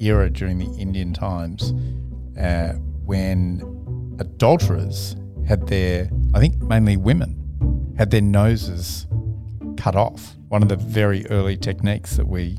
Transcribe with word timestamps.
era 0.00 0.30
during 0.30 0.58
the 0.58 0.70
Indian 0.78 1.12
times 1.12 1.72
uh, 2.38 2.74
when 3.04 3.62
adulterers 4.18 5.16
had 5.46 5.66
their, 5.66 6.10
I 6.34 6.40
think 6.40 6.60
mainly 6.62 6.96
women, 6.96 7.94
had 7.96 8.10
their 8.10 8.20
noses 8.20 9.06
cut 9.76 9.96
off. 9.96 10.36
One 10.48 10.62
of 10.62 10.68
the 10.68 10.76
very 10.76 11.26
early 11.28 11.56
techniques 11.56 12.16
that 12.16 12.26
we 12.26 12.58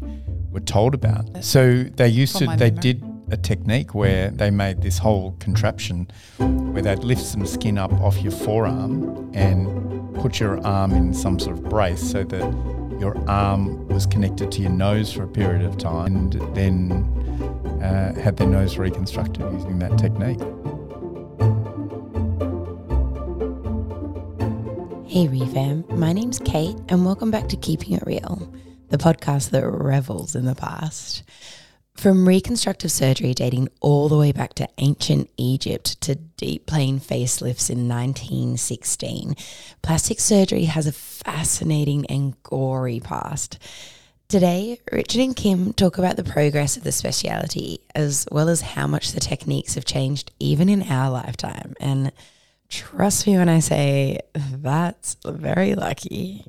were 0.51 0.59
told 0.59 0.93
about. 0.93 1.43
So 1.43 1.83
they 1.83 2.07
used 2.07 2.35
to, 2.37 2.45
they 2.45 2.71
memory. 2.71 2.71
did 2.71 3.03
a 3.31 3.37
technique 3.37 3.93
where 3.93 4.31
they 4.31 4.49
made 4.49 4.81
this 4.81 4.97
whole 4.97 5.35
contraption 5.39 6.09
where 6.37 6.81
they'd 6.81 7.03
lift 7.03 7.21
some 7.21 7.45
skin 7.45 7.77
up 7.77 7.93
off 7.93 8.21
your 8.21 8.31
forearm 8.31 9.31
and 9.33 10.15
put 10.15 10.39
your 10.39 10.65
arm 10.65 10.91
in 10.91 11.13
some 11.13 11.39
sort 11.39 11.57
of 11.57 11.63
brace 11.65 12.01
so 12.01 12.23
that 12.23 12.41
your 12.99 13.17
arm 13.29 13.87
was 13.87 14.05
connected 14.05 14.51
to 14.51 14.61
your 14.61 14.71
nose 14.71 15.13
for 15.13 15.23
a 15.23 15.27
period 15.27 15.61
of 15.61 15.77
time 15.77 16.15
and 16.15 16.33
then 16.55 17.18
uh, 17.81 18.13
had 18.19 18.37
their 18.37 18.47
nose 18.47 18.77
reconstructed 18.77 19.41
using 19.53 19.79
that 19.79 19.97
technique. 19.97 20.39
Hey, 25.09 25.27
Refam. 25.27 25.89
My 25.97 26.13
name's 26.13 26.39
Kate, 26.39 26.77
and 26.89 27.05
welcome 27.05 27.31
back 27.31 27.49
to 27.49 27.57
Keeping 27.57 27.93
It 27.93 28.03
Real, 28.05 28.51
the 28.89 28.97
podcast 28.97 29.49
that 29.49 29.67
revels 29.67 30.35
in 30.35 30.45
the 30.45 30.55
past. 30.55 31.23
From 31.95 32.27
reconstructive 32.27 32.91
surgery 32.91 33.33
dating 33.33 33.67
all 33.81 34.07
the 34.07 34.17
way 34.17 34.31
back 34.31 34.53
to 34.53 34.69
ancient 34.77 35.29
Egypt 35.35 35.99
to 35.99 36.15
deep 36.15 36.65
plane 36.65 36.99
facelifts 36.99 37.69
in 37.69 37.89
1916, 37.89 39.35
plastic 39.81 40.19
surgery 40.21 40.63
has 40.65 40.87
a 40.87 40.93
fascinating 40.93 42.05
and 42.05 42.41
gory 42.43 43.01
past. 43.01 43.57
Today, 44.29 44.79
Richard 44.91 45.21
and 45.21 45.35
Kim 45.35 45.73
talk 45.73 45.97
about 45.97 46.15
the 46.15 46.23
progress 46.23 46.77
of 46.77 46.83
the 46.83 46.91
speciality 46.91 47.81
as 47.93 48.27
well 48.31 48.47
as 48.47 48.61
how 48.61 48.87
much 48.87 49.11
the 49.11 49.19
techniques 49.19 49.75
have 49.75 49.85
changed 49.85 50.31
even 50.39 50.69
in 50.69 50.83
our 50.83 51.09
lifetime. 51.09 51.73
And 51.79 52.11
Trust 52.69 53.25
me 53.25 53.35
when 53.35 53.49
I 53.49 53.59
say 53.59 54.19
that's 54.35 55.17
very 55.25 55.73
lucky. 55.73 56.45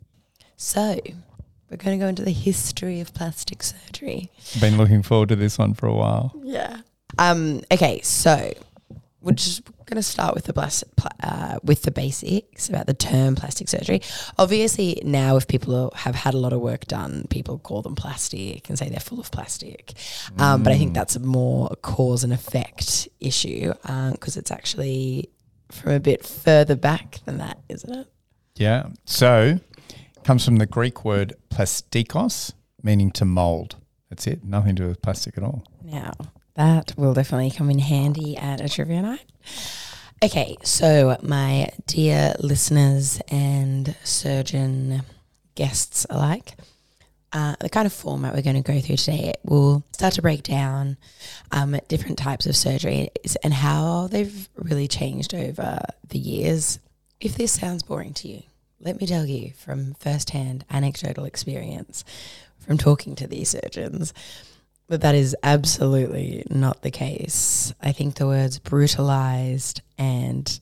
So, 0.56 1.01
we're 1.70 1.78
going 1.78 1.98
to 1.98 2.05
go 2.05 2.08
into 2.08 2.23
the 2.23 2.31
history 2.31 3.01
of 3.01 3.14
plastic 3.14 3.62
surgery. 3.62 4.31
Been 4.61 4.77
looking 4.77 5.03
forward 5.03 5.31
to 5.31 5.36
this 5.36 5.56
one 5.56 5.73
for 5.73 5.86
a 5.86 5.95
while. 5.95 6.34
Yeah. 6.42 6.81
Um. 7.17 7.62
Okay. 7.73 8.03
So, 8.03 8.53
we're 9.23 9.33
just 9.33 9.62
going 9.91 9.96
to 9.96 10.02
start 10.02 10.34
with 10.34 10.44
the 10.44 10.52
blas- 10.52 10.84
uh, 11.22 11.58
with 11.62 11.83
the 11.83 11.91
basics 11.91 12.69
about 12.69 12.86
the 12.86 12.94
term 12.94 13.34
plastic 13.34 13.69
surgery. 13.69 14.00
Obviously, 14.38 15.00
now 15.05 15.36
if 15.36 15.46
people 15.46 15.92
have 15.94 16.14
had 16.14 16.33
a 16.34 16.38
lot 16.38 16.52
of 16.52 16.60
work 16.60 16.86
done, 16.86 17.27
people 17.28 17.58
call 17.58 17.83
them 17.83 17.94
plastic 17.94 18.68
and 18.68 18.78
say 18.78 18.88
they're 18.88 19.00
full 19.00 19.20
of 19.20 19.30
plastic. 19.30 19.92
Um, 20.38 20.62
But 20.62 20.72
I 20.72 20.78
think 20.78 20.94
that's 20.94 21.16
a 21.16 21.20
more 21.20 21.68
cause 21.83 22.24
and 22.24 22.33
effect 22.33 23.08
issue 23.20 23.72
because 24.12 24.36
it's 24.36 24.50
actually 24.50 25.28
from 25.70 25.92
a 25.92 26.00
bit 26.00 26.24
further 26.24 26.77
back 26.77 27.18
than 27.27 27.38
that, 27.38 27.58
isn't 27.68 27.92
it? 27.94 28.06
Yeah. 28.56 28.88
So, 29.05 29.61
comes 30.24 30.44
from 30.44 30.56
the 30.56 30.66
Greek 30.66 31.05
word 31.05 31.34
plastikos, 31.50 32.52
meaning 32.83 33.11
to 33.12 33.24
mold. 33.24 33.77
That's 34.08 34.27
it. 34.27 34.44
Nothing 34.44 34.77
to 34.77 34.83
do 34.83 34.88
with 34.88 35.02
plastic 35.02 35.36
at 35.38 35.44
all. 35.44 35.64
Now, 35.83 36.12
that 36.61 36.92
will 36.98 37.14
definitely 37.14 37.50
come 37.50 37.70
in 37.70 37.78
handy 37.78 38.36
at 38.36 38.61
a 38.61 38.69
trivia 38.69 39.00
night. 39.00 39.25
Okay, 40.22 40.58
so 40.62 41.17
my 41.22 41.70
dear 41.86 42.34
listeners 42.39 43.19
and 43.28 43.97
surgeon 44.05 45.00
guests 45.55 46.06
alike, 46.11 46.52
uh, 47.33 47.56
the 47.61 47.70
kind 47.70 47.86
of 47.86 47.94
format 47.94 48.34
we're 48.34 48.42
going 48.42 48.62
to 48.62 48.72
go 48.72 48.78
through 48.78 48.98
today 48.98 49.33
will 49.42 49.83
start 49.92 50.12
to 50.14 50.20
break 50.20 50.42
down 50.42 50.98
um, 51.50 51.80
different 51.89 52.19
types 52.19 52.44
of 52.44 52.55
surgery 52.55 53.08
and 53.42 53.55
how 53.55 54.08
they've 54.08 54.50
really 54.56 54.86
changed 54.86 55.33
over 55.33 55.80
the 56.08 56.19
years. 56.19 56.78
If 57.22 57.36
this 57.36 57.52
sounds 57.52 57.83
boring 57.83 58.12
to 58.14 58.28
you, 58.28 58.42
let 58.80 59.01
me 59.01 59.06
tell 59.06 59.24
you 59.24 59.52
from 59.56 59.95
firsthand 59.95 60.67
anecdotal 60.68 61.24
experience 61.24 62.05
from 62.58 62.77
talking 62.77 63.14
to 63.14 63.27
these 63.27 63.48
surgeons 63.48 64.12
but 64.90 65.02
that 65.02 65.14
is 65.14 65.36
absolutely 65.45 66.45
not 66.51 66.83
the 66.83 66.90
case. 66.90 67.73
I 67.80 67.92
think 67.92 68.17
the 68.17 68.27
words 68.27 68.58
brutalized 68.58 69.83
and 69.96 70.61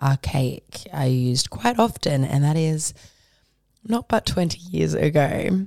archaic 0.00 0.86
are 0.92 1.08
used 1.08 1.50
quite 1.50 1.76
often, 1.76 2.24
and 2.24 2.44
that 2.44 2.56
is 2.56 2.94
not 3.82 4.06
but 4.08 4.26
20 4.26 4.60
years 4.70 4.94
ago. 4.94 5.66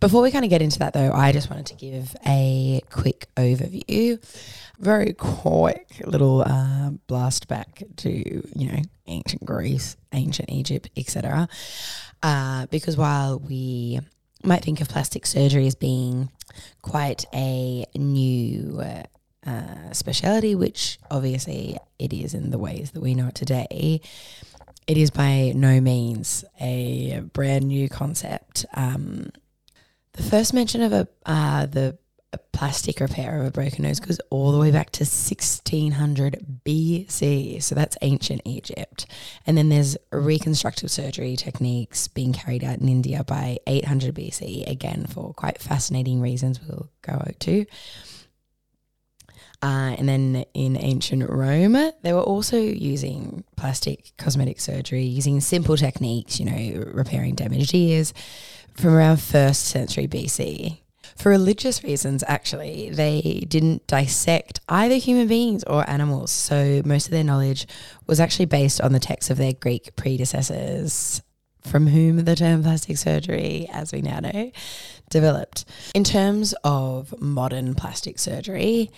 Before 0.00 0.22
we 0.22 0.30
kind 0.30 0.46
of 0.46 0.50
get 0.50 0.62
into 0.62 0.78
that, 0.78 0.94
though, 0.94 1.12
I 1.12 1.32
just 1.32 1.50
wanted 1.50 1.66
to 1.66 1.74
give 1.74 2.16
a 2.26 2.80
quick 2.88 3.28
overview, 3.36 4.18
very 4.78 5.12
quick 5.12 6.00
little 6.06 6.44
uh, 6.46 6.92
blast 7.06 7.46
back 7.46 7.82
to 7.96 8.10
you 8.10 8.72
know 8.72 8.80
ancient 9.06 9.44
Greece, 9.44 9.98
ancient 10.14 10.50
Egypt, 10.50 10.88
etc. 10.96 11.46
Uh, 12.22 12.64
because 12.70 12.96
while 12.96 13.38
we 13.38 14.00
might 14.44 14.64
think 14.64 14.80
of 14.80 14.88
plastic 14.88 15.26
surgery 15.26 15.66
as 15.66 15.74
being 15.74 16.30
quite 16.82 17.24
a 17.34 17.84
new 17.94 18.82
uh, 19.46 19.92
speciality, 19.92 20.54
which 20.54 20.98
obviously 21.10 21.78
it 21.98 22.12
is 22.12 22.34
in 22.34 22.50
the 22.50 22.58
ways 22.58 22.92
that 22.92 23.02
we 23.02 23.14
know 23.14 23.28
it 23.28 23.34
today. 23.34 24.00
It 24.86 24.96
is 24.96 25.10
by 25.10 25.52
no 25.54 25.80
means 25.80 26.44
a 26.60 27.20
brand 27.32 27.68
new 27.68 27.88
concept. 27.88 28.66
Um, 28.74 29.30
the 30.12 30.22
first 30.22 30.54
mention 30.54 30.82
of 30.82 30.92
a 30.92 31.08
uh, 31.26 31.66
the 31.66 31.98
a 32.34 32.38
plastic 32.52 33.00
repair 33.00 33.40
of 33.40 33.46
a 33.46 33.50
broken 33.50 33.84
nose 33.84 34.00
goes 34.00 34.20
all 34.30 34.52
the 34.52 34.58
way 34.58 34.70
back 34.70 34.90
to 34.90 35.04
1600 35.04 36.60
BC. 36.64 37.62
So 37.62 37.74
that's 37.74 37.96
ancient 38.02 38.42
Egypt. 38.44 39.06
And 39.46 39.56
then 39.56 39.68
there's 39.68 39.96
reconstructive 40.10 40.90
surgery 40.90 41.36
techniques 41.36 42.08
being 42.08 42.32
carried 42.32 42.64
out 42.64 42.80
in 42.80 42.88
India 42.88 43.22
by 43.24 43.58
800 43.66 44.14
BC, 44.14 44.68
again, 44.68 45.06
for 45.06 45.32
quite 45.34 45.62
fascinating 45.62 46.20
reasons 46.20 46.60
we'll 46.60 46.90
go 47.02 47.30
to. 47.38 47.64
Uh, 49.62 49.94
and 49.96 50.08
then 50.08 50.44
in 50.52 50.76
ancient 50.76 51.28
Rome, 51.30 51.92
they 52.02 52.12
were 52.12 52.20
also 52.20 52.58
using 52.58 53.44
plastic 53.56 54.12
cosmetic 54.18 54.60
surgery, 54.60 55.04
using 55.04 55.40
simple 55.40 55.76
techniques, 55.76 56.38
you 56.38 56.44
know, 56.44 56.84
repairing 56.92 57.34
damaged 57.34 57.72
ears 57.72 58.12
from 58.74 58.94
around 58.94 59.16
1st 59.16 59.54
century 59.54 60.06
BC. 60.06 60.80
For 61.16 61.30
religious 61.30 61.84
reasons, 61.84 62.24
actually, 62.26 62.90
they 62.90 63.44
didn't 63.48 63.86
dissect 63.86 64.60
either 64.68 64.96
human 64.96 65.28
beings 65.28 65.64
or 65.64 65.88
animals. 65.88 66.30
So 66.30 66.82
most 66.84 67.06
of 67.06 67.12
their 67.12 67.24
knowledge 67.24 67.66
was 68.06 68.20
actually 68.20 68.46
based 68.46 68.80
on 68.80 68.92
the 68.92 69.00
texts 69.00 69.30
of 69.30 69.38
their 69.38 69.52
Greek 69.52 69.94
predecessors, 69.96 71.22
from 71.62 71.86
whom 71.86 72.24
the 72.24 72.36
term 72.36 72.62
plastic 72.62 72.98
surgery, 72.98 73.68
as 73.72 73.92
we 73.92 74.02
now 74.02 74.20
know, 74.20 74.50
developed. 75.08 75.64
In 75.94 76.04
terms 76.04 76.54
of 76.64 77.14
modern 77.20 77.74
plastic 77.74 78.18
surgery, 78.18 78.90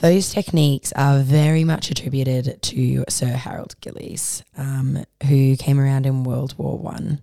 those 0.00 0.30
techniques 0.30 0.92
are 0.96 1.20
very 1.20 1.62
much 1.62 1.90
attributed 1.90 2.60
to 2.62 3.04
Sir 3.08 3.26
Harold 3.26 3.76
Gillies, 3.80 4.42
um, 4.56 5.04
who 5.28 5.56
came 5.56 5.78
around 5.78 6.06
in 6.06 6.24
World 6.24 6.54
War 6.58 6.78
One. 6.78 7.20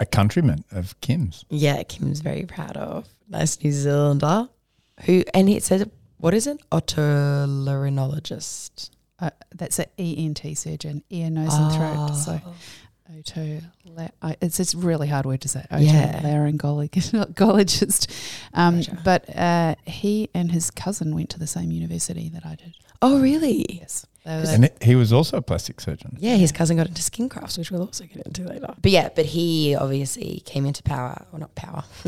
A 0.00 0.06
countryman 0.06 0.64
of 0.72 1.00
Kim's. 1.00 1.44
Yeah, 1.48 1.82
Kim's 1.84 2.20
very 2.20 2.44
proud 2.44 2.76
of. 2.76 3.08
Nice 3.28 3.62
New 3.62 3.72
Zealander. 3.72 4.48
Who 5.04 5.22
and 5.34 5.48
it 5.50 5.62
said 5.62 5.90
what 6.18 6.32
is 6.34 6.46
it? 6.46 6.58
Otolaryngologist. 6.70 8.90
Uh, 9.18 9.30
that's 9.54 9.78
an 9.78 9.86
ENT 9.98 10.56
surgeon, 10.58 11.02
ear, 11.10 11.28
nose, 11.30 11.52
and 11.54 11.72
throat. 11.74 12.14
So 12.14 12.38
Oh. 12.44 12.54
oto, 13.18 13.60
I- 14.22 14.36
it's 14.42 14.60
it's 14.60 14.74
a 14.74 14.78
really 14.78 15.08
hard 15.08 15.24
word 15.26 15.40
to 15.42 15.48
say. 15.48 15.64
Yeah. 15.78 16.20
Otolaryngologist. 16.20 18.10
Um, 18.54 18.76
Gotcha. 18.78 18.98
But 19.04 19.36
uh, 19.36 19.74
he 19.86 20.28
and 20.34 20.52
his 20.52 20.70
cousin 20.70 21.14
went 21.14 21.28
to 21.30 21.38
the 21.38 21.46
same 21.46 21.70
university 21.70 22.28
that 22.30 22.44
I 22.46 22.54
did. 22.56 22.74
Oh, 23.02 23.20
really? 23.20 23.66
Yes. 23.68 24.06
They 24.26 24.54
And 24.54 24.70
he 24.82 24.96
was 24.96 25.12
also 25.12 25.36
a 25.36 25.42
plastic 25.42 25.80
surgeon. 25.80 26.16
Yeah, 26.18 26.34
his 26.34 26.50
cousin 26.50 26.76
got 26.76 26.88
into 26.88 27.00
skin 27.00 27.28
grafts, 27.28 27.56
which 27.56 27.70
we'll 27.70 27.82
also 27.82 28.04
get 28.04 28.26
into 28.26 28.42
later. 28.42 28.74
But 28.82 28.90
yeah, 28.90 29.08
but 29.14 29.24
he 29.24 29.76
obviously 29.76 30.42
came 30.44 30.66
into 30.66 30.82
power, 30.82 31.24
or 31.32 31.38
not 31.38 31.54
power, 31.54 31.84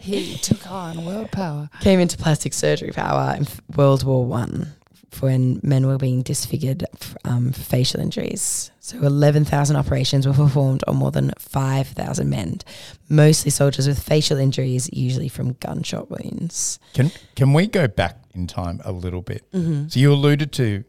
he 0.00 0.36
took 0.38 0.68
on 0.68 1.04
world 1.04 1.30
power. 1.30 1.70
came 1.80 2.00
into 2.00 2.16
plastic 2.16 2.52
surgery 2.52 2.90
power 2.90 3.36
in 3.36 3.46
World 3.76 4.02
War 4.02 4.26
One 4.26 4.74
when 5.20 5.60
men 5.62 5.86
were 5.86 5.98
being 5.98 6.22
disfigured 6.22 6.84
um, 7.24 7.52
for 7.52 7.60
facial 7.60 8.00
injuries. 8.00 8.70
So 8.80 8.98
11,000 8.98 9.76
operations 9.76 10.26
were 10.26 10.32
performed 10.32 10.82
on 10.86 10.96
more 10.96 11.10
than 11.10 11.32
5,000 11.38 12.28
men, 12.28 12.60
mostly 13.08 13.50
soldiers 13.50 13.86
with 13.86 14.02
facial 14.02 14.38
injuries, 14.38 14.88
usually 14.92 15.28
from 15.28 15.52
gunshot 15.54 16.10
wounds. 16.10 16.78
Can 16.94 17.10
can 17.36 17.52
we 17.52 17.66
go 17.66 17.86
back 17.86 18.18
in 18.34 18.46
time 18.46 18.80
a 18.84 18.92
little 18.92 19.22
bit? 19.22 19.50
Mm-hmm. 19.52 19.88
So 19.88 20.00
you 20.00 20.12
alluded 20.12 20.52
to 20.52 20.84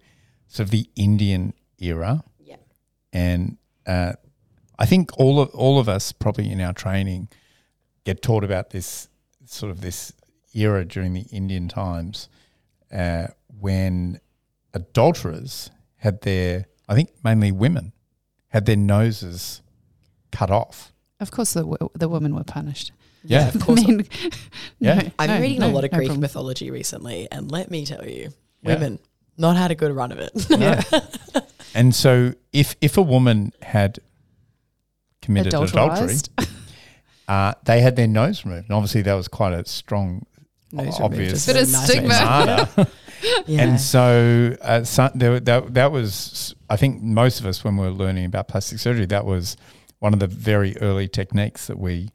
sort 0.47 0.67
of 0.67 0.71
the 0.71 0.89
Indian 0.95 1.53
era. 1.79 2.23
Yeah. 2.39 2.55
And 3.11 3.57
uh, 3.85 4.13
I 4.79 4.85
think 4.85 5.11
all 5.17 5.39
of 5.39 5.49
all 5.49 5.79
of 5.79 5.87
us 5.87 6.11
probably 6.11 6.51
in 6.51 6.61
our 6.61 6.73
training 6.73 7.29
get 8.05 8.21
taught 8.21 8.43
about 8.43 8.71
this 8.71 9.07
sort 9.45 9.71
of 9.71 9.81
this 9.81 10.13
era 10.53 10.85
during 10.85 11.13
the 11.13 11.25
Indian 11.31 11.67
times 11.67 12.29
uh, 12.93 13.27
when 13.59 14.19
adulterers 14.73 15.69
had 15.97 16.21
their, 16.21 16.65
I 16.87 16.95
think 16.95 17.09
mainly 17.23 17.51
women, 17.51 17.93
had 18.49 18.65
their 18.65 18.75
noses 18.77 19.61
cut 20.31 20.51
off. 20.51 20.93
Of 21.19 21.31
course, 21.31 21.53
the, 21.53 21.61
w- 21.61 21.89
the 21.93 22.09
women 22.09 22.35
were 22.35 22.43
punished. 22.43 22.91
Yeah. 23.23 23.47
of 23.49 23.59
course. 23.65 23.87
Men- 23.87 24.05
Yeah. 24.79 24.95
no, 24.95 25.11
I've 25.17 25.29
no, 25.29 25.35
been 25.35 25.41
reading 25.41 25.59
no, 25.61 25.67
a 25.67 25.71
lot 25.71 25.83
of 25.85 25.91
no 25.91 25.97
Greek 25.97 26.07
problem. 26.09 26.21
mythology 26.21 26.69
recently, 26.71 27.27
and 27.31 27.51
let 27.51 27.71
me 27.71 27.85
tell 27.85 28.05
you, 28.07 28.29
Yeah. 28.61 28.73
women 28.75 28.99
not 29.37 29.55
had 29.55 29.71
a 29.71 29.75
good 29.75 29.91
run 29.91 30.11
of 30.11 30.19
it. 30.19 30.49
No. 30.49 30.79
and 31.75 31.95
so 31.95 32.33
if 32.51 32.75
if 32.81 32.97
a 32.97 33.01
woman 33.01 33.51
had 33.61 33.99
committed 35.21 35.53
adultery, 35.53 36.15
uh, 37.27 37.53
they 37.65 37.81
had 37.81 37.95
their 37.95 38.07
nose 38.07 38.45
removed. 38.45 38.65
And 38.69 38.75
obviously 38.75 39.01
that 39.03 39.13
was 39.13 39.27
quite 39.27 39.53
a 39.53 39.65
strong 39.65 40.25
Nose 40.73 40.99
obvious 40.99 41.19
removed 41.19 41.33
is 41.35 41.45
Bit 41.45 41.55
of 41.57 41.67
stigma. 41.67 42.09
way 42.09 42.15
to 42.15 42.15
say 42.15 42.83
it. 42.83 42.87
stigmata. 42.87 42.91
Yeah. 43.47 43.61
And 43.61 43.79
so, 43.79 44.57
uh, 44.61 44.83
so 44.83 45.09
there, 45.15 45.39
that, 45.39 45.73
that 45.75 45.91
was, 45.93 46.53
I 46.69 46.75
think 46.75 47.01
most 47.01 47.39
of 47.39 47.45
us, 47.45 47.63
when 47.63 47.77
we 47.77 47.85
were 47.85 47.91
learning 47.93 48.25
about 48.25 48.49
plastic 48.49 48.79
surgery, 48.79 49.05
that 49.05 49.23
was 49.25 49.55
one 49.99 50.11
of 50.13 50.19
the 50.19 50.27
very 50.27 50.75
early 50.79 51.07
techniques 51.07 51.67
that 51.67 51.79
we 51.79 52.09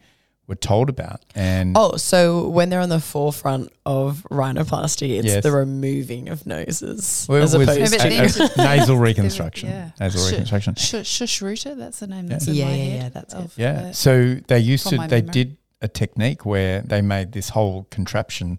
were 0.47 0.55
told 0.55 0.91
about. 0.91 1.23
And 1.35 1.75
Oh, 1.79 1.97
so 1.97 2.49
when 2.49 2.69
they're 2.69 2.81
on 2.81 2.91
the 2.91 3.01
forefront 3.01 3.71
of 3.87 4.27
rhinoplasty, 4.31 5.19
it's 5.19 5.27
Yes. 5.27 5.43
the 5.43 5.53
removing 5.53 6.29
of 6.29 6.47
noses 6.47 7.27
well, 7.29 7.43
as 7.43 7.55
it 7.55 7.59
was 7.59 7.69
opposed 7.69 7.93
No, 7.99 8.05
a- 8.05 8.29
to 8.29 8.53
a 8.55 8.57
nasal 8.77 8.97
reconstruction. 8.99 9.69
Yeah. 9.71 9.91
Nasal 10.01 10.21
Sh- 10.27 10.31
reconstruction. 10.33 10.75
Sh- 10.75 10.95
Shushruta, 10.95 11.77
that's 11.77 12.01
the 12.01 12.07
name 12.07 12.25
Yeah. 12.27 12.31
that's 12.31 12.47
in 12.49 12.55
Yeah, 12.55 12.65
my 12.67 12.71
yeah, 12.75 12.85
head. 12.85 13.03
yeah, 13.03 13.09
that's 13.09 13.35
it. 13.35 13.51
Yeah. 13.57 13.93
So 13.93 14.35
they 14.47 14.59
used 14.59 14.89
from 14.89 14.99
to, 15.03 15.09
they 15.09 15.21
memory. 15.23 15.33
did 15.33 15.57
a 15.81 15.89
technique 15.89 16.45
where 16.45 16.81
they 16.83 17.01
made 17.03 17.33
this 17.33 17.51
whole 17.51 17.85
contraption 17.91 18.59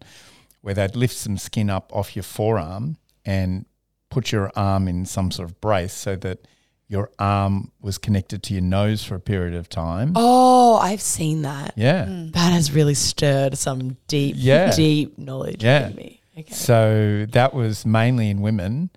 where 0.61 0.73
they'd 0.73 0.95
lift 0.95 1.15
some 1.15 1.37
skin 1.37 1.69
up 1.69 1.91
off 1.93 2.15
your 2.15 2.23
forearm 2.23 2.97
and 3.25 3.65
put 4.09 4.31
your 4.31 4.51
arm 4.55 4.87
in 4.87 5.05
some 5.05 5.31
sort 5.31 5.49
of 5.49 5.59
brace 5.61 5.93
so 5.93 6.15
that 6.17 6.47
your 6.87 7.11
arm 7.19 7.71
was 7.81 7.97
connected 7.97 8.41
to 8.41 8.53
your 8.53 8.63
nose 8.63 9.03
for 9.03 9.15
a 9.15 9.19
period 9.19 9.53
of 9.53 9.69
time. 9.69 10.13
Oh, 10.15 10.77
I've 10.77 11.01
seen 11.01 11.43
that. 11.43 11.73
Yeah. 11.77 12.05
Mm. 12.05 12.33
That 12.33 12.51
has 12.51 12.71
really 12.71 12.95
stirred 12.95 13.57
some 13.57 13.95
deep, 14.07 14.35
Yeah. 14.37 14.71
deep 14.75 15.17
knowledge 15.17 15.63
Yeah. 15.63 15.89
in 15.89 15.95
me. 15.95 16.21
Okay. 16.37 16.53
So 16.53 17.25
that 17.31 17.53
was 17.53 17.85
mainly 17.85 18.29
in 18.29 18.41
women 18.41 18.89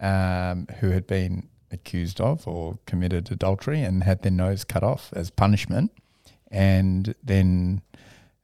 um, 0.00 0.66
who 0.80 0.90
had 0.90 1.06
been 1.06 1.48
accused 1.70 2.20
of 2.20 2.46
or 2.48 2.78
committed 2.86 3.30
adultery 3.30 3.82
and 3.82 4.02
had 4.04 4.22
their 4.22 4.32
nose 4.32 4.64
cut 4.64 4.82
off 4.82 5.12
as 5.14 5.30
punishment, 5.30 5.92
and 6.50 7.14
then 7.22 7.82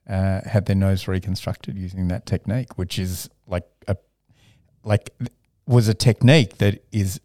uh, 0.08 0.40
had 0.46 0.66
their 0.66 0.76
nose 0.76 1.08
reconstructed 1.08 1.76
using 1.78 2.08
that 2.08 2.26
technique, 2.26 2.76
which 2.78 2.98
is 2.98 3.28
like 3.46 3.66
a 3.88 3.96
like 4.82 5.10
was 5.66 5.88
a 5.88 5.94
technique 5.94 6.58
that 6.58 6.84
is 6.92 7.20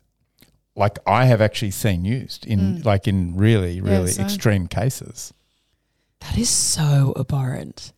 like 0.76 0.98
I 1.06 1.26
have 1.26 1.42
actually 1.42 1.72
seen 1.72 2.06
used 2.06 2.46
in 2.46 2.60
Mm. 2.60 2.86
like 2.86 3.08
in 3.08 3.36
really 3.36 3.81
really 3.81 4.12
so- 4.12 4.24
extreme 4.24 4.68
cases. 4.68 5.34
that 6.22 6.38
is 6.38 6.50
so 6.50 7.14
abhorrent. 7.18 7.94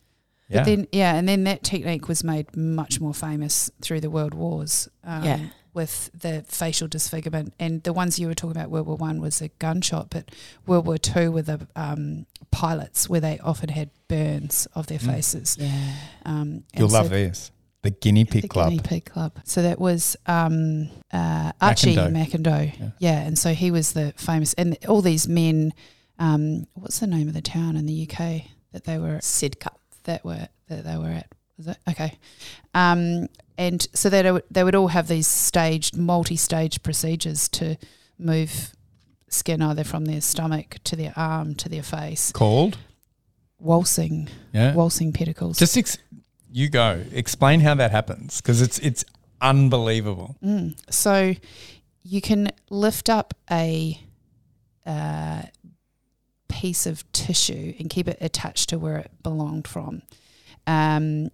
Yeah. 0.48 0.58
But 0.60 0.64
then, 0.66 0.86
yeah, 0.92 1.14
and 1.14 1.26
then 1.28 1.44
that 1.44 1.62
technique 1.62 2.08
was 2.08 2.22
made 2.22 2.54
much 2.56 3.00
more 3.00 3.14
famous 3.14 3.70
through 3.80 4.00
the 4.00 4.10
world 4.10 4.34
wars. 4.34 4.88
Um, 5.02 5.24
Yeah. 5.24 5.38
With 5.74 6.10
the 6.12 6.44
facial 6.48 6.86
disfigurement, 6.86 7.54
and 7.58 7.82
the 7.82 7.94
ones 7.94 8.18
you 8.18 8.26
were 8.26 8.34
talking 8.34 8.56
about, 8.56 8.70
World 8.70 8.86
War 8.86 8.96
One 8.96 9.20
was 9.22 9.40
a 9.40 9.48
gunshot, 9.58 10.10
but 10.10 10.30
World 10.66 10.86
War 10.86 10.98
Two 10.98 11.32
were 11.32 11.40
the 11.42 11.66
um, 11.74 12.26
pilots, 12.50 13.08
where 13.08 13.20
they 13.20 13.38
often 13.38 13.70
had 13.70 13.88
burns 14.06 14.68
of 14.74 14.86
their 14.88 14.98
Mm. 14.98 15.06
faces. 15.14 15.56
Yeah. 15.58 15.94
Um, 16.26 16.64
You'll 16.76 16.90
so 16.90 16.98
love 17.00 17.10
this. 17.10 17.50
The 17.80 17.90
guinea 17.90 18.24
pig 18.26 18.42
the 18.42 18.48
club. 18.48 18.68
Guinea 18.70 18.82
Pig 18.82 19.04
Club. 19.06 19.32
So 19.44 19.62
that 19.62 19.80
was 19.80 20.16
um, 20.26 20.88
uh, 21.12 21.52
Archie 21.60 21.96
McIndoe. 21.96 22.12
McIndoe. 22.26 22.78
Yeah. 22.78 22.90
Yeah. 23.00 23.20
and 23.22 23.38
so 23.38 23.54
he 23.54 23.70
was 23.70 23.92
the 23.94 24.12
famous, 24.16 24.52
and 24.54 24.76
all 24.86 25.00
these 25.02 25.26
men. 25.26 25.72
Um, 26.18 26.66
what's 26.74 27.00
the 27.00 27.06
name 27.08 27.26
of 27.28 27.34
the 27.34 27.42
town 27.42 27.76
in 27.76 27.86
the 27.86 28.06
UK 28.08 28.42
that 28.72 28.84
they 28.84 28.98
were 28.98 29.16
Sidcup. 29.18 29.76
that 30.04 30.22
were 30.24 30.48
that 30.68 30.84
they 30.84 30.96
were 30.98 31.08
at? 31.08 31.26
Was 31.56 31.66
it 31.68 31.78
okay? 31.88 32.18
Um, 32.74 33.28
and 33.58 33.86
so 33.94 34.08
they 34.08 34.30
would 34.30 34.44
they 34.50 34.64
would 34.64 34.74
all 34.74 34.88
have 34.88 35.08
these 35.08 35.26
staged, 35.28 35.96
multi-stage 35.96 36.82
procedures 36.82 37.48
to 37.50 37.76
move 38.18 38.72
skin 39.28 39.62
either 39.62 39.84
from 39.84 40.04
their 40.04 40.20
stomach 40.20 40.76
to 40.84 40.94
their 40.96 41.12
arm 41.16 41.54
to 41.56 41.68
their 41.68 41.82
face, 41.82 42.32
Called. 42.32 42.78
waltzing, 43.58 44.28
Yeah. 44.52 44.74
waltzing 44.74 45.12
pedicles. 45.12 45.58
Just 45.58 45.76
ex- 45.76 45.98
you 46.50 46.68
go. 46.68 47.02
Explain 47.12 47.60
how 47.60 47.74
that 47.76 47.90
happens 47.90 48.40
because 48.40 48.60
it's 48.60 48.78
it's 48.80 49.04
unbelievable. 49.40 50.36
Mm. 50.42 50.76
So 50.90 51.34
you 52.02 52.20
can 52.20 52.48
lift 52.70 53.08
up 53.08 53.32
a 53.50 53.98
uh, 54.84 55.42
piece 56.48 56.86
of 56.86 57.10
tissue 57.12 57.74
and 57.78 57.88
keep 57.88 58.08
it 58.08 58.18
attached 58.20 58.68
to 58.70 58.78
where 58.78 58.98
it 58.98 59.10
belonged 59.22 59.66
from. 59.66 60.02
Um, 60.66 61.30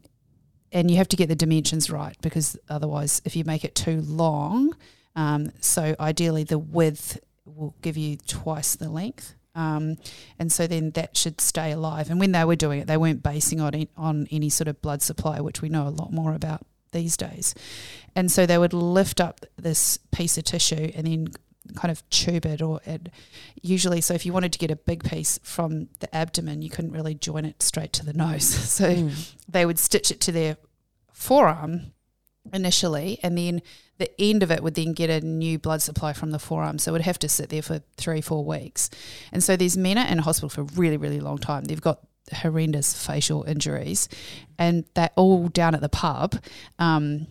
and 0.73 0.91
you 0.91 0.97
have 0.97 1.09
to 1.09 1.17
get 1.17 1.29
the 1.29 1.37
dimensions 1.37 1.91
right 1.91 2.17
because 2.21 2.59
otherwise, 2.69 3.23
if 3.25 3.37
you 3.37 3.45
make 3.45 3.65
it 3.65 3.75
too 3.75 4.01
long, 4.01 4.75
um, 5.17 5.51
so 5.61 5.97
ideally 5.99 6.45
the 6.45 6.59
width 6.59 7.19
will 7.45 7.75
give 7.83 7.97
you 7.97 8.17
twice 8.27 8.77
the 8.77 8.89
length. 8.89 9.35
Um, 9.55 9.97
and 10.39 10.53
so 10.53 10.67
then 10.67 10.93
that 10.93 11.17
should 11.17 11.41
stay 11.41 11.73
alive. 11.73 12.11
And 12.11 12.21
when 12.21 12.33
they 12.33 12.45
were 12.45 12.57
doing 12.57 12.81
it, 12.81 12.87
they 12.87 12.97
weren't 12.97 13.23
basing 13.23 13.61
on 13.61 13.89
on 13.97 14.29
any 14.31 14.51
sort 14.51 14.69
of 14.69 14.81
blood 14.81 15.03
supply, 15.03 15.41
which 15.41 15.63
we 15.63 15.69
know 15.69 15.89
a 15.89 15.91
lot 15.91 16.13
more 16.13 16.35
about 16.35 16.65
these 16.93 17.17
days. 17.17 17.55
And 18.15 18.31
so 18.31 18.47
they 18.47 18.59
would 18.59 18.73
lift 18.73 19.21
up 19.21 19.45
this 19.57 19.99
piece 20.13 20.39
of 20.39 20.45
tissue 20.45 20.93
and 20.95 21.07
then 21.07 21.29
kind 21.77 21.91
of 21.93 22.09
tube 22.11 22.47
it 22.47 22.61
or 22.63 22.81
it 22.85 23.11
usually 23.63 24.01
so 24.01 24.15
if 24.15 24.25
you 24.27 24.33
wanted 24.33 24.53
to 24.53 24.59
get 24.59 24.71
a 24.71 24.77
big 24.77 25.05
piece 25.05 25.39
from 25.43 25.89
the 26.01 26.15
abdomen 26.15 26.63
you 26.63 26.71
couldn't 26.71 26.93
really 26.93 27.15
join 27.15 27.45
it 27.45 27.63
straight 27.63 27.93
to 27.93 28.05
the 28.05 28.13
nose. 28.13 28.45
So 28.79 28.89
Mm. 28.95 29.35
they 29.49 29.65
would 29.67 29.79
stitch 29.79 30.11
it 30.11 30.21
to 30.23 30.33
their 30.33 30.57
forearm 31.13 31.93
initially 32.53 33.19
and 33.23 33.37
then 33.37 33.61
the 33.99 34.11
end 34.21 34.43
of 34.43 34.51
it 34.51 34.63
would 34.63 34.75
then 34.75 34.93
get 34.93 35.11
a 35.11 35.21
new 35.21 35.59
blood 35.59 35.83
supply 35.83 36.13
from 36.13 36.31
the 36.31 36.39
forearm. 36.39 36.79
So 36.79 36.91
it 36.91 36.93
would 36.93 37.01
have 37.03 37.19
to 37.21 37.29
sit 37.29 37.49
there 37.51 37.63
for 37.63 37.83
three 37.97 38.21
four 38.21 38.45
weeks. 38.45 38.89
And 39.33 39.43
so 39.43 39.57
these 39.57 39.77
men 39.77 39.99
are 39.99 40.07
in 40.07 40.19
hospital 40.19 40.49
for 40.49 40.61
a 40.63 40.65
really 40.77 40.97
really 40.97 41.21
long 41.21 41.39
time. 41.39 41.65
They've 41.65 41.81
got 41.81 42.01
horrendous 42.33 42.93
facial 43.07 43.43
injuries 43.45 44.09
and 44.59 44.85
they're 44.95 45.11
all 45.17 45.49
down 45.49 45.75
at 45.75 45.81
the 45.81 45.89
pub 45.89 46.37
um, 46.79 47.27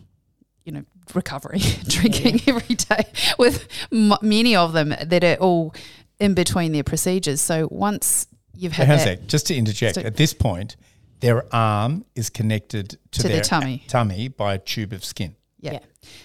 you 0.68 0.74
know 0.74 0.84
recovering 1.16 1.62
drinking 1.88 2.42
every 2.46 2.76
day 2.76 3.06
with 3.40 3.68
m- 3.92 4.14
many 4.22 4.54
of 4.56 4.74
them 4.74 4.90
that 5.02 5.24
are 5.24 5.36
all 5.36 5.74
in 6.20 6.34
between 6.34 6.74
their 6.74 6.84
procedures 6.84 7.40
so 7.42 7.68
once 7.72 8.28
you've 8.54 8.74
had 8.74 8.88
that? 8.90 9.28
Just 9.28 9.48
to 9.48 9.56
interject, 9.56 9.96
So- 9.96 10.02
at 10.02 10.18
this 10.18 10.34
point, 10.34 10.76
their 11.22 11.46
arm 11.56 12.06
is 12.16 12.30
connected 12.30 12.90
to, 13.12 13.20
To 13.20 13.24
the 13.24 13.30
their 13.30 13.42
tummy. 13.42 13.84
tummy 13.88 14.28
by 14.28 14.56
a 14.56 14.58
tube 14.58 14.94
of 14.94 15.06
skin. 15.06 15.36
Yeah. 15.60 15.74
Yeah. 15.74 15.80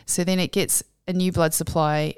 So 0.07 0.25
then 0.25 0.39
it 0.41 0.51
gets 0.53 0.83
a 1.07 1.13
new 1.13 1.31
blood 1.31 1.53
supply 1.55 2.15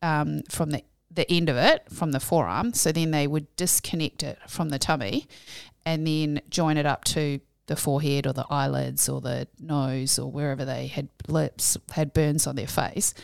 um, 0.00 0.42
from 0.48 0.70
the, 0.70 0.82
the 1.10 1.30
end 1.30 1.48
of 1.50 1.56
it, 1.58 1.84
from 1.90 2.12
the 2.12 2.20
forearm. 2.20 2.72
So 2.72 2.92
then 2.92 3.10
they 3.10 3.26
would 3.26 3.54
disconnect 3.56 4.22
it 4.22 4.38
from 4.48 4.70
the 4.70 4.78
tummy 4.78 5.26
and 5.84 6.06
then 6.06 6.40
join 6.48 6.76
it 6.78 6.86
up 6.86 7.04
to 7.04 7.40
the 7.66 7.76
forehead 7.76 8.26
or 8.26 8.32
the 8.32 8.46
eyelids 8.50 9.08
or 9.08 9.20
the 9.20 9.46
nose 9.60 10.18
or 10.18 10.30
wherever 10.30 10.64
they 10.64 10.86
had 10.86 11.08
lips, 11.28 11.76
had 11.92 12.12
burns 12.12 12.46
on 12.46 12.56
their 12.56 12.66
face. 12.66 13.14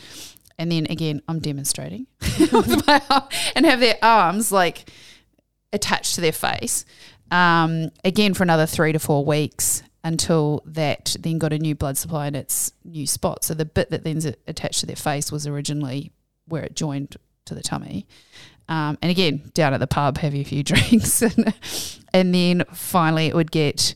And 0.57 0.71
then 0.71 0.87
again, 0.89 1.21
I'm 1.27 1.39
demonstrating 1.39 2.07
and 2.39 3.65
have 3.65 3.79
their 3.79 3.97
arms 4.01 4.51
like 4.51 4.91
attached 5.71 6.15
to 6.15 6.21
their 6.21 6.31
face. 6.31 6.85
Um, 7.31 7.91
again, 8.03 8.33
for 8.33 8.43
another 8.43 8.65
three 8.65 8.91
to 8.91 8.99
four 8.99 9.23
weeks 9.23 9.83
until 10.03 10.63
that 10.65 11.15
then 11.19 11.37
got 11.37 11.53
a 11.53 11.59
new 11.59 11.75
blood 11.75 11.97
supply 11.97 12.27
in 12.27 12.35
its 12.35 12.71
new 12.83 13.05
spot. 13.05 13.43
So 13.43 13.53
the 13.53 13.65
bit 13.65 13.89
that 13.91 14.03
then's 14.03 14.25
attached 14.25 14.79
to 14.81 14.85
their 14.85 14.95
face 14.95 15.31
was 15.31 15.45
originally 15.45 16.11
where 16.47 16.63
it 16.63 16.75
joined 16.75 17.17
to 17.45 17.55
the 17.55 17.61
tummy. 17.61 18.07
Um, 18.67 18.97
and 19.01 19.11
again, 19.11 19.51
down 19.53 19.73
at 19.73 19.79
the 19.79 19.87
pub, 19.87 20.17
having 20.17 20.41
a 20.41 20.45
few 20.45 20.63
drinks, 20.63 21.21
and, 21.21 21.53
and 22.13 22.33
then 22.33 22.63
finally 22.73 23.27
it 23.27 23.35
would 23.35 23.51
get 23.51 23.95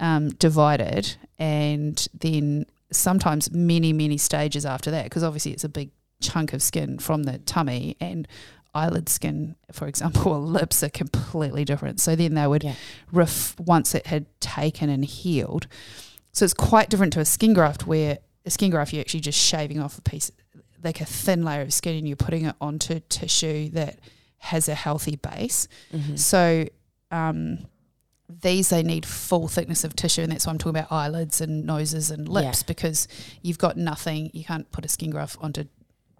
um, 0.00 0.30
divided, 0.30 1.16
and 1.38 2.06
then 2.18 2.66
sometimes 2.90 3.50
many 3.52 3.92
many 3.92 4.16
stages 4.18 4.64
after 4.66 4.90
that, 4.90 5.04
because 5.04 5.22
obviously 5.22 5.52
it's 5.52 5.64
a 5.64 5.68
big 5.68 5.90
chunk 6.20 6.52
of 6.52 6.62
skin 6.62 6.98
from 6.98 7.24
the 7.24 7.38
tummy, 7.38 7.96
and 8.00 8.26
eyelid 8.74 9.08
skin, 9.08 9.56
for 9.72 9.86
example, 9.88 10.32
or 10.32 10.38
lips 10.38 10.82
are 10.82 10.88
completely 10.88 11.64
different. 11.64 12.00
So 12.00 12.14
then 12.16 12.34
they 12.34 12.46
would 12.46 12.62
Yeah. 12.64 12.74
ref 13.12 13.58
once 13.58 13.94
it 13.94 14.06
had 14.06 14.26
taken 14.40 14.88
and 14.90 15.04
healed. 15.04 15.66
So 16.32 16.44
it's 16.44 16.54
quite 16.54 16.88
different 16.90 17.12
to 17.14 17.20
a 17.20 17.24
skin 17.24 17.54
graft 17.54 17.86
where 17.86 18.18
a 18.46 18.50
skin 18.50 18.70
graft 18.70 18.92
you're 18.92 19.00
actually 19.00 19.20
just 19.20 19.38
shaving 19.38 19.80
off 19.80 19.98
a 19.98 20.02
piece 20.02 20.30
like 20.84 21.00
a 21.00 21.04
thin 21.04 21.42
layer 21.44 21.62
of 21.62 21.72
skin 21.74 21.96
and 21.96 22.06
you're 22.06 22.16
putting 22.16 22.44
it 22.44 22.54
onto 22.60 23.00
tissue 23.08 23.68
that 23.70 23.98
has 24.38 24.68
a 24.68 24.74
healthy 24.74 25.16
base. 25.16 25.66
Mm-hmm. 25.92 26.14
So 26.16 26.66
um, 27.10 27.66
these 28.28 28.68
they 28.68 28.82
need 28.82 29.06
full 29.06 29.48
thickness 29.48 29.84
of 29.84 29.96
tissue, 29.96 30.22
and 30.22 30.32
that's 30.32 30.46
why 30.46 30.52
I'm 30.52 30.58
talking 30.58 30.78
about 30.78 30.92
eyelids 30.92 31.40
and 31.40 31.64
noses 31.64 32.10
and 32.10 32.28
lips 32.28 32.60
Yeah. 32.60 32.66
because 32.66 33.08
you've 33.42 33.58
got 33.58 33.76
nothing. 33.76 34.30
You 34.34 34.44
can't 34.44 34.70
put 34.70 34.84
a 34.84 34.88
skin 34.88 35.10
graft 35.10 35.36
onto 35.40 35.64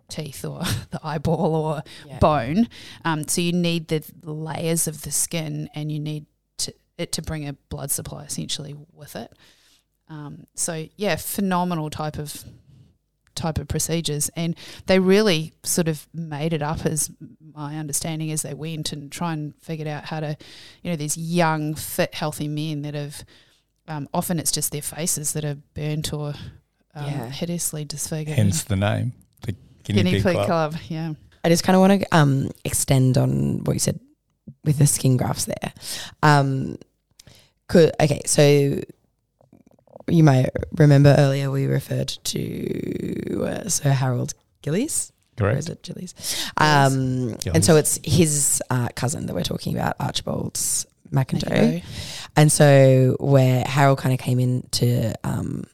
teeth 0.08 0.42
or 0.44 0.60
the 0.90 1.00
eyeball 1.02 1.54
or 1.54 1.82
Yeah. 2.06 2.18
bone. 2.18 2.68
Um, 3.04 3.28
so 3.28 3.40
you 3.42 3.52
need 3.52 3.88
the 3.88 4.02
layers 4.22 4.88
of 4.88 5.02
the 5.02 5.10
skin, 5.12 5.68
and 5.74 5.92
you 5.92 6.00
need 6.00 6.24
to, 6.58 6.72
it 6.96 7.12
to 7.12 7.22
bring 7.22 7.46
a 7.46 7.52
blood 7.68 7.90
supply 7.90 8.24
essentially 8.24 8.74
with 8.94 9.14
it. 9.16 9.30
Um, 10.08 10.46
so 10.54 10.86
yeah, 10.96 11.16
phenomenal 11.16 11.90
type 11.90 12.16
of 12.16 12.42
type 13.38 13.58
of 13.58 13.68
procedures, 13.68 14.28
and 14.36 14.54
they 14.86 14.98
really 14.98 15.52
sort 15.62 15.88
of 15.88 16.06
made 16.12 16.52
it 16.52 16.62
up 16.62 16.84
as 16.84 17.10
my 17.54 17.76
understanding 17.76 18.30
as 18.30 18.42
they 18.42 18.54
went 18.54 18.92
and 18.92 19.10
try 19.10 19.32
and 19.32 19.54
figured 19.60 19.88
out 19.88 20.04
how 20.04 20.20
to, 20.20 20.36
you 20.82 20.90
know, 20.90 20.96
these 20.96 21.16
young, 21.16 21.74
fit, 21.74 22.14
healthy 22.14 22.48
men 22.48 22.82
that 22.82 22.94
have 22.94 23.24
um, 23.86 24.08
often 24.12 24.38
it's 24.38 24.52
just 24.52 24.70
their 24.72 24.82
faces 24.82 25.32
that 25.32 25.44
are 25.44 25.56
burnt 25.74 26.12
or 26.12 26.34
um, 26.94 27.06
Yeah. 27.06 27.30
hideously 27.30 27.84
disfigured. 27.84 28.36
Hence 28.36 28.64
the 28.64 28.76
name, 28.76 29.12
the 29.42 29.54
Guinea, 29.84 30.02
Guinea 30.02 30.10
Pig 30.16 30.22
Pig 30.24 30.32
Club. 30.34 30.46
Club. 30.72 30.82
Yeah. 30.88 31.14
I 31.44 31.48
just 31.48 31.64
kind 31.64 31.74
of 31.76 31.80
want 31.80 32.02
to 32.02 32.16
um, 32.16 32.50
extend 32.64 33.16
on 33.16 33.64
what 33.64 33.72
you 33.72 33.78
said 33.80 33.98
with 34.64 34.78
the 34.78 34.86
skin 34.86 35.16
grafts 35.16 35.46
there. 35.46 35.72
Um, 36.22 36.76
could, 37.68 37.92
okay, 38.00 38.20
so 38.26 38.80
you 40.08 40.22
might 40.22 40.50
remember 40.76 41.14
earlier 41.18 41.50
we 41.50 41.66
referred 41.66 42.08
to 42.08 43.44
uh, 43.46 43.68
Sir 43.68 43.90
Harold 43.90 44.34
Gillies. 44.62 45.12
Or 45.40 45.50
is 45.50 45.66
Correct. 45.66 45.88
it 45.88 45.94
Gillies? 45.94 46.50
Um, 46.56 47.36
and 47.54 47.64
so 47.64 47.76
it's 47.76 48.00
his 48.02 48.60
uh, 48.70 48.88
cousin 48.96 49.26
that 49.26 49.34
we're 49.34 49.44
talking 49.44 49.74
about, 49.74 49.94
Archibald 50.00 50.54
McIndoe. 50.54 51.48
McIndoe. 51.48 51.84
And 52.36 52.50
so 52.50 53.16
where 53.20 53.62
Harold 53.64 53.98
kind 53.98 54.12
of 54.12 54.18
came 54.18 54.40
in 54.40 54.66
to 54.72 55.14
um, 55.22 55.64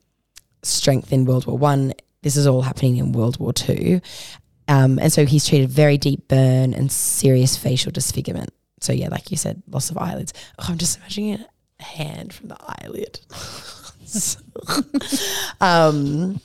strengthen 0.62 1.25
World 1.25 1.47
War 1.47 1.57
One, 1.57 1.95
this 2.23 2.37
is 2.37 2.47
all 2.47 2.62
happening 2.62 2.99
in 2.99 3.12
World 3.12 3.38
War 3.38 3.53
Two. 3.53 4.00
Um, 4.69 4.99
and 4.99 5.12
so 5.12 5.26
he's 5.26 5.47
treated 5.47 5.71
very 5.71 5.99
deep 5.99 6.29
burn 6.29 6.73
and 6.75 6.91
serious 6.91 7.57
facial 7.57 7.93
disfigurement. 7.93 8.50
So 8.81 8.93
yeah, 8.93 9.09
like 9.09 9.31
you 9.31 9.37
said, 9.37 9.62
loss 9.71 9.91
of 9.91 9.99
eyelids. 9.99 10.33
Oh, 10.59 10.67
I'm 10.69 10.79
just 10.79 10.99
imagining 10.99 11.35
a 11.35 11.47
hand 11.85 12.33
from 12.33 12.49
the 12.49 12.57
eyelid. 12.61 13.21
um, 15.61 16.41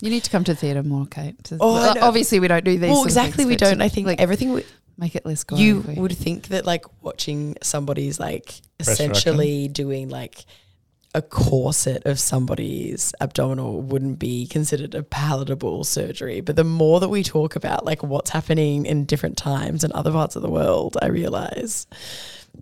You 0.00 0.10
need 0.10 0.24
to 0.24 0.30
come 0.30 0.44
to 0.44 0.54
theatre 0.54 0.82
more, 0.82 1.06
Kate. 1.06 1.42
To- 1.44 1.58
Oh, 1.60 1.74
well, 1.74 1.96
obviously, 2.00 2.40
we 2.40 2.48
don't 2.48 2.64
do 2.64 2.78
these. 2.78 2.90
well, 2.90 3.04
exactly. 3.04 3.44
things, 3.44 3.48
We 3.48 3.56
don't. 3.56 3.80
I 3.82 3.88
think 3.88 4.06
like, 4.06 4.20
everything 4.20 4.52
we, 4.52 4.64
make 4.98 5.14
it 5.16 5.24
less 5.26 5.44
you 5.54 5.82
gory. 5.82 5.96
would 5.98 6.16
think 6.16 6.48
that 6.48 6.64
like 6.64 6.84
watching 7.02 7.56
somebody's 7.62 8.20
like 8.20 8.60
Breast 8.78 8.90
essentially 9.00 9.68
doing 9.68 10.08
like 10.08 10.44
a 11.16 11.22
corset 11.22 12.04
of 12.06 12.18
somebody's 12.18 13.14
abdominal 13.20 13.80
wouldn't 13.80 14.18
be 14.18 14.48
considered 14.48 14.96
a 14.96 15.02
palatable 15.04 15.84
surgery. 15.84 16.40
But 16.40 16.56
the 16.56 16.64
more 16.64 16.98
that 17.00 17.08
we 17.08 17.22
talk 17.22 17.54
about 17.54 17.84
like 17.84 18.02
what's 18.02 18.30
happening 18.30 18.84
in 18.84 19.04
different 19.04 19.36
times 19.36 19.84
in 19.84 19.92
other 19.92 20.10
parts 20.10 20.34
of 20.34 20.42
the 20.42 20.50
world, 20.50 20.96
I 21.00 21.06
realize 21.06 21.86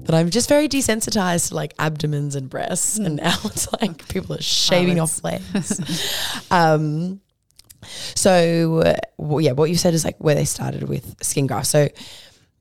that 0.01 0.15
I'm 0.15 0.31
just 0.31 0.49
very 0.49 0.69
desensitized 0.69 1.49
to 1.49 1.55
like 1.55 1.75
abdomens 1.79 2.35
and 2.35 2.49
breasts. 2.49 2.99
And 2.99 3.17
now 3.17 3.37
it's 3.45 3.69
like 3.81 4.09
people 4.13 4.37
are 4.37 4.43
shaving 4.43 5.01
off 5.01 5.23
legs. 5.23 6.47
um, 6.51 7.21
so, 8.15 8.81
uh, 8.81 8.97
well, 9.17 9.41
yeah, 9.41 9.53
what 9.53 9.71
you 9.71 9.77
said 9.77 9.95
is 9.95 10.05
like 10.05 10.17
where 10.19 10.35
they 10.35 10.45
started 10.45 10.89
with 10.89 11.17
skin 11.23 11.47
grafts. 11.47 11.71
So, 11.71 11.89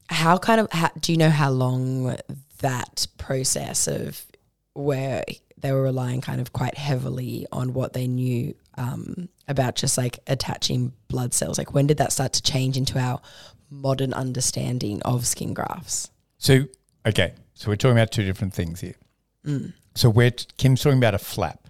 how 0.09 0.37
kind 0.37 0.59
of 0.59 0.71
how, 0.71 0.89
do 0.99 1.11
you 1.11 1.17
know 1.17 1.29
how 1.29 1.51
long 1.51 2.17
that 2.59 3.07
process 3.17 3.87
of 3.87 4.21
where 4.73 5.23
they 5.57 5.71
were 5.71 5.83
relying 5.83 6.21
kind 6.21 6.41
of 6.41 6.51
quite 6.53 6.75
heavily 6.75 7.45
on 7.51 7.73
what 7.73 7.93
they 7.93 8.07
knew 8.07 8.53
um, 8.77 9.29
about 9.47 9.75
just 9.75 9.97
like 9.97 10.19
attaching 10.27 10.91
blood 11.07 11.33
cells? 11.33 11.57
Like, 11.57 11.73
when 11.73 11.87
did 11.87 11.97
that 11.97 12.11
start 12.11 12.33
to 12.33 12.41
change 12.41 12.77
into 12.77 12.99
our 12.99 13.21
modern 13.69 14.13
understanding 14.13 15.01
of 15.03 15.25
skin 15.25 15.53
grafts? 15.53 16.09
So, 16.39 16.65
okay, 17.05 17.33
so 17.53 17.69
we're 17.69 17.75
talking 17.75 17.97
about 17.97 18.11
two 18.11 18.23
different 18.25 18.53
things 18.53 18.81
here. 18.81 18.95
Mm. 19.45 19.73
So 19.95 20.09
we're 20.09 20.31
Kim's 20.57 20.81
talking 20.83 20.97
about 20.97 21.13
a 21.15 21.19
flap. 21.19 21.67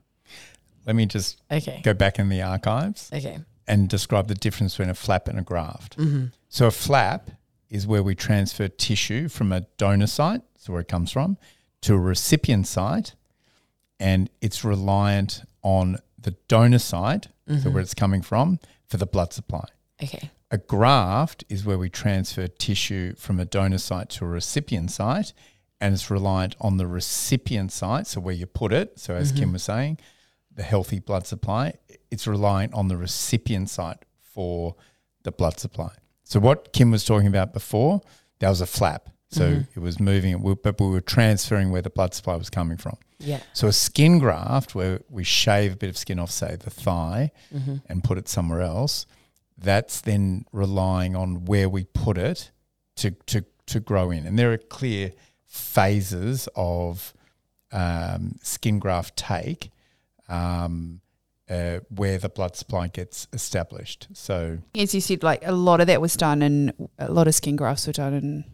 Let 0.86 0.96
me 0.96 1.06
just 1.06 1.42
Okay. 1.52 1.82
go 1.84 1.94
back 1.94 2.20
in 2.20 2.30
the 2.30 2.42
archives 2.42 3.10
Okay. 3.14 3.40
and 3.68 3.88
describe 3.90 4.28
the 4.28 4.36
difference 4.36 4.74
between 4.74 4.90
a 4.90 4.96
flap 4.96 5.28
and 5.28 5.38
a 5.40 5.42
graft. 5.42 5.98
Mm-hmm. 5.98 6.26
So 6.50 6.68
a 6.68 6.72
flap 6.72 7.32
is 7.70 7.88
where 7.88 8.04
we 8.04 8.16
transfer 8.16 8.68
tissue 8.68 9.30
from 9.30 9.52
a 9.52 9.62
donor 9.78 10.08
site, 10.08 10.42
so 10.58 10.74
where 10.74 10.82
it 10.82 10.88
comes 10.88 11.12
from, 11.12 11.38
to 11.82 11.94
a 11.94 11.98
recipient 12.00 12.68
site, 12.68 13.14
and 14.00 14.30
it's 14.42 14.64
reliant 14.64 15.44
on 15.62 15.98
the 16.20 16.32
donor 16.48 16.80
site, 16.80 17.28
so 17.62 17.70
where 17.70 17.82
it's 17.82 17.94
coming 17.94 18.22
from, 18.22 18.60
for 18.88 18.98
the 18.98 19.06
blood 19.06 19.34
supply. 19.34 19.66
Okay. 20.04 20.30
A 20.54 20.58
graft 20.58 21.44
is 21.50 21.66
where 21.66 21.78
we 21.78 21.90
transfer 21.90 22.48
tissue 22.48 23.16
from 23.16 23.40
a 23.40 23.46
donor 23.46 23.78
site 23.78 24.10
to 24.12 24.26
a 24.26 24.28
recipient 24.28 24.92
site, 24.92 25.32
and 25.80 25.94
it's 25.94 26.12
reliant 26.12 26.56
on 26.60 26.76
the 26.78 26.86
recipient 26.88 27.72
site, 27.72 28.06
so 28.06 28.20
where 28.20 28.36
you 28.36 28.46
put 28.46 28.74
it. 28.74 29.00
So, 29.00 29.16
as 29.16 29.32
Kim 29.32 29.54
was 29.54 29.64
saying, 29.64 29.98
the 30.54 30.64
healthy 30.64 31.00
blood 31.00 31.26
supply, 31.26 31.74
it's 32.12 32.28
reliant 32.28 32.74
on 32.74 32.90
the 32.90 32.98
recipient 32.98 33.70
site 33.70 34.04
for 34.20 34.76
the 35.24 35.32
blood 35.32 35.58
supply. 35.58 35.92
So, 36.26 36.40
what 36.42 36.74
Kim 36.74 36.92
was 36.92 37.06
talking 37.06 37.28
about 37.28 37.54
before, 37.54 38.02
that 38.40 38.50
was 38.50 38.60
a 38.62 38.66
flap. 38.68 39.10
So, 39.30 39.64
it 39.74 39.80
was 39.80 39.98
moving, 40.02 40.42
but 40.62 40.80
we 40.82 40.90
were 40.90 41.00
transferring 41.00 41.72
where 41.72 41.82
the 41.82 41.90
blood 41.90 42.14
supply 42.14 42.36
was 42.36 42.50
coming 42.50 42.76
from. 42.76 42.98
Yeah. 43.20 43.40
So, 43.54 43.68
a 43.70 43.74
skin 43.74 44.20
graft, 44.20 44.76
where 44.76 45.00
we 45.10 45.24
shave 45.24 45.74
a 45.74 45.76
bit 45.78 45.90
of 45.90 45.98
skin 45.98 46.20
off, 46.20 46.32
say, 46.32 46.58
the 46.58 46.70
thigh, 46.70 47.32
Mm-hmm. 47.56 47.76
and 47.88 48.04
put 48.04 48.18
it 48.18 48.28
somewhere 48.28 48.60
else, 48.62 49.06
that's 49.62 50.02
then 50.02 50.46
relying 50.52 51.16
on 51.16 51.46
where 51.46 51.70
we 51.70 51.86
put 51.86 52.18
it 52.18 52.52
to 52.98 53.12
to 53.28 53.46
to 53.68 53.80
grow 53.80 54.12
in. 54.12 54.26
And 54.26 54.38
there 54.38 54.52
are 54.52 54.58
clear 54.58 55.12
phases 55.46 56.48
of 56.56 57.14
um, 57.72 58.38
skin 58.42 58.80
graft 58.80 59.16
take 59.16 59.72
um, 60.28 61.02
uh, 61.50 61.80
where 61.90 62.18
the 62.18 62.30
blood 62.30 62.56
supply 62.56 62.88
gets 62.88 63.28
established. 63.34 64.08
So 64.14 64.60
as 64.76 64.96
you 64.96 65.02
said, 65.02 65.24
like 65.24 65.46
a 65.46 65.52
lot 65.52 65.82
of 65.82 65.88
that 65.88 66.02
was 66.02 66.16
done 66.16 66.42
and 66.42 66.90
a 66.98 67.12
lot 67.12 67.28
of 67.28 67.36
skin 67.36 67.56
grafts 67.56 67.88
were 67.88 67.94
done 67.94 68.14
in 68.14 68.46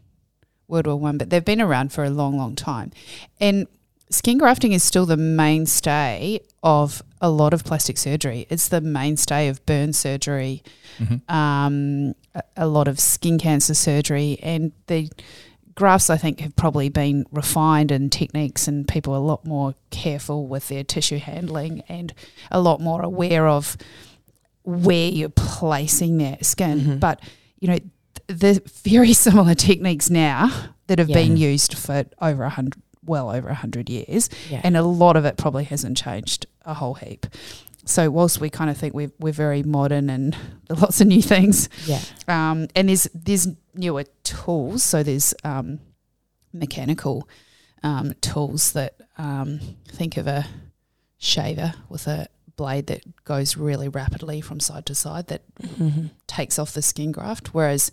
World 0.67 0.87
War 0.87 0.95
One, 0.97 1.17
but 1.17 1.29
they've 1.29 1.45
been 1.45 1.61
around 1.61 1.93
for 1.93 2.03
a 2.03 2.09
long, 2.09 2.37
long 2.37 2.55
time. 2.55 2.91
And 3.39 3.67
skin 4.09 4.37
grafting 4.37 4.71
is 4.71 4.83
still 4.83 5.05
the 5.05 5.17
mainstay 5.17 6.39
of 6.63 7.01
a 7.21 7.29
lot 7.29 7.53
of 7.53 7.63
plastic 7.63 7.97
surgery. 7.97 8.45
It's 8.49 8.67
the 8.69 8.81
mainstay 8.81 9.47
of 9.47 9.65
burn 9.65 9.93
surgery, 9.93 10.63
um, 11.27 12.13
a, 12.35 12.43
a 12.57 12.67
lot 12.67 12.87
of 12.87 12.99
skin 12.99 13.37
cancer 13.37 13.73
surgery, 13.73 14.37
and 14.41 14.71
the 14.87 15.09
grafts 15.75 16.09
I 16.09 16.17
think 16.17 16.39
have 16.39 16.55
probably 16.55 16.89
been 16.89 17.25
refined 17.31 17.91
in 17.91 18.09
techniques, 18.09 18.67
and 18.67 18.87
people 18.87 19.13
are 19.13 19.17
a 19.17 19.19
lot 19.19 19.45
more 19.45 19.75
careful 19.89 20.47
with 20.47 20.67
their 20.67 20.83
tissue 20.83 21.17
handling 21.19 21.81
and 21.89 22.13
a 22.51 22.59
lot 22.59 22.79
more 22.81 23.01
aware 23.01 23.47
of 23.47 23.77
where 24.63 25.09
you're 25.09 25.29
placing 25.29 26.17
that 26.17 26.45
skin. 26.45 26.79
Mhm. 26.81 26.99
But 26.99 27.19
you 27.59 27.67
know, 27.69 27.77
th- 28.27 28.27
the 28.27 28.61
very 28.83 29.13
similar 29.25 29.55
techniques 29.55 30.09
now 30.09 30.51
that 30.87 30.99
have 30.99 31.09
Yeah. 31.09 31.15
been 31.15 31.37
used 31.37 31.77
for 31.77 32.05
over 32.21 32.43
a 32.43 32.49
hundred, 32.49 32.81
well 33.07 33.29
over 33.31 33.47
a 33.49 33.55
hundred 33.55 33.89
years, 33.89 34.29
Yeah. 34.49 34.61
and 34.63 34.75
a 34.77 34.83
lot 34.83 35.15
of 35.15 35.25
it 35.25 35.37
probably 35.37 35.63
hasn't 35.63 35.97
changed 35.97 36.45
a 36.65 36.73
whole 36.75 36.95
heap. 36.95 37.25
So 37.85 38.09
whilst 38.11 38.41
we 38.41 38.49
kind 38.49 38.69
of 38.69 38.77
think 38.77 38.93
we're 38.93 39.11
we're 39.19 39.31
very 39.33 39.63
modern 39.63 40.09
and 40.09 40.35
lots 40.69 40.99
of 41.01 41.07
new 41.07 41.21
things, 41.21 41.69
yeah. 41.85 42.01
um, 42.27 42.67
and 42.75 42.89
there's 42.89 43.07
there's 43.13 43.47
newer 43.73 44.03
tools. 44.23 44.83
So 44.83 45.03
there's 45.03 45.33
um, 45.43 45.79
mechanical 46.53 47.27
um, 47.83 48.13
tools 48.21 48.73
that 48.73 48.95
um, 49.17 49.59
think 49.87 50.17
of 50.17 50.27
a 50.27 50.45
shaver 51.17 51.73
with 51.89 52.07
a 52.07 52.27
blade 52.55 52.87
that 52.87 53.23
goes 53.23 53.55
really 53.55 53.87
rapidly 53.87 54.41
from 54.41 54.59
side 54.59 54.85
to 54.87 54.95
side 54.95 55.27
that 55.27 55.41
Mm-hmm. 55.61 56.07
takes 56.27 56.57
off 56.59 56.73
the 56.73 56.81
skin 56.81 57.11
graft. 57.11 57.53
Whereas 57.53 57.91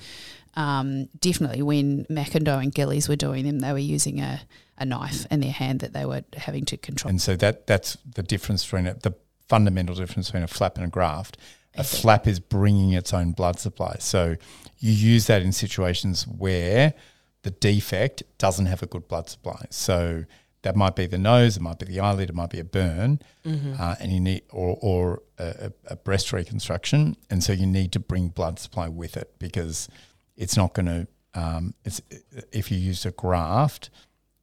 um, 0.57 1.09
definitely 1.21 1.63
when 1.63 2.05
McIndoe 2.07 2.63
and 2.63 2.75
Gillies 2.75 3.09
were 3.09 3.17
doing 3.17 3.45
them, 3.45 3.59
they 3.61 3.73
were 3.73 3.79
using 3.79 4.21
a, 4.21 4.41
a 4.79 4.85
knife 4.85 5.27
in 5.31 5.41
their 5.41 5.53
hand 5.53 5.81
that 5.81 5.93
they 5.93 6.05
were 6.05 6.25
having 6.37 6.65
to 6.67 6.77
control. 6.77 7.11
and 7.11 7.21
so 7.21 7.37
that 7.37 7.67
that's 7.67 7.97
the 8.15 8.23
difference 8.23 8.65
between 8.65 8.87
it, 8.87 9.03
the 9.03 9.15
fundamental 9.49 9.95
difference 9.95 10.29
between 10.29 10.43
a 10.43 10.49
flap 10.49 10.77
and 10.77 10.85
a 10.87 10.89
graft. 10.89 11.37
A 11.77 11.83
flap 11.85 12.27
is 12.29 12.39
bringing 12.39 12.93
its 12.93 13.13
own 13.13 13.33
blood 13.33 13.59
supply. 13.59 13.97
So 13.99 14.37
you 14.79 14.93
use 14.93 15.27
that 15.27 15.43
in 15.43 15.51
situations 15.53 16.25
where 16.27 16.95
the 17.43 17.51
defect 17.51 18.23
doesn't 18.39 18.67
have 18.67 18.81
a 18.83 18.87
good 18.87 19.09
blood 19.09 19.29
supply. 19.29 19.67
So 19.71 20.25
that 20.63 20.77
might 20.77 20.95
be 20.97 21.07
the 21.07 21.19
nose, 21.19 21.57
it 21.57 21.63
might 21.63 21.79
be 21.81 21.87
the 21.87 21.99
eyelid, 22.01 22.31
it 22.31 22.35
might 22.35 22.51
be 22.51 22.61
a 22.61 22.65
burn, 22.65 23.19
Mm-hmm. 23.45 23.75
uh, 23.79 23.97
and 24.01 24.11
you 24.13 24.21
need 24.21 24.43
or 24.51 24.79
or 24.81 25.23
a, 25.39 25.71
a 25.89 25.93
a 25.95 25.97
breast 25.97 26.33
reconstruction, 26.33 27.17
and 27.29 27.43
so 27.45 27.53
you 27.53 27.67
need 27.67 27.93
to 27.93 28.01
bring 28.01 28.29
blood 28.29 28.59
supply 28.59 28.89
with 28.89 29.17
it 29.17 29.35
because 29.39 29.89
it's 30.37 30.57
not 30.57 30.73
going 30.75 30.87
to. 30.87 31.07
Um, 31.35 31.75
it's 31.85 32.01
if 32.53 32.71
you 32.71 32.79
use 32.79 33.05
a 33.05 33.11
graft, 33.11 33.91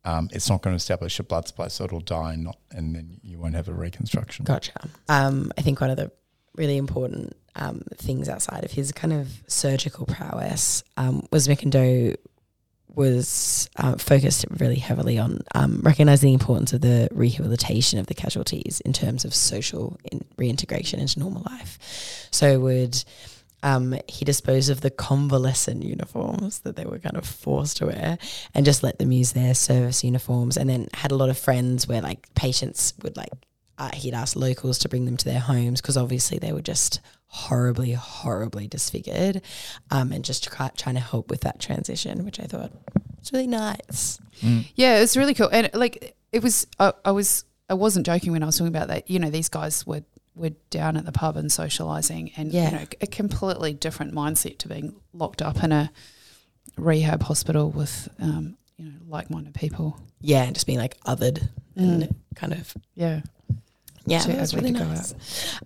um, 0.04 0.30
it's 0.32 0.50
not 0.50 0.62
going 0.62 0.74
to 0.74 0.78
establish 0.78 1.20
a 1.20 1.24
blood 1.24 1.48
supply, 1.48 1.68
so 1.68 1.84
it'll 1.86 2.00
die, 2.00 2.34
and 2.34 2.44
not, 2.44 2.58
and 2.72 2.96
then 2.96 3.20
you 3.24 3.40
won't 3.40 3.56
have 3.56 3.68
a 3.68 3.74
reconstruction. 3.74 4.46
Gotcha. 4.46 4.90
Um, 5.10 5.52
I 5.58 5.62
think 5.62 5.80
one 5.82 5.90
of 5.90 5.98
the 5.98 6.12
really 6.56 6.78
important 6.78 7.36
um, 7.56 7.84
things 7.96 8.28
outside 8.30 8.64
of 8.64 8.72
his 8.72 8.92
kind 8.92 9.14
of 9.14 9.30
surgical 9.48 10.06
prowess 10.06 10.84
um, 10.98 11.26
was 11.32 11.48
McIndoe 11.48 12.16
was 12.94 13.70
uh, 13.78 13.96
focused 13.98 14.46
really 14.60 14.76
heavily 14.76 15.18
on 15.18 15.40
um, 15.56 15.80
recognizing 15.82 16.28
the 16.28 16.34
importance 16.34 16.74
of 16.74 16.82
the 16.82 17.08
rehabilitation 17.12 18.00
of 18.00 18.08
the 18.08 18.14
casualties 18.14 18.82
in 18.84 18.92
terms 18.92 19.24
of 19.24 19.34
social 19.34 19.98
in- 20.12 20.26
reintegration 20.38 21.00
into 21.00 21.20
normal 21.20 21.44
life. 21.50 22.28
So 22.32 22.60
would 22.60 23.02
um, 23.64 23.96
he 24.08 24.26
disposed 24.26 24.70
of 24.70 24.82
the 24.82 24.90
convalescent 24.90 25.84
uniforms 25.84 26.60
that 26.60 26.76
they 26.76 26.86
were 26.86 27.00
kind 27.00 27.18
of 27.18 27.26
forced 27.26 27.78
to 27.78 27.88
wear 27.88 28.18
and 28.54 28.66
just 28.66 28.84
let 28.84 28.98
them 29.00 29.12
use 29.12 29.34
their 29.34 29.54
service 29.54 30.04
uniforms 30.04 30.58
and 30.58 30.70
then 30.70 30.88
had 30.94 31.12
a 31.12 31.16
lot 31.16 31.30
of 31.30 31.38
friends 31.38 31.88
where 31.88 32.02
like 32.02 32.34
patients 32.36 32.94
would 33.04 33.16
like 33.18 33.30
uh, 33.78 33.90
he'd 33.94 34.14
ask 34.14 34.36
locals 34.36 34.78
to 34.80 34.90
bring 34.90 35.06
them 35.06 35.18
to 35.18 35.26
their 35.26 35.40
homes 35.40 35.82
because 35.82 35.98
obviously 35.98 36.38
they 36.38 36.54
were 36.54 36.62
just 36.62 37.00
horribly 37.28 37.94
horribly 37.94 38.68
disfigured 38.68 39.42
um, 39.90 40.12
and 40.12 40.26
just 40.26 40.44
try, 40.44 40.70
trying 40.76 40.96
to 40.96 41.02
help 41.02 41.30
with 41.30 41.42
that 41.42 41.60
transition 41.60 42.26
which 42.26 42.40
i 42.40 42.44
thought 42.44 42.72
was 43.20 43.32
really 43.32 43.48
nice 43.48 44.20
Yeah, 44.76 44.98
it 44.98 45.02
was 45.02 45.16
really 45.16 45.36
cool, 45.36 45.50
and 45.52 45.70
like 45.76 46.16
it 46.32 46.42
was. 46.42 46.66
I, 46.80 46.94
I 47.06 47.12
was. 47.12 47.46
I 47.70 47.76
wasn't 47.76 48.08
joking 48.08 48.32
when 48.32 48.42
I 48.42 48.48
was 48.48 48.58
talking 48.58 48.76
about 48.76 48.88
that. 48.88 49.08
You 49.08 49.20
know, 49.20 49.30
these 49.30 49.50
guys 49.50 49.86
were 49.86 50.02
were 50.36 50.52
down 50.70 50.96
at 50.98 51.06
the 51.06 51.12
pub 51.12 51.36
and 51.38 51.52
socializing, 51.52 52.32
and 52.38 52.52
Yeah. 52.54 52.72
you 52.72 52.78
know, 52.78 52.86
a 53.02 53.08
completely 53.08 53.74
different 53.74 54.14
mindset 54.14 54.58
to 54.60 54.68
being 54.70 54.96
locked 55.14 55.42
up 55.42 55.64
in 55.64 55.72
a 55.72 55.92
rehab 56.78 57.24
hospital 57.24 57.70
with 57.70 58.08
um, 58.20 58.58
you 58.78 58.86
know 58.86 58.92
like-minded 59.08 59.54
people. 59.54 60.00
yeah 60.22 60.44
and 60.44 60.54
just 60.56 60.66
being 60.68 60.80
like 60.80 60.98
othered 61.02 61.50
Mm. 61.78 62.04
and 62.04 62.16
kind 62.36 62.54
of 62.54 62.74
Yeah, 62.96 63.22
Yeah, 64.06 64.20
So 64.20 64.32
that's 64.34 64.54
really 64.54 64.72
nice. 64.72 65.14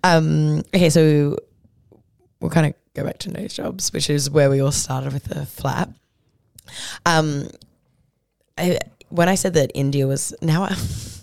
Um, 0.04 0.58
okay, 0.74 0.88
so 0.90 1.36
we'll 2.40 2.50
kind 2.50 2.66
of 2.66 2.74
go 2.94 3.02
back 3.04 3.18
to 3.18 3.30
nose 3.30 3.54
jobs, 3.54 3.92
which 3.92 4.08
is 4.10 4.30
where 4.30 4.48
we 4.50 4.60
all 4.60 4.72
started 4.72 5.12
with 5.12 5.24
the 5.24 5.46
flat 5.46 5.88
Um, 7.04 7.48
I, 8.58 8.78
when 9.08 9.28
I 9.28 9.34
said 9.36 9.54
that 9.54 9.70
India 9.74 10.06
was 10.06 10.32
now, 10.42 10.64
I, 10.64 10.74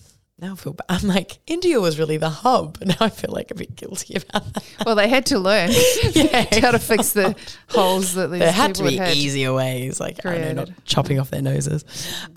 now 0.44 0.54
I 0.54 0.56
feel 0.56 0.74
bad. 0.74 0.86
I'm 0.90 1.08
like 1.08 1.40
India 1.48 1.80
was 1.80 1.98
really 1.98 2.18
the 2.18 2.30
hub. 2.30 2.78
Now 2.86 2.96
I 3.00 3.10
feel 3.10 3.32
like 3.32 3.50
a 3.52 3.56
bit 3.56 3.76
guilty 3.76 4.16
about 4.16 4.54
that. 4.54 4.64
well, 4.86 4.96
they 4.96 5.08
had 5.08 5.26
to 5.28 5.40
learn 5.40 5.72
Yeah. 6.14 6.46
how 6.62 6.72
to 6.72 6.80
fix 6.80 7.14
the 7.14 7.36
holes 7.70 8.14
that 8.16 8.28
these 8.30 8.40
There 8.40 8.52
had 8.52 8.76
to 8.76 8.84
be 8.84 8.98
had. 8.98 9.16
easier 9.16 9.54
ways, 9.54 10.00
like 10.00 10.26
I 10.26 10.38
don't 10.38 10.42
know, 10.56 10.64
not 10.66 10.70
chopping 10.86 11.20
off 11.20 11.30
their 11.32 11.42
noses. 11.42 11.86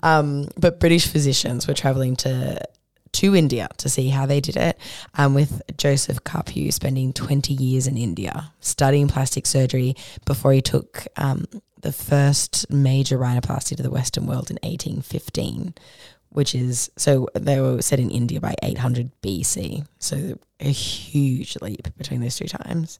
Um, 0.03 0.47
but 0.57 0.79
British 0.79 1.07
physicians 1.07 1.67
were 1.67 1.73
traveling 1.73 2.15
to 2.17 2.59
to 3.13 3.35
India 3.35 3.67
to 3.77 3.89
see 3.89 4.09
how 4.09 4.25
they 4.25 4.39
did 4.39 4.55
it, 4.57 4.77
um, 5.15 5.33
with 5.33 5.61
Joseph 5.77 6.23
Carpue 6.23 6.71
spending 6.71 7.13
20 7.13 7.53
years 7.53 7.87
in 7.87 7.97
India 7.97 8.51
studying 8.59 9.07
plastic 9.07 9.45
surgery 9.47 9.95
before 10.25 10.51
he 10.53 10.61
took 10.61 11.07
um, 11.15 11.45
the 11.81 11.91
first 11.91 12.69
major 12.69 13.17
rhinoplasty 13.17 13.75
to 13.77 13.81
the 13.83 13.89
Western 13.89 14.27
world 14.27 14.51
in 14.51 14.57
1815, 14.61 15.73
which 16.29 16.53
is 16.55 16.89
so 16.97 17.27
they 17.33 17.59
were 17.61 17.81
set 17.81 17.99
in 17.99 18.09
India 18.11 18.39
by 18.39 18.53
800 18.63 19.11
BC. 19.21 19.85
So 19.99 20.37
a 20.59 20.69
huge 20.69 21.57
leap 21.61 21.87
between 21.97 22.21
those 22.21 22.35
two 22.37 22.47
times. 22.47 22.99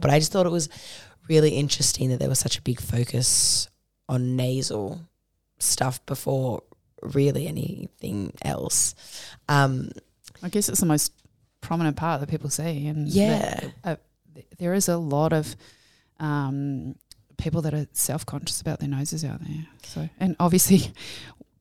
But 0.00 0.10
I 0.10 0.18
just 0.18 0.32
thought 0.32 0.46
it 0.46 0.52
was 0.52 0.68
really 1.28 1.50
interesting 1.50 2.08
that 2.10 2.18
there 2.20 2.28
was 2.28 2.38
such 2.38 2.58
a 2.58 2.62
big 2.62 2.80
focus 2.80 3.68
on 4.08 4.36
nasal 4.36 5.00
stuff 5.58 6.04
before 6.06 6.62
really 7.02 7.46
anything 7.46 8.32
else. 8.42 8.94
Um, 9.48 9.90
I 10.42 10.48
guess 10.48 10.68
it's 10.68 10.80
the 10.80 10.86
most 10.86 11.12
prominent 11.60 11.96
part 11.96 12.20
that 12.20 12.28
people 12.28 12.48
see, 12.50 12.86
and 12.86 13.08
Yeah. 13.08 13.38
that, 13.38 13.72
uh, 13.84 13.96
there 14.58 14.72
is 14.74 14.88
a 14.88 14.96
lot 14.96 15.32
of 15.32 15.56
um, 16.20 16.94
people 17.36 17.62
that 17.62 17.74
are 17.74 17.86
self-conscious 17.92 18.60
about 18.60 18.80
their 18.80 18.88
noses 18.88 19.24
out 19.24 19.40
there. 19.44 19.66
So, 19.84 20.08
and 20.18 20.34
obviously, 20.40 20.92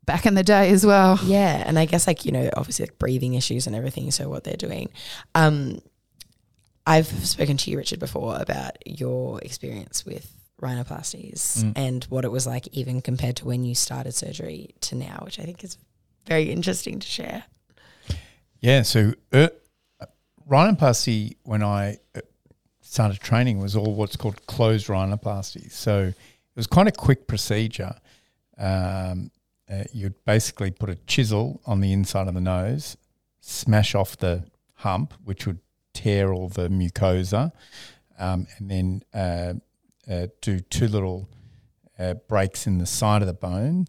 back 0.07 0.25
in 0.25 0.33
the 0.33 0.43
day 0.43 0.71
as 0.71 0.83
well. 0.83 1.19
yeah, 1.23 1.63
and 1.67 1.77
I 1.77 1.85
guess 1.85 2.07
like 2.07 2.25
you 2.25 2.31
know, 2.31 2.49
obviously 2.57 2.85
like 2.87 2.97
breathing 2.97 3.35
issues 3.35 3.67
and 3.67 3.75
everything. 3.75 4.09
So 4.09 4.27
what 4.29 4.43
they're 4.43 4.55
doing. 4.57 4.89
Um, 5.35 5.79
I've 6.87 7.07
spoken 7.27 7.57
to 7.57 7.69
you, 7.69 7.77
Richard, 7.77 7.99
before 7.99 8.37
about 8.39 8.77
your 8.87 9.39
experience 9.41 10.05
with 10.05 10.31
rhinoplasties 10.61 11.63
Mm. 11.63 11.73
and 11.75 12.03
what 12.05 12.23
it 12.25 12.31
was 12.31 12.47
like, 12.47 12.67
even 12.71 13.01
compared 13.01 13.35
to 13.37 13.45
when 13.45 13.63
you 13.65 13.75
started 13.75 14.13
surgery 14.15 14.73
to 14.81 14.95
now, 14.95 15.19
which 15.23 15.37
I 15.39 15.43
think 15.43 15.63
is 15.63 15.77
very 16.25 16.49
interesting 16.51 16.99
to 16.99 17.07
share. 17.07 17.43
Yeah, 18.61 18.81
so 18.83 19.13
uh, 19.33 19.49
rhinoplasty, 20.49 21.35
when 21.43 21.61
I 21.61 21.97
uh, 22.15 22.21
started 22.81 23.19
training, 23.19 23.59
was 23.59 23.75
all 23.75 23.93
what's 23.93 24.15
called 24.15 24.45
closed 24.47 24.87
rhinoplasty. 24.87 25.71
So 25.71 26.05
it 26.05 26.15
was 26.55 26.67
quite 26.67 26.87
a 26.87 26.91
quick 26.91 27.27
procedure. 27.27 27.95
Um, 28.57 29.29
uh, 29.71 29.83
you'd 29.91 30.23
basically 30.25 30.71
put 30.71 30.89
a 30.89 30.95
chisel 31.07 31.61
on 31.65 31.81
the 31.81 31.91
inside 31.91 32.27
of 32.27 32.33
the 32.33 32.41
nose, 32.41 32.97
smash 33.41 33.95
off 33.95 34.17
the 34.17 34.45
hump, 34.75 35.13
which 35.23 35.45
would 35.45 35.59
tear 35.93 36.31
all 36.31 36.47
the 36.47 36.69
mucosa, 36.69 37.51
um, 38.19 38.47
and 38.57 38.71
then 38.71 39.03
uh, 39.13 39.53
uh, 40.11 40.27
do 40.41 40.59
two 40.59 40.87
little 40.87 41.29
uh, 41.99 42.13
breaks 42.27 42.67
in 42.67 42.77
the 42.77 42.85
side 42.85 43.21
of 43.21 43.27
the 43.27 43.33
bone, 43.33 43.87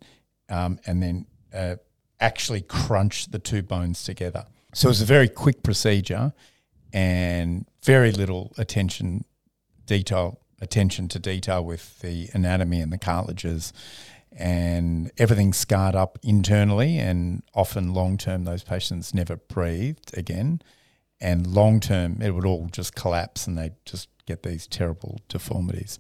um, 0.49 0.79
and 0.87 1.03
then 1.03 1.27
uh, 1.55 1.77
actually 2.21 2.61
crunch 2.61 3.31
the 3.31 3.39
two 3.39 3.63
bones 3.63 4.03
together. 4.03 4.47
So 4.75 4.89
it 4.89 4.91
was 4.91 5.03
a 5.03 5.07
very 5.07 5.29
quick 5.29 5.63
procedure 5.63 6.33
and 6.93 7.67
very 7.83 8.13
little 8.13 8.53
attention 8.59 9.25
detail 9.87 10.41
attention 10.61 11.09
to 11.09 11.19
detail 11.19 11.65
with 11.65 12.01
the 12.01 12.29
anatomy 12.33 12.81
and 12.81 12.93
the 12.93 12.99
cartilages 12.99 13.73
and 14.39 15.11
everything 15.19 15.53
scarred 15.53 15.95
up 15.97 16.19
internally 16.23 16.97
and 16.99 17.43
often 17.55 17.93
long 17.93 18.17
term 18.17 18.45
those 18.45 18.63
patients 18.63 19.13
never 19.13 19.37
breathed 19.37 20.17
again. 20.17 20.63
And 21.21 21.47
long 21.47 21.81
term 21.81 22.23
it 22.23 22.31
would 22.31 22.47
all 22.47 22.69
just 22.71 22.95
collapse 22.95 23.47
and 23.49 23.59
they 23.59 23.73
just 23.85 24.09
get 24.27 24.43
these 24.45 24.67
terrible 24.69 25.21
deformities. 25.29 25.99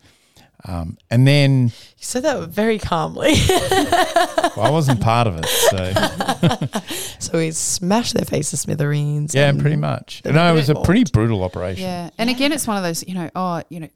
Um, 0.65 0.99
and 1.09 1.27
then 1.27 1.67
You 1.69 1.73
said 2.05 2.25
that 2.25 2.49
very 2.49 2.79
calmly. 2.81 3.35
well, 3.49 4.61
I 4.67 4.71
wasn't 4.71 5.01
part 5.01 5.27
of 5.29 5.39
it 5.39 5.47
so. 5.47 6.79
So 7.21 7.39
we 7.39 7.51
smashed 7.51 8.15
their 8.15 8.25
face 8.25 8.51
to 8.51 8.57
smithereens. 8.57 9.35
yeah 9.35 9.51
pretty 9.53 9.77
much. 9.77 10.23
no 10.25 10.51
it 10.51 10.55
was 10.55 10.69
a 10.71 10.75
pretty 10.77 11.05
brutal 11.13 11.43
operation. 11.43 11.83
Yeah, 11.83 12.11
and 12.19 12.31
again, 12.31 12.53
it's 12.53 12.67
one 12.67 12.77
of 12.77 12.83
those, 12.85 13.07
you 13.07 13.15
know, 13.15 13.29
oh, 13.35 13.63
you 13.69 13.81
know, 13.81 13.89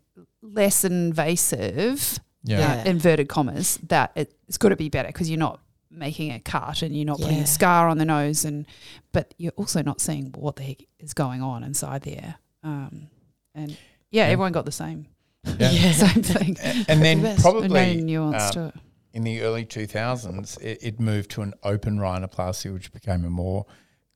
less 0.43 0.85
invasive, 0.85 2.19
yeah. 2.45 2.59
Yeah. 2.59 2.85
inverted 2.91 3.29
commas, 3.29 3.79
that 3.89 4.13
it, 4.15 4.35
it's 4.49 4.59
got 4.59 4.71
to 4.71 4.77
be 4.77 4.89
better 4.89 5.09
because 5.09 5.29
you're 5.31 5.39
not 5.39 5.61
making 5.91 6.33
a 6.33 6.41
cut 6.41 6.83
and 6.83 6.97
you're 6.97 7.05
not 7.05 7.19
putting 7.21 7.39
a 7.39 7.47
scar 7.47 7.89
on 7.89 7.99
the 7.99 8.05
nose, 8.05 8.45
and 8.45 8.67
but 9.13 9.35
you're 9.39 9.53
also 9.57 9.83
not 9.83 10.01
seeing 10.01 10.33
what 10.37 10.57
the 10.57 10.63
heck 10.63 10.79
is 10.99 11.13
going 11.15 11.43
on 11.43 11.63
inside 11.65 12.03
there. 12.03 12.37
Um, 12.65 13.09
and 13.55 13.71
yeah, 14.11 14.27
Yeah. 14.27 14.33
everyone 14.33 14.53
got 14.53 14.65
the 14.65 14.73
same 14.73 15.07
Yeah. 15.59 15.69
same 15.93 16.23
thing. 16.23 16.57
A- 16.63 16.85
and 16.89 17.03
then 17.05 17.23
best. 17.23 17.43
probably 17.43 17.69
no 17.69 17.93
nuance 18.05 18.43
uh, 18.45 18.53
to 18.53 18.67
it. 18.69 18.75
in 19.13 19.25
the 19.25 19.43
early 19.43 19.67
2000s, 19.67 20.61
it, 20.63 20.79
it 20.83 21.01
moved 21.01 21.31
to 21.33 21.43
an 21.43 21.53
open 21.63 21.99
rhinoplasty, 21.99 22.73
which 22.73 22.93
became 22.93 23.25
a 23.25 23.31
more 23.31 23.67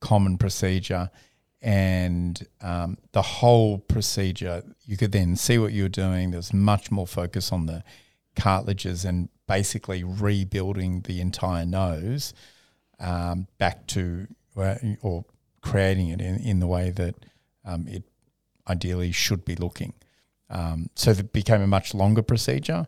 common 0.00 0.38
procedure. 0.38 1.10
And 1.62 2.46
um, 2.60 2.96
the 3.12 3.22
whole 3.22 3.78
procedure, 3.78 4.62
you 4.84 4.96
could 4.96 5.12
then 5.12 5.36
see 5.36 5.58
what 5.58 5.72
you 5.72 5.84
were 5.84 5.88
doing. 5.88 6.30
There's 6.30 6.52
much 6.52 6.90
more 6.90 7.06
focus 7.06 7.50
on 7.52 7.66
the 7.66 7.82
cartilages 8.36 9.04
and 9.04 9.28
basically 9.46 10.04
rebuilding 10.04 11.02
the 11.02 11.20
entire 11.20 11.66
nose 11.66 12.34
um, 13.00 13.46
back 13.58 13.86
to, 13.88 14.26
uh, 14.56 14.76
or 15.02 15.24
creating 15.60 16.08
it 16.08 16.20
in, 16.20 16.36
in 16.36 16.60
the 16.60 16.66
way 16.66 16.90
that 16.90 17.14
um, 17.64 17.86
it 17.88 18.04
ideally 18.68 19.12
should 19.12 19.44
be 19.44 19.56
looking. 19.56 19.94
Um, 20.48 20.90
so 20.94 21.10
it 21.10 21.32
became 21.32 21.62
a 21.62 21.66
much 21.66 21.94
longer 21.94 22.22
procedure, 22.22 22.86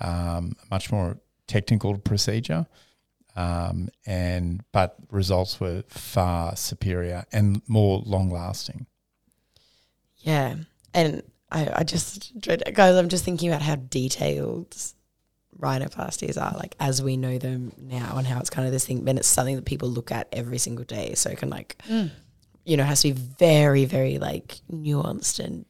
um, 0.00 0.52
much 0.70 0.92
more 0.92 1.18
technical 1.46 1.98
procedure, 1.98 2.66
um, 3.36 3.88
and 4.06 4.62
but 4.72 4.96
results 5.10 5.60
were 5.60 5.82
far 5.88 6.56
superior 6.56 7.24
and 7.32 7.62
more 7.66 8.02
long 8.04 8.30
lasting. 8.30 8.86
Yeah. 10.18 10.56
And 10.94 11.22
I, 11.52 11.70
I 11.76 11.84
just, 11.84 12.38
dread- 12.40 12.62
guys, 12.74 12.94
I'm 12.96 13.08
just 13.08 13.24
thinking 13.24 13.48
about 13.50 13.62
how 13.62 13.76
detailed 13.76 14.76
rhinoplasties 15.58 16.40
are, 16.40 16.56
like 16.56 16.74
as 16.80 17.02
we 17.02 17.16
know 17.16 17.38
them 17.38 17.72
now, 17.78 18.14
and 18.16 18.26
how 18.26 18.38
it's 18.40 18.50
kind 18.50 18.66
of 18.66 18.72
this 18.72 18.86
thing, 18.86 19.04
then 19.04 19.18
it's 19.18 19.28
something 19.28 19.56
that 19.56 19.64
people 19.64 19.88
look 19.88 20.10
at 20.12 20.28
every 20.32 20.58
single 20.58 20.84
day. 20.84 21.14
So 21.14 21.30
it 21.30 21.38
can, 21.38 21.50
like, 21.50 21.80
Mm. 21.88 22.10
you 22.64 22.76
know, 22.76 22.84
has 22.84 23.02
to 23.02 23.12
be 23.12 23.20
very, 23.20 23.84
very, 23.84 24.18
like, 24.18 24.60
nuanced 24.72 25.38
and 25.44 25.64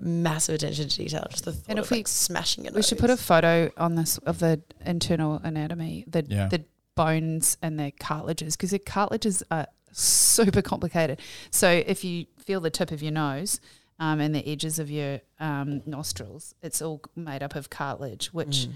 massive 0.00 0.56
attention 0.56 0.88
to 0.88 0.96
detail. 0.96 1.26
Just 1.30 1.44
the 1.44 1.52
thought 1.52 1.64
And 1.68 1.78
of 1.78 1.84
if 1.84 1.90
we- 1.90 1.98
like 1.98 2.08
smashing 2.08 2.64
it. 2.66 2.74
We 2.74 2.82
should 2.82 2.98
put 2.98 3.10
a 3.10 3.16
photo 3.16 3.70
on 3.76 3.94
this 3.94 4.18
of 4.18 4.38
the 4.40 4.60
internal 4.84 5.40
anatomy, 5.44 6.04
the 6.08 6.24
Yeah. 6.28 6.48
the 6.48 6.64
bones 6.96 7.56
and 7.62 7.78
the 7.78 7.92
cartilages 8.00 8.56
because 8.56 8.70
the 8.70 8.78
cartilages 8.80 9.42
are 9.50 9.66
super 9.92 10.60
complicated. 10.62 11.20
So 11.50 11.68
if 11.70 12.02
you 12.02 12.26
feel 12.38 12.60
the 12.60 12.70
tip 12.70 12.90
of 12.90 13.00
your 13.02 13.12
nose 13.12 13.60
um, 13.98 14.20
and 14.20 14.34
the 14.34 14.46
edges 14.46 14.78
of 14.78 14.90
your 14.90 15.20
um, 15.40 15.82
nostrils, 15.86 16.54
it's 16.62 16.82
all 16.82 17.00
made 17.14 17.42
up 17.42 17.54
of 17.54 17.70
cartilage, 17.70 18.26
which, 18.28 18.68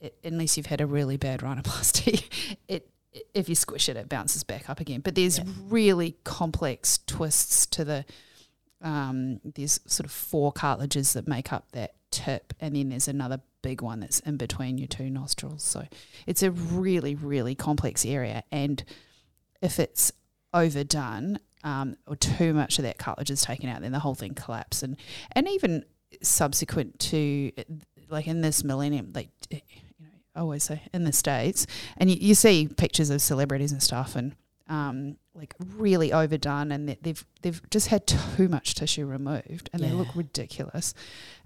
it, 0.00 0.16
unless 0.24 0.56
you've 0.56 0.66
had 0.66 0.80
a 0.80 0.86
really 0.86 1.16
bad 1.16 1.40
rhinoplasty, 1.40 2.24
it 2.68 2.88
if 3.32 3.48
you 3.48 3.54
squish 3.54 3.88
it, 3.88 3.96
it 3.96 4.10
bounces 4.10 4.44
back 4.44 4.68
up 4.68 4.78
again. 4.78 5.00
But 5.00 5.14
there's 5.14 5.38
Yeah. 5.38 5.44
really 5.68 6.16
complex 6.24 6.98
twists 7.06 7.64
to 7.66 7.84
the. 7.84 8.04
Um, 8.82 9.40
there's 9.42 9.80
sort 9.86 10.04
of 10.04 10.10
four 10.12 10.52
cartilages 10.52 11.14
that 11.14 11.26
make 11.26 11.50
up 11.50 11.72
that 11.72 11.94
tip, 12.10 12.52
and 12.60 12.76
then 12.76 12.90
there's 12.90 13.08
another 13.08 13.40
big 13.62 13.80
one 13.80 14.00
that's 14.00 14.20
in 14.20 14.36
between 14.36 14.76
your 14.76 14.86
two 14.86 15.08
nostrils. 15.08 15.62
So 15.62 15.86
it's 16.26 16.42
a 16.42 16.50
really, 16.50 17.14
really 17.14 17.54
complex 17.54 18.04
area, 18.04 18.42
and 18.52 18.84
if 19.62 19.80
it's 19.80 20.12
overdone 20.52 21.38
um, 21.66 21.96
or 22.06 22.14
too 22.16 22.54
much 22.54 22.78
of 22.78 22.84
that 22.84 22.96
cartilage 22.96 23.30
is 23.30 23.42
taken 23.42 23.68
out, 23.68 23.82
then 23.82 23.92
the 23.92 23.98
whole 23.98 24.14
thing 24.14 24.34
collapses. 24.34 24.82
And 24.84 24.96
and 25.32 25.48
even 25.48 25.84
subsequent 26.22 26.98
to 27.00 27.50
like 28.08 28.26
in 28.26 28.40
this 28.40 28.62
millennium, 28.64 29.12
like 29.14 29.30
you 29.50 29.60
know, 30.00 30.06
I 30.34 30.40
always 30.40 30.62
say 30.64 30.80
in 30.94 31.04
the 31.04 31.12
states, 31.12 31.66
and 31.96 32.10
you, 32.10 32.16
you 32.20 32.34
see 32.34 32.68
pictures 32.68 33.10
of 33.10 33.20
celebrities 33.20 33.72
and 33.72 33.82
stuff, 33.82 34.14
and 34.16 34.34
um, 34.68 35.16
like 35.34 35.54
really 35.76 36.12
overdone, 36.12 36.70
and 36.72 36.88
they- 36.88 36.98
they've 37.02 37.26
they've 37.42 37.60
just 37.70 37.88
had 37.88 38.06
too 38.06 38.48
much 38.48 38.74
tissue 38.74 39.06
removed, 39.06 39.68
and 39.72 39.82
they 39.82 39.90
look 39.90 40.14
ridiculous. 40.14 40.94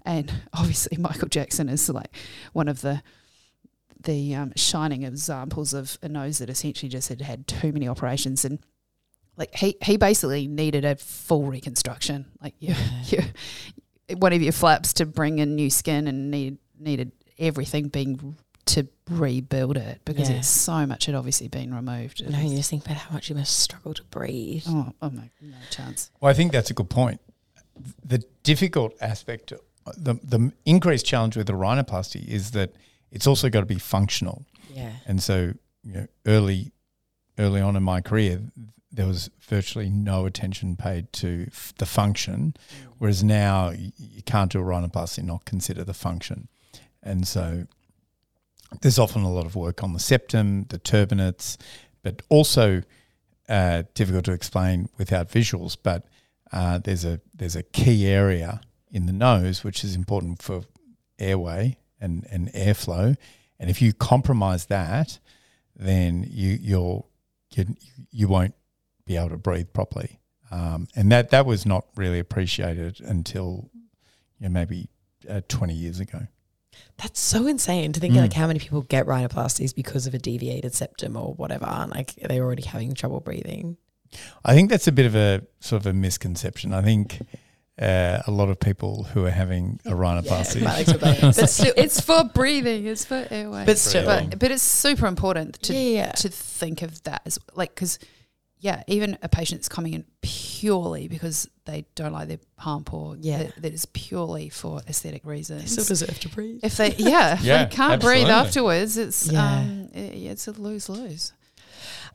And 0.05 0.31
obviously, 0.53 0.97
Michael 0.97 1.29
Jackson 1.29 1.67
is 1.67 1.89
like 1.89 2.15
one 2.53 2.67
of 2.67 2.81
the 2.81 3.01
the 4.03 4.33
um, 4.33 4.51
shining 4.55 5.03
examples 5.03 5.73
of 5.73 5.97
a 6.01 6.09
nose 6.09 6.39
that 6.39 6.49
essentially 6.49 6.89
just 6.89 7.09
had 7.09 7.21
had 7.21 7.47
too 7.47 7.71
many 7.71 7.87
operations 7.87 8.43
and 8.45 8.57
like 9.41 9.55
he, 9.55 9.75
he 9.81 9.97
basically 9.97 10.47
needed 10.47 10.85
a 10.85 10.95
full 10.95 11.43
reconstruction 11.45 12.25
like 12.43 12.53
you, 12.59 12.75
you 13.05 13.19
one 14.17 14.33
of 14.33 14.41
your 14.41 14.51
flaps 14.51 14.93
to 14.93 15.05
bring 15.05 15.39
in 15.39 15.55
new 15.55 15.69
skin 15.69 16.07
and 16.07 16.29
needed 16.29 16.57
needed 16.79 17.11
everything 17.39 17.87
being 17.87 18.35
to 18.65 18.87
rebuild 19.09 19.77
it 19.77 19.99
because 20.05 20.29
Yeah. 20.29 20.37
it's 20.37 20.47
so 20.47 20.85
much 20.85 21.05
had 21.07 21.15
obviously 21.15 21.47
been 21.47 21.73
removed. 21.73 22.23
No, 22.29 22.39
you 22.39 22.55
just 22.57 22.69
think 22.69 22.85
about 22.85 22.97
how 22.97 23.13
much 23.15 23.29
you 23.29 23.35
must 23.35 23.57
struggle 23.59 23.93
to 23.95 24.03
breathe. 24.03 24.63
oh, 24.67 24.93
oh 25.01 25.09
my, 25.09 25.29
no 25.41 25.57
chance. 25.71 26.11
Well, 26.21 26.29
I 26.29 26.33
think 26.35 26.51
that's 26.51 26.69
a 26.69 26.73
good 26.75 26.89
point. 26.89 27.19
The 28.05 28.23
difficult 28.43 28.93
aspect, 29.01 29.51
uh, 29.53 29.91
the 29.97 30.13
the 30.23 30.51
increased 30.65 31.05
challenge 31.07 31.35
with 31.35 31.47
the 31.47 31.53
rhinoplasty 31.53 32.27
is 32.27 32.51
that 32.51 32.73
it's 33.11 33.25
also 33.25 33.49
got 33.49 33.61
to 33.61 33.65
be 33.65 33.79
functional. 33.79 34.45
Yeah. 34.73 34.91
And 35.07 35.21
so, 35.23 35.53
you 35.83 35.93
know, 35.93 36.07
early 36.27 36.71
early 37.39 37.61
on 37.61 37.75
in 37.75 37.81
my 37.83 38.01
career, 38.01 38.39
there 38.91 39.07
was 39.07 39.29
virtually 39.39 39.89
no 39.89 40.25
attention 40.25 40.75
paid 40.75 41.11
to 41.13 41.45
f- 41.47 41.73
the 41.77 41.85
function, 41.85 42.55
whereas 42.97 43.23
now 43.23 43.69
you 43.71 44.21
can't 44.25 44.51
do 44.51 44.59
a 44.59 44.63
rhinoplasty 44.63 45.19
and 45.19 45.27
not 45.27 45.45
consider 45.45 45.83
the 45.83 45.93
function. 45.93 46.47
And 47.01 47.27
so, 47.27 47.67
there's 48.81 48.99
often 48.99 49.23
a 49.23 49.31
lot 49.31 49.45
of 49.45 49.55
work 49.55 49.83
on 49.83 49.93
the 49.93 49.99
septum, 49.99 50.65
the 50.69 50.79
turbinates, 50.79 51.57
but 52.03 52.21
also 52.29 52.83
uh, 53.49 53.83
difficult 53.93 54.25
to 54.25 54.31
explain 54.31 54.89
without 54.97 55.29
visuals. 55.29 55.77
But 55.81 56.05
uh, 56.51 56.79
there's 56.79 57.05
a 57.05 57.19
there's 57.33 57.55
a 57.55 57.63
key 57.63 58.07
area 58.07 58.61
in 58.91 59.05
the 59.05 59.13
nose 59.13 59.63
which 59.63 59.83
is 59.83 59.95
important 59.95 60.41
for 60.41 60.63
airway 61.19 61.77
and, 61.99 62.25
and 62.31 62.51
airflow. 62.53 63.15
And 63.59 63.69
if 63.69 63.81
you 63.81 63.93
compromise 63.93 64.65
that, 64.65 65.19
then 65.75 66.25
you 66.29 66.57
you're 66.61 67.05
you, 67.55 67.75
you 68.11 68.27
won't 68.27 68.55
be 69.11 69.17
able 69.17 69.29
to 69.29 69.37
breathe 69.37 69.73
properly. 69.73 70.19
Um, 70.51 70.87
and 70.95 71.11
that 71.11 71.29
that 71.29 71.45
was 71.45 71.65
not 71.65 71.85
really 71.95 72.19
appreciated 72.19 72.99
until 73.01 73.69
you 74.39 74.47
know, 74.47 74.49
maybe 74.49 74.89
uh, 75.29 75.41
20 75.47 75.73
years 75.73 75.99
ago. 75.99 76.27
That's 76.97 77.19
so 77.19 77.47
insane 77.47 77.91
to 77.93 77.99
think 77.99 78.13
Mm. 78.13 78.21
like 78.21 78.33
how 78.33 78.47
many 78.47 78.59
people 78.59 78.81
get 78.83 79.05
rhinoplasties 79.05 79.73
because 79.75 80.07
of 80.07 80.13
a 80.13 80.17
deviated 80.17 80.73
septum 80.73 81.15
or 81.17 81.33
whatever. 81.35 81.65
And 81.65 81.91
like 81.91 82.15
they're 82.15 82.43
already 82.43 82.63
having 82.63 82.93
trouble 82.93 83.19
breathing. 83.19 83.77
I 84.43 84.53
think 84.53 84.69
that's 84.69 84.87
a 84.87 84.91
bit 84.91 85.05
of 85.05 85.15
a 85.15 85.41
sort 85.59 85.81
of 85.81 85.87
a 85.87 85.93
misconception. 85.93 86.73
I 86.73 86.81
think 86.81 87.19
uh, 87.81 88.19
a 88.27 88.31
lot 88.31 88.49
of 88.49 88.59
people 88.59 89.03
who 89.13 89.25
are 89.25 89.31
having 89.31 89.79
a 89.85 89.91
rhinoplasty. 89.91 90.63
Alex 90.63 90.91
would 90.91 91.01
like- 91.01 91.21
But 91.21 91.49
still, 91.49 91.73
it's 91.77 91.99
for 92.01 92.23
breathing. 92.25 92.85
It's 92.87 93.05
for 93.05 93.25
airway. 93.31 93.65
But 93.65 93.77
still, 93.77 94.05
but 94.05 94.37
but 94.39 94.51
it's 94.51 94.63
super 94.63 95.07
important 95.07 95.61
to 95.63 95.73
yeah, 95.73 95.79
yeah. 96.07 96.11
to 96.23 96.29
think 96.29 96.81
of 96.81 97.01
that 97.03 97.21
as 97.25 97.39
like 97.55 97.73
because 97.75 97.99
yeah, 98.61 98.83
even 98.87 99.17
a 99.21 99.27
patient's 99.27 99.67
coming 99.67 99.93
in 99.93 100.05
purely 100.21 101.07
because 101.07 101.49
they 101.65 101.83
don't 101.95 102.13
like 102.13 102.27
their 102.27 102.39
pump 102.57 102.93
or 102.93 103.17
Yeah. 103.19 103.39
that, 103.43 103.61
that 103.63 103.73
is 103.73 103.85
purely 103.87 104.49
for 104.49 104.81
aesthetic 104.87 105.23
They 105.23 105.29
reasons. 105.31 105.71
still 105.71 105.83
deserve 105.85 106.19
to 106.19 106.29
breathe. 106.29 106.59
if 106.63 106.77
they 106.77 106.93
yeah, 106.95 107.33
if 107.33 107.41
Yeah, 107.43 107.65
they 107.65 107.75
can't 107.75 107.99
breathe 108.01 108.27
afterwards, 108.27 108.97
it's 108.97 109.27
Yeah. 109.31 109.59
um 109.59 109.89
i- 109.95 109.97
it's 109.97 110.47
a 110.47 110.51
lose 110.53 110.87
lose. 110.89 111.33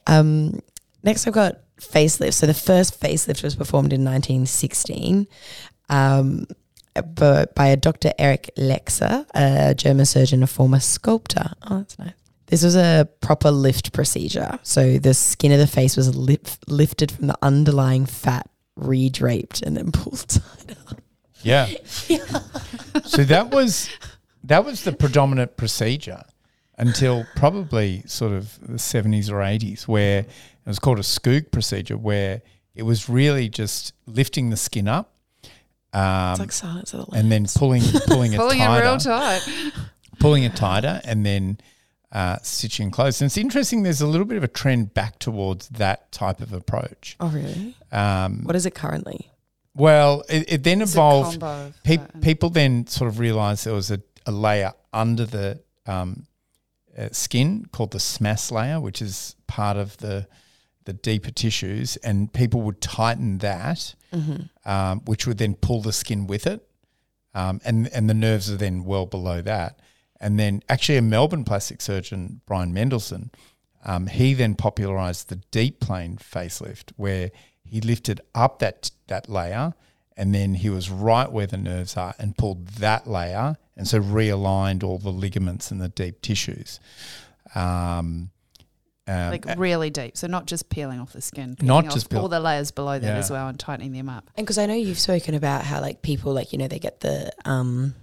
Um, 0.06 0.60
next, 1.02 1.26
I've 1.26 1.34
got 1.34 1.58
facelift. 1.80 2.34
So 2.34 2.46
the 2.46 2.54
first 2.54 3.00
facelift 3.00 3.42
was 3.42 3.56
performed 3.56 3.92
in 3.92 4.04
1916 4.04 5.26
um, 5.88 6.46
by, 7.14 7.46
by 7.54 7.66
a 7.68 7.76
Dr. 7.76 8.12
Erich 8.18 8.50
Lexer, 8.56 9.26
a 9.34 9.74
German 9.74 10.06
surgeon, 10.06 10.42
a 10.42 10.46
former 10.46 10.78
sculptor. 10.80 11.50
Oh, 11.68 11.78
that's 11.78 11.98
nice. 11.98 12.12
This 12.46 12.62
was 12.62 12.76
a 12.76 13.08
proper 13.20 13.50
lift 13.50 13.92
procedure. 13.92 14.58
So 14.62 14.98
the 14.98 15.14
skin 15.14 15.52
of 15.52 15.58
the 15.58 15.66
face 15.66 15.96
was 15.96 16.16
lif- 16.16 16.58
lifted 16.68 17.10
from 17.10 17.26
the 17.26 17.36
underlying 17.42 18.06
fat, 18.06 18.48
redraped, 18.78 19.62
and 19.62 19.76
then 19.76 19.90
pulled 19.92 20.28
tight 20.28 20.76
up. 20.88 21.00
Yeah. 21.42 21.66
so 23.04 23.24
that 23.24 23.50
was 23.50 23.88
that 24.44 24.64
was 24.64 24.82
the 24.84 24.92
predominant 24.92 25.56
procedure 25.56 26.22
until 26.78 27.24
probably 27.36 28.02
sort 28.06 28.32
of 28.32 28.58
the 28.66 28.78
seventies 28.78 29.30
or 29.30 29.42
eighties, 29.42 29.86
where 29.88 30.20
it 30.20 30.28
was 30.66 30.78
called 30.78 30.98
a 30.98 31.02
Skoog 31.02 31.50
procedure, 31.50 31.96
where 31.96 32.42
it 32.74 32.82
was 32.82 33.08
really 33.08 33.48
just 33.48 33.92
lifting 34.06 34.50
the 34.50 34.56
skin 34.56 34.86
up, 34.88 35.14
um, 35.92 36.32
It's 36.32 36.40
like 36.40 36.52
silence 36.52 36.94
of 36.94 37.06
the 37.10 37.16
and 37.16 37.30
then 37.32 37.46
pulling 37.56 37.82
pulling 38.06 38.32
it 38.32 38.36
Pulling 38.40 38.60
it 38.60 38.64
tighter, 38.66 38.84
real 38.84 38.98
tight. 38.98 39.42
pulling 40.18 40.42
it 40.44 40.54
tighter, 40.56 41.00
and 41.04 41.24
then 41.24 41.58
uh, 42.16 42.38
stitching 42.42 42.90
close. 42.90 43.20
And 43.20 43.26
it's 43.28 43.36
interesting. 43.36 43.82
There's 43.82 44.00
a 44.00 44.06
little 44.06 44.26
bit 44.26 44.38
of 44.38 44.44
a 44.44 44.48
trend 44.62 44.94
back 44.94 45.18
towards 45.18 45.68
that 45.82 46.10
type 46.12 46.40
of 46.40 46.52
approach. 46.52 47.16
Oh, 47.20 47.28
really? 47.28 47.74
Um, 47.92 48.42
What 48.44 48.56
is 48.56 48.64
it 48.66 48.74
currently? 48.74 49.30
well, 49.74 50.22
it, 50.28 50.42
it 50.54 50.62
then 50.64 50.80
It's 50.80 50.92
evolved. 50.94 51.42
Pe- 51.84 52.06
people 52.22 52.48
then 52.50 52.86
sort 52.86 53.08
of 53.10 53.18
realised 53.18 53.66
there 53.66 53.74
was 53.74 53.90
a, 53.90 54.00
a 54.24 54.32
layer 54.32 54.72
under 54.92 55.26
the 55.26 55.60
um, 55.84 56.26
uh, 56.96 57.08
skin 57.12 57.66
called 57.72 57.90
the 57.90 57.98
SMAS 58.00 58.50
layer, 58.50 58.80
which 58.80 59.02
is 59.02 59.36
part 59.46 59.76
of 59.76 59.96
the 59.98 60.26
the 60.86 60.92
deeper 60.94 61.32
tissues, 61.32 61.96
and 62.04 62.32
people 62.32 62.60
would 62.62 62.80
tighten 62.80 63.38
that, 63.38 63.94
Mm-hmm. 64.14 64.70
um, 64.70 65.00
which 65.04 65.26
would 65.26 65.36
then 65.38 65.54
pull 65.56 65.82
the 65.82 65.92
skin 65.92 66.26
with 66.28 66.46
it, 66.46 66.60
um, 67.34 67.60
and 67.64 67.88
and 67.92 68.08
the 68.08 68.14
nerves 68.14 68.48
are 68.50 68.56
then 68.56 68.84
well 68.84 69.04
below 69.04 69.42
that. 69.42 69.78
And 70.26 70.40
then 70.40 70.60
actually, 70.68 70.98
a 70.98 71.02
Melbourne 71.02 71.44
plastic 71.44 71.80
surgeon, 71.80 72.40
Bryan 72.46 72.74
Mendelson, 72.74 73.30
um, 73.84 74.08
he 74.08 74.34
then 74.34 74.56
popularised 74.56 75.28
the 75.28 75.36
deep 75.52 75.78
plane 75.78 76.16
facelift, 76.16 76.90
where 76.96 77.30
he 77.64 77.80
lifted 77.80 78.20
up 78.34 78.58
that 78.58 78.90
that 79.06 79.28
layer, 79.28 79.74
and 80.16 80.34
then 80.34 80.54
he 80.54 80.68
was 80.68 80.90
right 80.90 81.30
where 81.30 81.46
the 81.46 81.56
nerves 81.56 81.96
are 81.96 82.14
and 82.18 82.36
pulled 82.36 82.66
that 82.80 83.06
layer, 83.06 83.56
and 83.76 83.86
so 83.86 84.00
realigned 84.00 84.82
all 84.82 84.98
the 84.98 85.12
ligaments 85.12 85.70
and 85.70 85.80
the 85.80 85.88
deep 85.90 86.20
tissues. 86.22 86.80
Um, 87.54 88.30
um, 89.08 89.30
like 89.30 89.46
really 89.56 89.90
deep. 89.90 90.16
So 90.16 90.26
not 90.26 90.46
just 90.46 90.68
peeling 90.70 90.98
off 90.98 91.12
the 91.12 91.22
skin, 91.22 91.56
Not 91.62 91.82
peeling 91.84 91.94
just 91.94 92.06
off 92.06 92.10
peel- 92.10 92.20
all 92.22 92.28
the 92.28 92.40
layers 92.40 92.72
below 92.72 92.98
that 92.98 93.06
Yeah. 93.06 93.18
as 93.18 93.30
well 93.30 93.46
and 93.46 93.56
tightening 93.60 93.92
them 93.92 94.08
up. 94.08 94.28
And 94.36 94.44
because 94.44 94.58
I 94.58 94.66
know 94.66 94.74
you've 94.74 94.98
spoken 94.98 95.34
about 95.36 95.62
how 95.64 95.80
like 95.80 96.02
people 96.02 96.32
like 96.34 96.52
you 96.52 96.58
know 96.58 96.66
they 96.66 96.80
get 96.80 96.98
the 97.00 97.30
um 97.44 97.94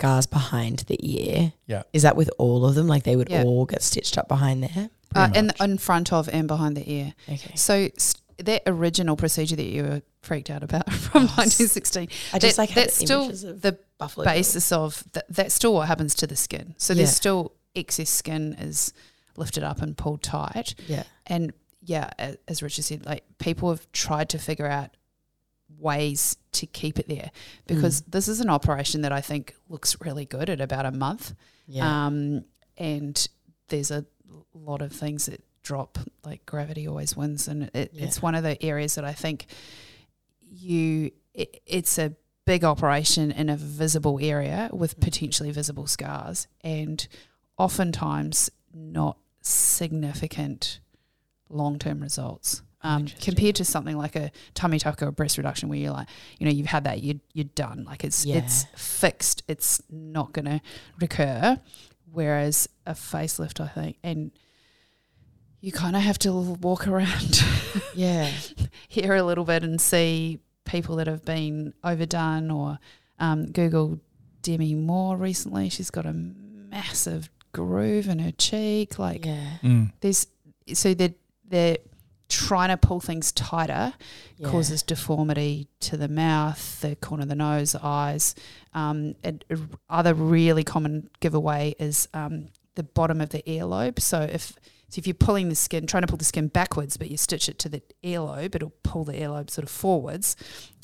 scars 0.00 0.26
behind 0.26 0.80
the 0.80 0.96
ear. 1.00 1.52
Yeah. 1.66 1.82
Is 1.92 2.02
that 2.02 2.16
with 2.16 2.30
all 2.38 2.64
of 2.64 2.74
them? 2.74 2.86
Like 2.86 3.02
they 3.04 3.16
would 3.16 3.28
Yeah. 3.28 3.42
all 3.44 3.66
get 3.66 3.82
stitched 3.82 4.16
up 4.16 4.28
behind 4.28 4.62
there? 4.62 4.88
Uh, 5.14 5.28
Pretty 5.28 5.38
in, 5.38 5.50
in 5.72 5.78
front 5.78 6.12
of 6.12 6.28
and 6.30 6.48
behind 6.48 6.76
the 6.76 6.90
ear. 6.90 7.14
Okay. 7.28 7.54
So 7.54 7.74
s- 7.96 8.14
that 8.38 8.62
original 8.66 9.16
procedure 9.16 9.56
that 9.56 9.64
you 9.64 9.82
were 9.82 10.02
freaked 10.22 10.48
out 10.48 10.62
about 10.62 10.90
from 11.04 11.24
Oh, 11.24 11.36
1916, 11.36 12.08
I 12.32 12.38
just 12.38 12.56
that- 12.56 12.62
like 12.62 12.70
had 12.70 12.84
that's 12.84 12.96
still 12.96 13.24
images 13.24 13.44
of 13.44 13.60
the 13.60 13.78
Buffalo 13.98 14.24
Bill. 14.24 14.32
basis 14.34 14.72
of 14.72 15.04
th- 15.12 15.26
that's 15.28 15.54
still 15.54 15.74
what 15.74 15.86
happens 15.88 16.14
to 16.16 16.26
the 16.26 16.36
skin. 16.36 16.74
So 16.78 16.94
there's 16.94 17.10
Yeah. 17.10 17.14
still 17.14 17.52
excess 17.74 18.08
skin 18.08 18.54
is 18.58 18.94
lifted 19.36 19.62
up 19.62 19.82
and 19.82 19.96
pulled 19.96 20.22
tight. 20.22 20.74
Yeah. 20.88 21.02
And 21.26 21.52
yeah, 21.82 22.08
a- 22.18 22.36
as 22.48 22.62
Richard 22.62 22.84
said, 22.86 23.04
like 23.04 23.24
people 23.38 23.68
have 23.68 23.90
tried 23.92 24.30
to 24.30 24.38
figure 24.38 24.66
out 24.66 24.96
ways 25.78 26.36
to 26.52 26.66
keep 26.66 26.98
it 26.98 27.08
there 27.08 27.30
because 27.66 28.02
Mm. 28.02 28.10
this 28.12 28.28
is 28.28 28.40
an 28.40 28.50
operation 28.50 29.02
that 29.02 29.12
I 29.12 29.20
think 29.20 29.54
looks 29.68 30.00
really 30.00 30.24
good 30.24 30.50
at 30.50 30.60
about 30.60 30.86
a 30.86 30.90
month. 30.92 31.34
Yeah. 31.66 32.06
Um, 32.06 32.44
and 32.76 33.28
there's 33.68 33.90
a 33.90 34.04
lot 34.54 34.82
of 34.82 34.92
things 34.92 35.26
that 35.26 35.42
drop, 35.62 35.98
like 36.24 36.44
gravity 36.46 36.88
always 36.88 37.16
wins, 37.16 37.46
and 37.46 37.70
it, 37.74 37.92
Yeah. 37.92 38.04
it's 38.04 38.20
one 38.22 38.34
of 38.34 38.42
the 38.42 38.60
areas 38.64 38.94
that 38.96 39.04
I 39.04 39.12
think 39.12 39.46
you. 40.40 41.12
It, 41.32 41.62
it's 41.64 41.96
a 41.98 42.16
big 42.44 42.64
operation 42.64 43.30
in 43.30 43.48
a 43.48 43.56
visible 43.56 44.18
area 44.20 44.68
with 44.72 44.96
Mm. 44.98 45.02
potentially 45.02 45.50
visible 45.52 45.86
scars, 45.86 46.48
and 46.62 47.06
oftentimes 47.56 48.50
not 48.74 49.18
significant 49.42 50.80
long 51.48 51.78
term 51.78 52.00
results. 52.00 52.62
Um, 52.82 53.06
compared 53.20 53.56
to 53.56 53.64
something 53.64 53.96
like 53.98 54.16
a 54.16 54.30
tummy 54.54 54.78
tuck 54.78 55.02
or 55.02 55.08
a 55.08 55.12
breast 55.12 55.36
reduction, 55.36 55.68
where 55.68 55.78
you're 55.78 55.92
like, 55.92 56.08
you 56.38 56.46
know, 56.46 56.52
you've 56.52 56.66
had 56.66 56.84
that, 56.84 57.02
you 57.02 57.20
you're 57.34 57.44
done. 57.54 57.84
Like 57.84 58.04
it's 58.04 58.24
Yeah. 58.24 58.36
it's 58.38 58.64
fixed. 58.74 59.42
It's 59.48 59.82
not 59.90 60.32
going 60.32 60.46
to 60.46 60.60
recur. 60.98 61.60
Whereas 62.12 62.68
a 62.86 62.92
facelift, 62.94 63.60
I 63.60 63.68
think, 63.68 63.98
and 64.02 64.30
you 65.60 65.72
kind 65.72 65.94
of 65.94 66.02
have 66.02 66.18
to 66.20 66.32
walk 66.32 66.88
around 66.88 67.44
Yeah. 67.94 68.30
here 68.88 69.14
a 69.14 69.22
little 69.22 69.44
bit 69.44 69.62
and 69.62 69.78
see 69.80 70.40
people 70.64 70.96
that 70.96 71.06
have 71.06 71.24
been 71.24 71.74
overdone 71.84 72.50
or 72.50 72.78
um, 73.18 73.46
Google 73.52 74.00
Demi 74.42 74.74
Moore 74.74 75.16
recently. 75.18 75.68
She's 75.68 75.90
got 75.90 76.06
a 76.06 76.14
massive 76.14 77.28
groove 77.52 78.08
in 78.08 78.20
her 78.20 78.32
cheek. 78.32 78.98
Like 78.98 79.26
Yeah. 79.26 79.58
Mm. 79.62 79.92
there's 80.00 80.26
so 80.72 80.94
they're 80.94 81.14
they're 81.46 81.76
trying 82.30 82.70
to 82.70 82.76
pull 82.76 83.00
things 83.00 83.32
tighter 83.32 83.92
yeah. 84.38 84.48
causes 84.48 84.82
deformity 84.82 85.68
to 85.80 85.96
the 85.96 86.08
mouth, 86.08 86.80
the 86.80 86.96
corner 86.96 87.24
of 87.24 87.28
the 87.28 87.34
nose, 87.34 87.72
the 87.72 87.84
eyes. 87.84 88.34
Um, 88.72 89.16
and 89.22 89.44
a- 89.50 89.58
other 89.90 90.14
really 90.14 90.64
common 90.64 91.10
giveaway 91.20 91.74
is 91.78 92.08
um, 92.14 92.48
the 92.76 92.82
bottom 92.82 93.20
of 93.20 93.30
the 93.30 93.42
earlobe. 93.42 94.00
So 94.00 94.20
if 94.20 94.54
so 94.88 94.98
if 94.98 95.06
you're 95.06 95.14
pulling 95.14 95.48
the 95.48 95.54
skin, 95.54 95.86
trying 95.86 96.02
to 96.02 96.08
pull 96.08 96.16
the 96.16 96.24
skin 96.24 96.48
backwards, 96.48 96.96
but 96.96 97.10
you 97.10 97.16
stitch 97.16 97.48
it 97.48 97.58
to 97.60 97.68
the 97.68 97.80
earlobe, 98.02 98.56
it'll 98.56 98.72
pull 98.82 99.04
the 99.04 99.12
earlobe 99.12 99.48
sort 99.48 99.64
of 99.64 99.70
forwards. 99.70 100.36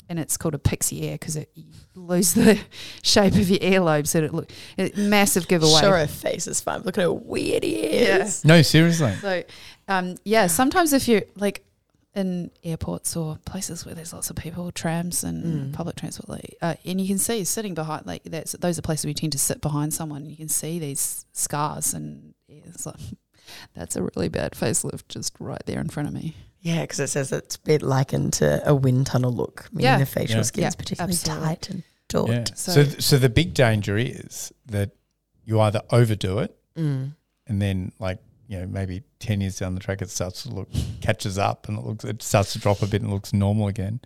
And 0.09 0.17
it's 0.19 0.37
called 0.37 0.53
a 0.53 0.59
pixie 0.59 1.03
ear 1.03 1.15
because 1.15 1.35
it 1.35 1.49
you 1.53 1.65
lose 1.93 2.33
the 2.33 2.57
shape 3.03 3.33
of 3.33 3.49
your 3.49 3.59
earlobe. 3.59 4.07
So 4.07 4.19
it 4.19 4.33
look 4.33 4.49
it, 4.77 4.97
massive 4.97 5.49
giveaway. 5.49 5.81
Sure, 5.81 5.97
her 5.97 6.07
face 6.07 6.47
is 6.47 6.61
fine. 6.61 6.83
Look 6.83 6.97
at 6.97 7.01
her 7.01 7.11
weird 7.11 7.65
ears. 7.65 8.45
No, 8.45 8.61
seriously. 8.61 9.13
So, 9.15 9.43
um, 9.87 10.15
yeah, 10.23 10.47
sometimes 10.47 10.93
if 10.93 11.07
you're 11.07 11.23
like 11.35 11.63
in 12.15 12.49
airports 12.63 13.15
or 13.15 13.37
places 13.45 13.85
where 13.85 13.93
there's 13.93 14.11
lots 14.13 14.29
of 14.29 14.35
people, 14.35 14.71
trams 14.71 15.23
and 15.23 15.71
Mm. 15.71 15.73
public 15.73 15.95
transport, 15.97 16.29
like, 16.29 16.55
uh, 16.61 16.75
and 16.83 16.99
you 16.99 17.07
can 17.07 17.17
see 17.19 17.43
sitting 17.43 17.73
behind, 17.75 18.05
like 18.05 18.23
that's 18.23 18.53
those 18.53 18.79
are 18.79 18.81
places 18.81 19.05
where 19.05 19.09
you 19.11 19.13
tend 19.15 19.33
to 19.33 19.37
sit 19.37 19.61
behind 19.61 19.93
someone. 19.93 20.23
And 20.23 20.31
you 20.31 20.37
can 20.37 20.49
see 20.49 20.79
these 20.79 21.25
scars, 21.33 21.93
and 21.93 22.33
yeah, 22.47 22.61
it's 22.65 22.85
like 22.85 22.95
that's 23.75 23.95
a 23.95 24.01
really 24.03 24.29
bad 24.29 24.53
facelift 24.53 25.07
just 25.09 25.33
right 25.39 25.61
there 25.65 25.79
in 25.79 25.89
front 25.89 26.07
of 26.09 26.13
me. 26.15 26.35
Yeah, 26.59 26.81
because 26.81 26.99
it 26.99 27.07
says 27.07 27.31
it's 27.31 27.55
a 27.55 27.59
bit 27.59 27.81
likened 27.83 28.33
to 28.33 28.67
a 28.67 28.73
wind 28.73 29.05
tunnel 29.05 29.31
look, 29.31 29.67
meaning 29.71 29.83
Yeah. 29.91 29.99
the 29.99 30.05
facial 30.07 30.37
Yeah. 30.37 30.41
skin's 30.41 30.63
Yeah, 30.63 30.69
particularly 30.77 31.13
absolutely. 31.13 31.45
tight 31.47 31.69
and 31.69 31.83
taut. 32.09 32.29
Yeah. 32.29 32.43
So- 32.55 32.71
So, 32.73 32.83
th- 32.83 33.01
so 33.03 33.17
the 33.19 33.29
big 33.29 33.53
danger 33.53 33.95
is 33.95 34.51
that 34.65 34.89
you 35.45 35.61
either 35.61 35.81
overdo 35.91 36.39
it 36.39 36.57
Mm. 36.75 37.13
and 37.45 37.61
then 37.61 37.91
like 37.99 38.19
you 38.47 38.59
know 38.59 38.65
maybe 38.67 39.03
10 39.19 39.41
years 39.41 39.59
down 39.59 39.73
the 39.73 39.79
track 39.79 40.01
it 40.01 40.09
starts 40.09 40.43
to 40.43 40.49
look 40.49 40.69
catches 41.01 41.37
up 41.37 41.67
and 41.67 41.77
it 41.77 41.85
looks 41.85 42.05
it 42.05 42.21
starts 42.23 42.53
to 42.53 42.59
drop 42.59 42.81
a 42.81 42.87
bit 42.87 43.01
and 43.01 43.11
looks 43.11 43.33
normal 43.33 43.67
again. 43.67 43.99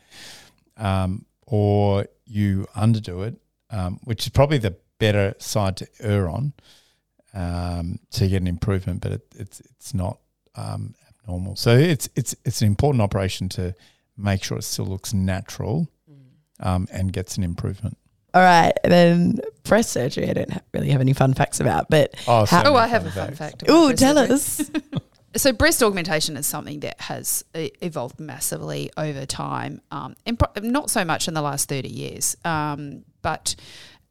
Um, 0.78 1.26
or 1.46 2.06
you 2.26 2.66
underdo 2.76 3.28
it 3.28 3.36
um, 3.70 4.00
which 4.04 4.24
is 4.26 4.30
probably 4.30 4.58
the 4.58 4.76
better 5.00 5.34
side 5.38 5.78
to 5.78 5.88
err 6.00 6.30
on 6.30 6.54
um, 7.34 8.00
to 8.12 8.28
get 8.28 8.42
an 8.42 8.48
improvement 8.48 9.02
but 9.02 9.12
it, 9.12 9.36
it's 9.38 9.60
it's 9.62 9.94
not 9.94 10.20
um, 10.56 10.96
abnormal. 11.22 11.56
So 11.56 11.76
it's 11.76 12.10
it's 12.16 12.36
it's 12.46 12.62
an 12.62 12.68
important 12.68 13.02
operation 13.02 13.50
to 13.50 13.76
make 14.18 14.44
sure 14.44 14.58
it 14.58 14.64
still 14.64 14.86
looks 14.86 15.14
natural 15.14 15.88
um, 16.60 16.88
and 16.92 17.12
gets 17.12 17.38
an 17.38 17.44
improvement 17.44 17.98
All 18.34 18.41
right, 18.41 18.72
then 18.84 19.39
breast 19.63 19.91
surgery. 19.91 20.30
I 20.30 20.34
don't 20.34 20.52
ha- 20.52 20.62
really 20.74 20.89
have 20.89 21.02
any 21.02 21.13
fun 21.13 21.34
facts 21.34 21.60
about, 21.60 21.89
but 21.89 22.13
oh, 22.28 22.46
so 22.46 22.62
oh, 22.65 22.76
I 22.76 22.88
have 22.88 23.06
a 23.06 23.12
fun 23.12 23.36
fact. 23.36 23.63
oh, 23.67 23.91
tell 23.94 24.15
surgery. 24.15 24.34
us. 24.36 24.72
so 25.36 25.52
breast 25.54 25.84
augmentation 25.84 26.38
is 26.38 26.48
something 26.48 26.80
that 26.82 27.00
has 27.02 27.44
evolved 27.54 28.20
massively 28.20 28.89
over 28.98 29.26
time, 29.26 29.82
um, 29.91 30.15
and 30.26 30.39
pro- 30.39 30.50
not 30.62 30.89
so 30.89 31.04
much 31.04 31.28
in 31.28 31.34
the 31.34 31.41
last 31.41 31.67
thirty 31.67 31.89
years. 31.89 32.38
Um, 32.46 33.04
but 33.22 33.56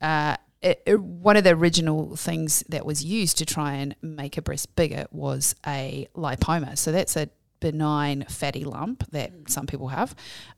uh, 0.02 0.36
it, 0.62 0.82
it- 0.86 1.00
one 1.00 1.36
of 1.38 1.44
the 1.44 1.50
original 1.54 2.14
things 2.16 2.62
that 2.68 2.84
was 2.84 3.02
used 3.02 3.38
to 3.38 3.46
try 3.46 3.74
and 3.74 3.96
make 4.02 4.36
a 4.36 4.42
breast 4.42 4.76
bigger 4.76 5.06
was 5.12 5.54
a 5.66 6.06
lipoma. 6.14 6.76
So 6.76 6.92
that's 6.92 7.16
a 7.16 7.30
benign 7.60 8.24
fatty 8.28 8.64
lump 8.64 9.08
that 9.12 9.32
some 9.48 9.66
people 9.66 9.88
have, 9.88 10.14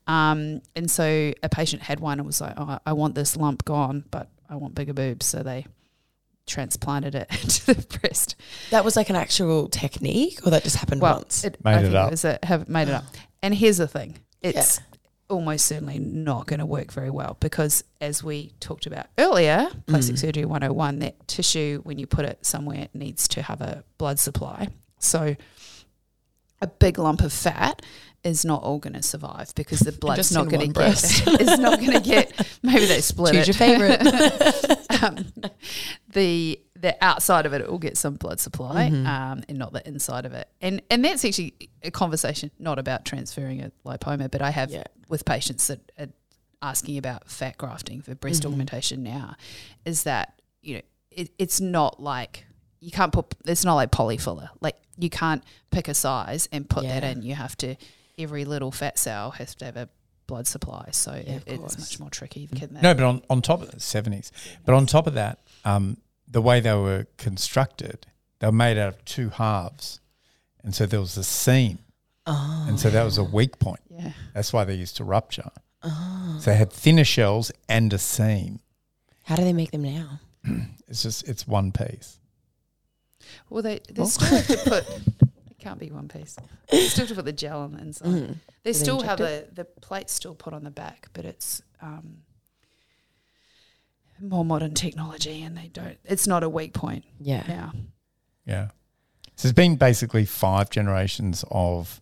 um, 0.07 0.61
and 0.75 0.89
so 0.89 1.33
a 1.43 1.49
patient 1.49 1.81
had 1.83 1.99
one 1.99 2.19
and 2.19 2.25
was 2.25 2.41
like, 2.41 2.53
"Oh, 2.57 2.79
I 2.85 2.93
want 2.93 3.15
this 3.15 3.35
lump 3.37 3.65
gone, 3.65 4.05
but 4.11 4.29
I 4.49 4.55
want 4.55 4.75
bigger 4.75 4.93
boobs," 4.93 5.25
so 5.25 5.43
they 5.43 5.65
transplanted 6.45 7.15
it 7.15 7.29
to 7.31 7.73
the 7.73 7.97
breast. 7.99 8.35
That 8.71 8.83
was 8.83 8.95
like 8.95 9.09
an 9.09 9.15
actual 9.15 9.69
technique, 9.69 10.45
or 10.45 10.49
that 10.51 10.63
just 10.63 10.75
happened 10.77 11.01
Well, 11.01 11.15
once. 11.17 11.43
it, 11.43 11.63
Made 11.63 11.71
I 11.71 11.79
it 11.79 11.81
think 11.83 11.95
up. 11.95 12.07
It 12.07 12.11
was 12.11 12.25
a, 12.25 12.39
have 12.43 12.67
made 12.69 12.87
it 12.89 12.93
up. 12.93 13.05
And 13.41 13.53
here's 13.55 13.77
the 13.77 13.87
thing: 13.87 14.19
it's 14.41 14.79
almost 15.29 15.65
certainly 15.65 15.99
not 15.99 16.45
going 16.47 16.59
to 16.59 16.65
work 16.65 16.91
very 16.91 17.09
well 17.09 17.37
because, 17.39 17.83
as 18.01 18.23
we 18.23 18.51
talked 18.59 18.85
about 18.85 19.07
earlier, 19.17 19.67
plastic 19.87 20.15
Mm. 20.15 20.19
surgery 20.19 20.45
101, 20.45 20.99
that 20.99 21.27
tissue 21.27 21.79
when 21.83 21.97
you 21.97 22.05
put 22.05 22.25
it 22.25 22.45
somewhere 22.45 22.87
needs 22.93 23.27
to 23.29 23.41
have 23.41 23.61
a 23.61 23.83
blood 23.97 24.19
supply. 24.19 24.67
So, 24.99 25.35
a 26.63 26.67
big 26.67 26.97
lump 26.97 27.21
of 27.21 27.33
fat 27.33 27.81
is 28.23 28.45
not 28.45 28.63
all 28.63 28.79
going 28.79 28.93
to 28.93 29.03
survive 29.03 29.53
because 29.55 29.79
the 29.81 29.91
blood's 30.03 30.31
not 30.31 30.47
going 30.47 30.61
to 30.61 30.67
get. 30.67 30.73
breast. 30.73 31.23
it's 31.27 31.57
not 31.59 31.79
going 31.79 31.91
to 31.91 31.99
get. 31.99 32.31
Maybe 32.63 32.85
they 32.85 33.01
split 33.01 33.33
Choose 33.33 33.49
it. 33.49 33.59
your 33.59 33.67
favorite. 33.67 35.03
um, 35.03 35.25
the 36.13 36.59
the 36.75 36.95
outside 37.03 37.45
of 37.45 37.53
it, 37.53 37.61
it 37.61 37.69
will 37.71 37.77
get 37.79 37.97
some 37.97 38.15
blood 38.15 38.39
supply, 38.39 38.89
Mhm. 38.89 39.05
um, 39.07 39.43
and 39.47 39.57
not 39.57 39.71
the 39.73 39.85
inside 39.87 40.25
of 40.25 40.33
it. 40.33 40.47
And 40.61 40.81
and 40.89 41.03
that's 41.03 41.23
actually 41.25 41.53
a 41.81 41.91
conversation 41.91 42.51
not 42.59 42.79
about 42.79 43.05
transferring 43.05 43.61
a 43.61 43.71
lipoma, 43.85 44.29
but 44.31 44.41
I 44.41 44.51
have 44.51 44.69
Yeah. 44.71 44.83
with 45.09 45.25
patients 45.25 45.67
that 45.67 45.79
are 45.99 46.07
asking 46.61 46.97
about 46.97 47.29
fat 47.29 47.57
grafting 47.57 48.01
for 48.01 48.15
breast 48.15 48.43
Mhm. 48.43 48.47
augmentation 48.51 49.03
now, 49.03 49.35
is 49.85 50.03
that 50.03 50.41
you 50.61 50.75
know 50.75 50.81
it, 51.11 51.29
it's 51.37 51.59
not 51.61 52.01
like 52.01 52.45
you 52.83 52.91
can't 52.91 53.13
put 53.13 53.25
it's 53.45 53.63
not 53.65 53.75
like 53.75 53.91
polyfiller 53.91 54.49
like 54.61 54.75
you 54.97 55.09
can't 55.09 55.43
pick 55.71 55.87
a 55.87 55.93
size 55.93 56.47
and 56.51 56.69
put 56.69 56.83
that 56.83 57.03
in. 57.03 57.23
You 57.23 57.33
have 57.35 57.55
to 57.57 57.75
every 58.17 58.45
little 58.45 58.71
fat 58.71 58.99
cell 58.99 59.31
has 59.31 59.55
to 59.55 59.65
have 59.65 59.75
a 59.77 59.89
blood 60.27 60.45
supply, 60.47 60.89
so 60.91 61.11
Yeah, 61.13 61.35
it, 61.35 61.43
it's 61.47 61.77
much 61.79 61.99
more 61.99 62.09
tricky 62.09 62.45
than 62.45 62.75
that. 62.75 62.83
No, 62.83 62.93
but 62.93 63.03
on, 63.03 63.21
on 63.29 63.41
top 63.41 63.61
of 63.61 63.71
the 63.71 63.79
seventies, 63.79 64.31
but 64.65 64.75
on 64.75 64.85
top 64.85 65.07
of 65.07 65.15
that, 65.15 65.39
um, 65.65 65.97
the 66.27 66.41
way 66.41 66.59
they 66.59 66.73
were 66.73 67.07
constructed, 67.17 68.05
they 68.39 68.47
were 68.47 68.51
made 68.53 68.77
out 68.77 68.89
of 68.93 69.05
two 69.05 69.29
halves, 69.29 69.99
and 70.63 70.75
so 70.75 70.85
there 70.85 70.99
was 70.99 71.17
a 71.17 71.23
seam, 71.23 71.79
oh, 72.27 72.65
and 72.67 72.79
so 72.79 72.89
that 72.89 73.03
was 73.03 73.17
a 73.17 73.23
weak 73.23 73.57
point. 73.59 73.81
yeah. 73.89 74.11
That's 74.33 74.53
why 74.53 74.63
they 74.63 74.75
used 74.75 74.97
to 74.97 75.03
rupture. 75.03 75.49
oh. 75.81 76.37
So 76.39 76.51
they 76.51 76.57
had 76.57 76.71
thinner 76.71 77.03
shells 77.05 77.51
and 77.67 77.91
a 77.93 77.97
seam. 77.97 78.59
How 79.23 79.35
do 79.35 79.43
they 79.43 79.53
make 79.53 79.71
them 79.71 79.83
now? 79.83 80.19
It's 80.87 81.01
just 81.01 81.27
it's 81.27 81.47
one 81.47 81.71
piece. 81.71 82.19
Well, 83.53 83.61
they 83.61 83.79
they 83.87 84.01
Oh. 84.01 84.05
still 84.07 84.27
have 84.27 84.47
to 84.47 84.57
put. 84.69 84.85
It 85.51 85.59
can't 85.65 85.79
be 85.79 85.91
one 85.91 86.09
piece. 86.09 86.35
They 86.69 86.87
still 86.87 87.03
have 87.03 87.09
to 87.09 87.15
put 87.15 87.23
the 87.25 87.31
gel 87.31 87.61
on 87.61 87.71
the 87.71 87.79
inside. 87.79 88.07
Mm. 88.09 88.35
They 88.63 88.71
Do 88.73 88.77
still 88.79 89.01
have 89.01 89.17
the 89.19 89.47
the 89.53 89.63
plates 89.63 90.11
still 90.11 90.35
put 90.35 90.53
on 90.53 90.63
the 90.65 90.71
back, 90.71 91.07
but 91.13 91.23
it's 91.23 91.61
um, 91.81 92.23
more 94.19 94.43
modern 94.43 94.73
technology, 94.73 95.41
and 95.43 95.57
they 95.57 95.67
don't. 95.67 95.97
It's 96.03 96.27
not 96.27 96.43
a 96.43 96.49
weak 96.49 96.73
point 96.73 97.05
Yeah. 97.19 97.43
now. 97.47 97.71
Yeah. 98.45 98.67
So 99.35 99.47
there's 99.47 99.53
been 99.53 99.75
basically 99.77 100.25
five 100.25 100.69
generations 100.69 101.45
of 101.49 102.01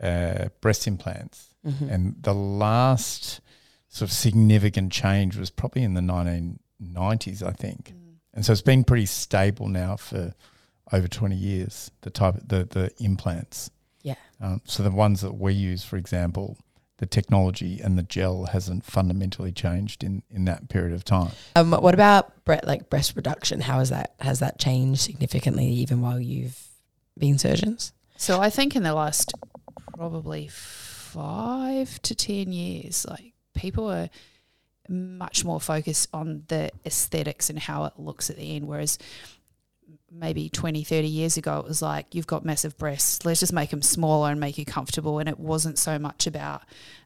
uh, 0.00 0.48
breast 0.60 0.86
implants, 0.86 1.54
Mhm. 1.66 1.90
and 1.90 2.16
the 2.22 2.34
last 2.34 3.40
sort 3.88 4.10
of 4.10 4.12
significant 4.12 4.92
change 4.92 5.36
was 5.36 5.50
probably 5.50 5.82
in 5.82 5.94
the 5.94 6.02
1990s, 6.02 7.42
I 7.42 7.52
think. 7.52 7.94
And 8.34 8.44
so 8.44 8.52
it's 8.52 8.60
been 8.62 8.84
pretty 8.84 9.06
stable 9.06 9.66
now 9.68 9.96
for 9.96 10.34
over 10.92 11.08
20 11.08 11.34
years, 11.34 11.90
the 12.02 12.10
type 12.10 12.36
the 12.46 12.64
the 12.64 12.90
implants. 12.98 13.70
Yeah. 14.02 14.14
Um, 14.40 14.62
so 14.64 14.82
the 14.82 14.90
ones 14.90 15.20
that 15.22 15.32
we 15.32 15.52
use, 15.52 15.84
for 15.84 15.96
example, 15.96 16.56
the 16.98 17.06
technology 17.06 17.80
and 17.80 17.98
the 17.98 18.02
gel 18.02 18.46
hasn't 18.46 18.84
fundamentally 18.84 19.52
changed 19.52 20.02
in, 20.02 20.22
in 20.30 20.44
that 20.46 20.68
period 20.68 20.94
of 20.94 21.04
time. 21.04 21.32
Um, 21.54 21.72
what 21.72 21.94
about 21.94 22.44
bre- 22.44 22.54
like 22.62 22.88
breast 22.88 23.16
reduction? 23.16 23.60
How 23.60 23.80
has 23.80 23.90
that 23.90 24.14
has 24.20 24.38
that 24.40 24.58
changed 24.58 25.00
significantly 25.00 25.66
even 25.66 26.00
while 26.00 26.20
you've 26.20 26.58
been 27.18 27.38
surgeons? 27.38 27.92
So 28.16 28.40
I 28.40 28.50
think 28.50 28.76
in 28.76 28.82
the 28.82 28.94
last 28.94 29.34
probably 29.96 30.48
five 30.48 32.00
to 32.02 32.14
ten 32.14 32.52
years, 32.52 33.04
like 33.08 33.32
people 33.54 33.90
are 33.90 34.08
much 34.88 35.44
more 35.44 35.60
focused 35.60 36.08
on 36.14 36.44
the 36.48 36.70
aesthetics 36.86 37.50
and 37.50 37.58
how 37.58 37.84
it 37.84 37.94
looks 37.98 38.30
at 38.30 38.36
the 38.36 38.56
end, 38.56 38.66
whereas 38.66 38.98
maybe 40.18 40.48
20, 40.48 40.84
30 40.84 41.06
years 41.06 41.36
ago, 41.36 41.58
it 41.58 41.66
was 41.66 41.82
like, 41.82 42.14
you've 42.14 42.26
got 42.26 42.44
massive 42.44 42.76
breasts, 42.78 43.24
let's 43.24 43.40
just 43.40 43.52
make 43.52 43.70
them 43.70 43.82
smaller 43.82 44.30
and 44.30 44.40
make 44.40 44.58
you 44.58 44.64
comfortable. 44.64 45.18
And 45.18 45.28
it 45.28 45.38
wasn't 45.38 45.78
so 45.78 45.98
much 45.98 46.26
about, 46.26 46.62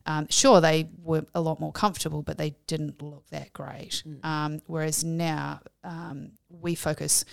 um, 0.06 0.26
sure, 0.30 0.60
they 0.60 0.88
were 1.02 1.26
a 1.34 1.40
lot 1.40 1.60
more 1.60 1.72
comfortable, 1.72 2.22
but 2.22 2.38
they 2.38 2.54
didn't 2.66 3.02
look 3.02 3.28
that 3.30 3.52
great. 3.52 4.02
Mm. 4.06 4.24
Um, 4.24 4.62
whereas 4.66 5.04
now 5.04 5.60
um, 5.84 6.32
we 6.48 6.74
focus, 6.74 7.24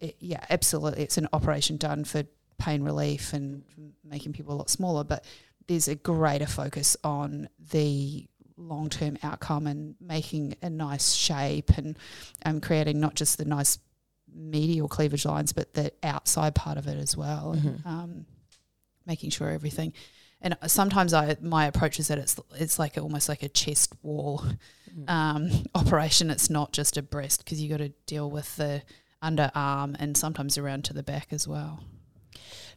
it, 0.00 0.16
yeah, 0.18 0.44
absolutely, 0.50 1.02
it's 1.02 1.18
an 1.18 1.28
operation 1.32 1.76
done 1.76 2.04
for 2.04 2.24
pain 2.58 2.82
relief 2.82 3.32
and 3.32 3.62
making 4.04 4.32
people 4.32 4.54
a 4.54 4.56
lot 4.56 4.70
smaller, 4.70 5.04
but 5.04 5.24
there's 5.66 5.88
a 5.88 5.94
greater 5.94 6.46
focus 6.46 6.96
on 7.02 7.48
the 7.72 8.26
long 8.56 8.88
term 8.88 9.18
outcome 9.22 9.66
and 9.66 9.94
making 10.00 10.56
a 10.62 10.70
nice 10.70 11.12
shape 11.12 11.70
and 11.76 11.98
um, 12.44 12.60
creating 12.60 12.98
not 13.00 13.14
just 13.14 13.38
the 13.38 13.44
nice 13.44 13.78
medial 14.34 14.88
cleavage 14.88 15.24
lines, 15.24 15.52
but 15.52 15.74
the 15.74 15.92
outside 16.02 16.54
part 16.54 16.78
of 16.78 16.86
it 16.86 16.98
as 16.98 17.16
well. 17.16 17.52
And, 17.52 17.62
Mhm. 17.62 17.86
um, 17.86 18.26
making 19.06 19.30
sure 19.30 19.50
everything. 19.50 19.92
And 20.40 20.56
sometimes 20.66 21.14
I 21.14 21.36
my 21.40 21.66
approach 21.66 21.98
is 22.00 22.08
that 22.08 22.18
it's 22.18 22.36
it's 22.56 22.78
like 22.78 22.98
almost 22.98 23.28
like 23.28 23.42
a 23.42 23.48
chest 23.48 23.92
wall 24.02 24.44
Mm. 24.94 25.10
um, 25.10 25.64
operation. 25.74 26.30
It's 26.30 26.50
not 26.50 26.72
just 26.72 26.96
a 26.96 27.02
breast 27.02 27.44
because 27.44 27.60
you 27.60 27.68
got 27.68 27.78
to 27.78 27.90
deal 28.06 28.30
with 28.30 28.56
the 28.56 28.82
underarm 29.22 29.96
and 29.98 30.16
sometimes 30.16 30.58
around 30.58 30.84
to 30.86 30.92
the 30.92 31.02
back 31.02 31.28
as 31.32 31.46
well. 31.48 31.80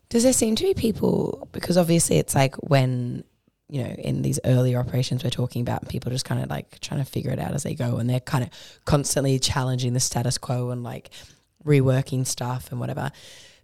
Does 0.10 0.24
there 0.24 0.34
seem 0.34 0.56
to 0.56 0.64
be 0.64 0.74
people 0.74 1.48
because 1.52 1.78
obviously 1.78 2.18
it's 2.18 2.34
like 2.36 2.56
when 2.58 3.24
you 3.70 3.84
know 3.84 3.90
in 3.92 4.22
these 4.24 4.40
earlier 4.46 4.80
operations 4.80 5.24
we're 5.24 5.30
talking 5.30 5.62
about 5.62 5.88
people 5.88 6.12
just 6.12 6.26
kind 6.26 6.42
of 6.42 6.50
like 6.50 6.80
trying 6.80 7.04
to 7.04 7.10
figure 7.10 7.32
it 7.32 7.40
out 7.40 7.54
as 7.54 7.64
they 7.64 7.76
go 7.76 7.98
and 7.98 8.10
they're 8.10 8.20
kind 8.20 8.44
of 8.44 8.50
constantly 8.86 9.38
challenging 9.38 9.94
the 9.94 10.00
status 10.00 10.38
quo 10.40 10.72
and 10.72 10.84
like 10.84 11.10
reworking 11.66 12.26
stuff 12.26 12.72
and 12.72 12.80
whatever. 12.80 13.12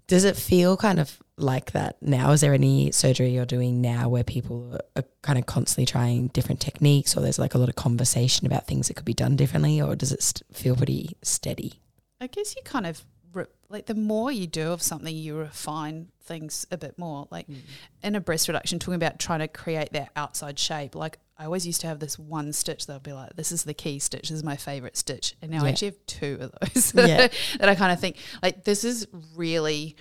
Does 0.08 0.24
it 0.24 0.36
feel 0.36 0.78
kind 0.78 1.00
of 1.00 1.18
like 1.38 1.72
that 1.72 2.02
now? 2.02 2.32
Is 2.32 2.42
there 2.42 2.54
any 2.54 2.92
surgery 2.92 3.30
you're 3.30 3.46
doing 3.46 3.82
now 3.82 4.08
where 4.08 4.24
people 4.24 4.80
are 4.96 5.04
kind 5.24 5.40
of 5.40 5.48
constantly 5.48 5.88
trying 5.88 6.28
different 6.28 6.62
techniques 6.62 7.18
or 7.18 7.22
there's 7.22 7.40
like 7.40 7.56
a 7.56 7.58
lot 7.58 7.70
of 7.70 7.76
conversation 7.76 8.46
about 8.46 8.68
things 8.68 8.88
that 8.88 8.94
could 8.96 9.06
be 9.06 9.14
done 9.14 9.36
differently 9.36 9.82
or 9.82 9.96
does 9.96 10.12
it 10.12 10.22
st- 10.22 10.44
feel 10.56 10.76
pretty 10.76 11.18
steady? 11.24 11.82
I 12.22 12.28
guess 12.28 12.56
you 12.56 12.62
kind 12.64 12.86
of 12.86 13.04
re- 13.34 13.46
like 13.70 13.88
the 13.88 13.96
more 13.96 14.32
you 14.32 14.46
do 14.46 14.72
of 14.72 14.82
something, 14.82 15.16
you 15.16 15.38
refine 15.38 16.10
things 16.22 16.68
a 16.72 16.78
bit 16.78 16.98
more. 17.00 17.28
Like 17.32 17.48
hmm. 17.48 17.56
in 18.04 18.16
a 18.16 18.22
breast 18.22 18.48
reduction, 18.48 18.78
talking 18.78 18.96
about 18.96 19.18
trying 19.20 19.40
to 19.40 19.48
create 19.48 19.92
that 19.94 20.12
outside 20.16 20.60
shape. 20.60 20.94
Like 20.94 21.18
I 21.38 21.46
always 21.46 21.68
used 21.68 21.82
to 21.82 21.88
have 21.88 22.00
this 22.00 22.18
one 22.18 22.54
stitch 22.54 22.86
that 22.88 22.94
I'll 22.94 23.00
be 23.00 23.12
like, 23.12 23.36
this 23.36 23.52
is 23.52 23.64
the 23.64 23.74
key 23.74 24.00
stitch. 24.00 24.30
This 24.30 24.38
is 24.38 24.44
my 24.44 24.56
favorite 24.56 24.96
stitch. 24.96 25.36
And 25.42 25.52
now 25.52 25.66
I 25.66 25.70
actually 25.70 25.90
have 25.90 26.06
two 26.08 26.38
of 26.40 26.52
those 26.74 26.94
Yeah. 26.96 27.28
that 27.60 27.68
I 27.70 27.76
kind 27.76 27.92
of 27.92 28.00
think 28.00 28.18
like 28.42 28.64
this 28.64 28.84
is 28.86 29.06
really 29.36 29.98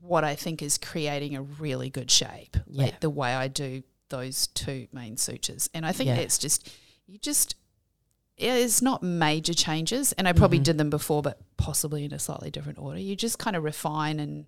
what 0.00 0.24
I 0.24 0.34
think 0.34 0.62
is 0.62 0.76
creating 0.78 1.34
a 1.36 1.42
really 1.42 1.90
good 1.90 2.10
shape. 2.10 2.56
Yeah. 2.66 2.84
Like 2.84 3.00
the 3.00 3.10
way 3.10 3.34
I 3.34 3.48
do 3.48 3.82
those 4.10 4.46
two 4.48 4.86
main 4.92 5.16
sutures. 5.16 5.68
And 5.74 5.84
I 5.86 5.92
think 5.92 6.08
Yeah. 6.08 6.16
it's 6.16 6.38
just 6.38 6.70
you 7.06 7.18
just 7.18 7.54
it's 8.36 8.80
not 8.82 9.02
major 9.02 9.52
changes 9.54 10.12
and 10.12 10.28
I 10.28 10.32
probably 10.32 10.60
Mhm. 10.60 10.64
did 10.64 10.78
them 10.78 10.90
before 10.90 11.22
but 11.22 11.40
possibly 11.56 12.04
in 12.04 12.12
a 12.12 12.18
slightly 12.18 12.50
different 12.50 12.78
order. 12.78 13.00
You 13.00 13.16
just 13.16 13.38
kind 13.38 13.56
of 13.56 13.64
refine 13.64 14.20
and 14.20 14.46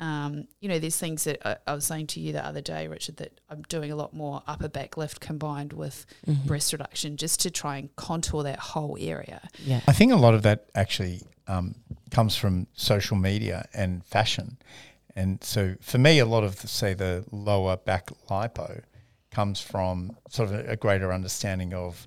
um, 0.00 0.46
you 0.60 0.68
know, 0.68 0.78
there's 0.78 0.96
things 0.96 1.24
that 1.24 1.44
I, 1.44 1.56
I 1.66 1.74
was 1.74 1.84
saying 1.84 2.06
to 2.08 2.20
you 2.20 2.32
the 2.32 2.44
other 2.44 2.60
day, 2.60 2.86
Richard, 2.86 3.16
that 3.16 3.40
I'm 3.50 3.62
doing 3.62 3.90
a 3.90 3.96
lot 3.96 4.14
more 4.14 4.42
upper 4.46 4.68
back 4.68 4.96
lift 4.96 5.20
combined 5.20 5.72
with 5.72 6.06
Mhm. 6.26 6.46
breast 6.46 6.72
reduction 6.72 7.16
just 7.16 7.40
to 7.40 7.50
try 7.50 7.78
and 7.78 7.94
contour 7.96 8.44
that 8.44 8.60
whole 8.60 8.96
area. 9.00 9.48
Yeah. 9.64 9.80
I 9.88 9.92
think 9.92 10.12
a 10.12 10.16
lot 10.16 10.34
of 10.34 10.42
that 10.42 10.66
actually 10.74 11.22
um, 11.48 11.74
comes 12.10 12.36
from 12.36 12.66
social 12.74 13.16
media 13.16 13.66
and 13.74 14.04
fashion. 14.04 14.58
And 15.16 15.42
so 15.42 15.74
for 15.80 15.98
me, 15.98 16.18
a 16.20 16.26
lot 16.26 16.44
of, 16.44 16.60
the, 16.60 16.68
say, 16.68 16.94
the 16.94 17.24
lower 17.32 17.76
back 17.76 18.10
lipo 18.30 18.82
comes 19.32 19.60
from 19.60 20.16
sort 20.28 20.50
of 20.50 20.54
a, 20.66 20.72
a 20.72 20.76
greater 20.76 21.12
understanding 21.12 21.72
of, 21.74 22.06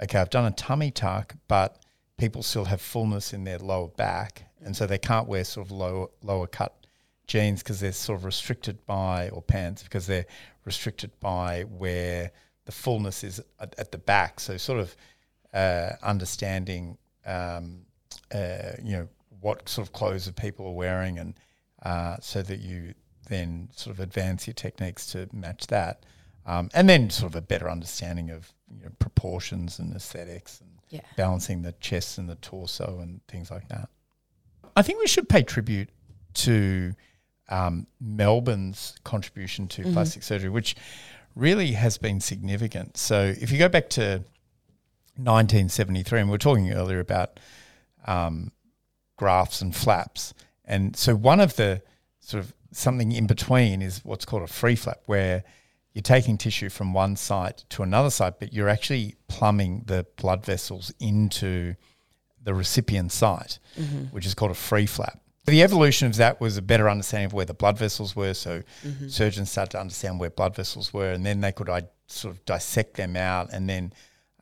okay, 0.00 0.18
I've 0.20 0.30
done 0.30 0.44
a 0.44 0.50
tummy 0.52 0.90
tuck, 0.92 1.34
but 1.48 1.82
people 2.18 2.42
still 2.42 2.66
have 2.66 2.80
fullness 2.80 3.32
in 3.32 3.44
their 3.44 3.58
lower 3.58 3.88
back. 3.88 4.44
And 4.64 4.76
so 4.76 4.86
they 4.86 4.98
can't 4.98 5.26
wear 5.26 5.42
sort 5.42 5.66
of 5.66 5.72
lower, 5.72 6.06
lower 6.22 6.46
cut 6.46 6.81
jeans 7.32 7.62
because 7.62 7.80
they're 7.80 7.92
sort 7.92 8.18
of 8.18 8.24
restricted 8.24 8.76
by, 8.86 9.28
or 9.30 9.40
pants, 9.42 9.82
because 9.82 10.06
they're 10.06 10.26
restricted 10.64 11.10
by 11.20 11.62
where 11.62 12.30
the 12.66 12.72
fullness 12.72 13.24
is 13.24 13.40
at, 13.58 13.74
at 13.78 13.90
the 13.90 13.98
back. 13.98 14.38
So 14.40 14.56
sort 14.58 14.80
of 14.80 14.96
uh, 15.54 15.90
understanding, 16.02 16.98
um, 17.26 17.86
uh, 18.34 18.72
you 18.82 18.92
know, 18.96 19.08
what 19.40 19.68
sort 19.68 19.86
of 19.86 19.92
clothes 19.92 20.26
that 20.26 20.36
people 20.36 20.66
are 20.66 20.74
wearing, 20.86 21.18
and 21.18 21.34
uh, 21.82 22.16
so 22.20 22.42
that 22.42 22.60
you 22.60 22.94
then 23.28 23.68
sort 23.74 23.96
of 23.96 24.00
advance 24.00 24.46
your 24.46 24.54
techniques 24.54 25.06
to 25.12 25.28
match 25.32 25.66
that, 25.68 26.04
um, 26.46 26.68
and 26.74 26.88
then 26.88 27.08
sort 27.10 27.32
of 27.32 27.36
a 27.36 27.40
better 27.42 27.68
understanding 27.70 28.30
of 28.30 28.52
you 28.78 28.84
know, 28.84 28.90
proportions 28.98 29.78
and 29.78 29.94
aesthetics 29.96 30.60
and 30.60 30.70
Yeah. 30.90 31.00
balancing 31.16 31.62
the 31.62 31.72
chest 31.80 32.18
and 32.18 32.28
the 32.28 32.36
torso 32.36 33.00
and 33.00 33.20
things 33.26 33.50
like 33.50 33.66
that. 33.68 33.88
I 34.76 34.82
think 34.82 34.98
we 35.00 35.06
should 35.06 35.28
pay 35.28 35.42
tribute 35.42 35.88
to 36.34 36.94
um, 37.48 37.86
Melbourne's 38.00 38.94
contribution 39.04 39.68
to 39.68 39.82
Mhm. 39.82 39.92
plastic 39.92 40.22
surgery, 40.22 40.48
which 40.50 40.74
really 41.34 41.72
has 41.72 41.98
been 41.98 42.20
significant. 42.20 42.96
So 42.96 43.34
if 43.40 43.50
you 43.50 43.58
go 43.58 43.68
back 43.68 43.88
to 43.90 44.22
1973, 45.16 46.20
and 46.20 46.28
we 46.28 46.32
were 46.32 46.38
talking 46.38 46.72
earlier 46.72 47.00
about 47.00 47.38
um, 48.06 48.50
grafts 49.16 49.60
and 49.62 49.74
flaps, 49.76 50.34
and 50.64 50.96
so 50.96 51.14
one 51.14 51.38
of 51.40 51.54
the 51.56 51.82
sort 52.20 52.42
of 52.42 52.52
something 52.72 53.12
in 53.12 53.26
between 53.28 53.80
is 53.82 54.04
what's 54.04 54.24
called 54.24 54.42
a 54.42 54.46
free 54.48 54.74
flap, 54.74 55.00
where 55.06 55.44
you're 55.92 56.02
taking 56.02 56.36
tissue 56.36 56.68
from 56.68 56.92
one 56.92 57.14
site 57.14 57.58
to 57.68 57.82
another 57.82 58.10
site, 58.10 58.40
but 58.40 58.52
you're 58.52 58.68
actually 58.68 59.14
plumbing 59.28 59.84
the 59.86 60.04
blood 60.16 60.44
vessels 60.44 60.92
into 60.98 61.74
the 62.42 62.54
recipient 62.54 63.12
site, 63.12 63.58
Mm-hmm. 63.78 64.04
which 64.06 64.26
is 64.26 64.34
called 64.34 64.50
a 64.50 64.54
free 64.54 64.86
flap. 64.86 65.20
The 65.44 65.62
evolution 65.62 66.06
of 66.06 66.16
that 66.16 66.40
was 66.40 66.56
a 66.56 66.62
better 66.62 66.88
understanding 66.88 67.26
of 67.26 67.32
where 67.32 67.44
the 67.44 67.54
blood 67.54 67.76
vessels 67.78 68.14
were. 68.14 68.34
So 68.34 68.62
Mm-hmm. 68.84 69.08
surgeons 69.08 69.50
started 69.50 69.72
to 69.72 69.80
understand 69.80 70.20
where 70.20 70.30
blood 70.30 70.54
vessels 70.54 70.92
were, 70.92 71.10
and 71.12 71.24
then 71.26 71.40
they 71.40 71.52
could 71.52 71.68
I, 71.68 71.82
sort 72.06 72.34
of 72.34 72.44
dissect 72.44 72.94
them 72.94 73.16
out, 73.16 73.50
and 73.52 73.68
then 73.68 73.92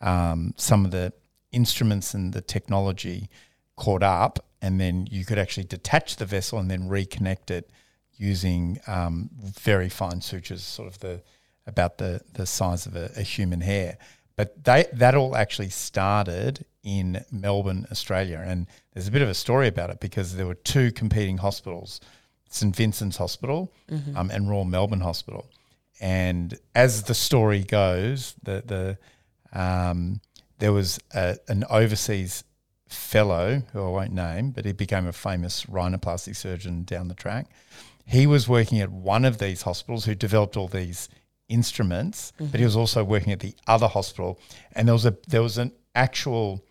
um, 0.01 0.55
some 0.57 0.85
of 0.85 0.91
the 0.91 1.13
instruments 1.53 2.15
and 2.15 2.33
the 2.33 2.41
technology 2.43 3.29
caught 3.77 4.03
up, 4.03 4.45
and 4.61 4.79
then 4.81 5.07
you 5.11 5.25
could 5.25 5.39
actually 5.39 5.65
detach 5.65 6.17
the 6.17 6.27
vessel 6.27 6.59
and 6.59 6.71
then 6.71 6.89
reconnect 6.89 7.51
it 7.51 7.71
using 8.17 8.79
um, 8.87 9.31
very 9.41 9.89
fine 9.89 10.21
sutures, 10.21 10.63
sort 10.63 10.89
of 10.89 10.99
the 11.01 11.23
about 11.67 11.99
the 11.99 12.21
the 12.35 12.45
size 12.47 12.87
of 12.87 12.95
a, 12.97 13.11
a 13.17 13.23
human 13.23 13.63
hair. 13.63 13.97
But 14.37 14.65
they 14.65 14.87
that 14.93 15.15
all 15.15 15.35
actually 15.37 15.71
started 15.71 16.65
in 16.83 17.25
Melbourne, 17.31 17.87
Australia, 17.91 18.43
and 18.47 18.67
there's 18.93 19.09
a 19.09 19.11
bit 19.11 19.23
of 19.23 19.29
a 19.29 19.35
story 19.35 19.69
about 19.69 19.91
it 19.91 20.01
because 20.01 20.37
there 20.37 20.47
were 20.47 20.55
two 20.55 20.91
competing 20.93 21.39
hospitals, 21.39 22.01
St 22.49 22.75
Vincent's 22.75 23.17
Hospital 23.19 23.73
Mm-hmm. 23.91 24.17
um, 24.17 24.31
and 24.31 24.49
Royal 24.49 24.65
Melbourne 24.65 25.01
Hospital. 25.01 25.51
And 26.01 26.59
as 26.75 27.03
the 27.05 27.15
story 27.15 27.63
goes, 27.63 28.35
the 28.43 28.63
the 29.53 29.59
um, 29.61 30.21
there 30.59 30.73
was 30.73 30.99
a, 31.15 31.37
an 31.49 31.65
overseas 31.69 32.45
fellow 32.89 33.63
who 33.73 33.83
I 33.83 33.89
won't 33.89 34.13
name, 34.13 34.51
but 34.51 34.65
he 34.65 34.73
became 34.73 35.07
a 35.07 35.13
famous 35.13 35.65
rhinoplasty 35.67 36.35
surgeon 36.35 36.85
down 36.85 37.09
the 37.09 37.15
track. 37.15 37.47
He 38.05 38.27
was 38.27 38.49
working 38.49 38.81
at 38.81 38.91
one 38.91 39.25
of 39.25 39.39
these 39.39 39.63
hospitals 39.63 40.05
who 40.07 40.15
developed 40.15 40.57
all 40.57 40.69
these 40.69 41.09
instruments, 41.49 42.33
but 42.39 42.59
he 42.59 42.65
was 42.65 42.77
also 42.77 43.05
working 43.05 43.33
at 43.33 43.41
the 43.41 43.55
other 43.67 43.89
hospital, 43.89 44.39
and 44.73 44.89
there 44.89 44.95
was 44.95 45.07
a 45.07 45.17
there 45.29 45.43
was 45.43 45.59
an 45.59 45.73
actual 45.95 46.65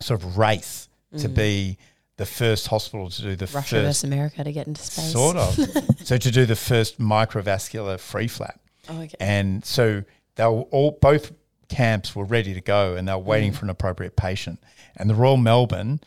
sort 0.00 0.22
of 0.22 0.38
race 0.38 0.88
to 1.18 1.28
mm. 1.28 1.34
be 1.34 1.78
the 2.16 2.26
first 2.26 2.66
hospital 2.66 3.08
to 3.08 3.22
do 3.22 3.36
the 3.36 3.46
Russia 3.46 3.76
first 3.76 3.86
versus 3.86 4.04
America 4.04 4.44
to 4.44 4.52
get 4.52 4.66
into 4.66 4.82
space. 4.82 5.12
Sort 5.12 5.36
of. 5.36 5.54
so 6.04 6.18
to 6.18 6.30
do 6.30 6.44
the 6.44 6.56
first 6.56 7.00
microvascular 7.00 7.98
free 7.98 8.28
flap. 8.28 8.60
Oh, 8.88 9.00
okay. 9.02 9.14
And 9.20 9.64
so 9.64 10.02
they 10.34 10.44
were 10.44 10.62
all 10.62 10.98
both 11.00 11.32
camps 11.68 12.16
were 12.16 12.24
ready 12.24 12.54
to 12.54 12.60
go 12.60 12.94
and 12.96 13.06
they 13.06 13.12
were 13.12 13.18
waiting 13.18 13.52
mm. 13.52 13.56
for 13.56 13.66
an 13.66 13.70
appropriate 13.70 14.16
patient. 14.16 14.58
And 14.96 15.08
the 15.08 15.14
Royal 15.14 15.36
Melbourne 15.36 16.00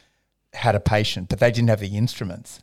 had 0.53 0.75
a 0.75 0.79
patient, 0.79 1.29
but 1.29 1.39
they 1.39 1.51
didn't 1.51 1.69
have 1.69 1.79
the 1.79 1.95
instruments. 1.97 2.59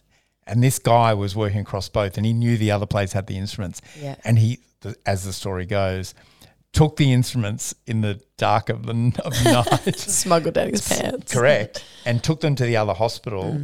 And 0.47 0.63
this 0.63 0.79
guy 0.79 1.15
was 1.15 1.35
working 1.35 1.61
across 1.61 1.89
both 1.89 2.17
and 2.17 2.27
he 2.27 2.33
knew 2.33 2.57
the 2.57 2.71
other 2.71 2.87
place 2.87 3.13
had 3.13 3.27
the 3.27 3.39
instruments. 3.39 3.81
Yeah. 3.99 4.17
And 4.25 4.39
he, 4.39 4.61
as 5.07 5.25
the 5.25 5.33
story 5.33 5.65
goes, 5.65 6.15
took 6.73 6.97
the 6.97 7.13
instruments 7.13 7.75
in 7.87 8.01
the 8.03 8.21
dark 8.37 8.69
of 8.69 8.87
the, 8.87 8.93
of 9.25 9.45
night. 9.87 9.99
Smuggled 9.99 10.55
down 10.55 10.69
his 10.71 10.87
pants. 10.87 11.33
Correct. 11.33 11.85
And 12.05 12.23
took 12.23 12.41
them 12.41 12.55
to 12.57 12.65
the 12.65 12.77
other 12.77 12.93
hospital, 12.95 13.61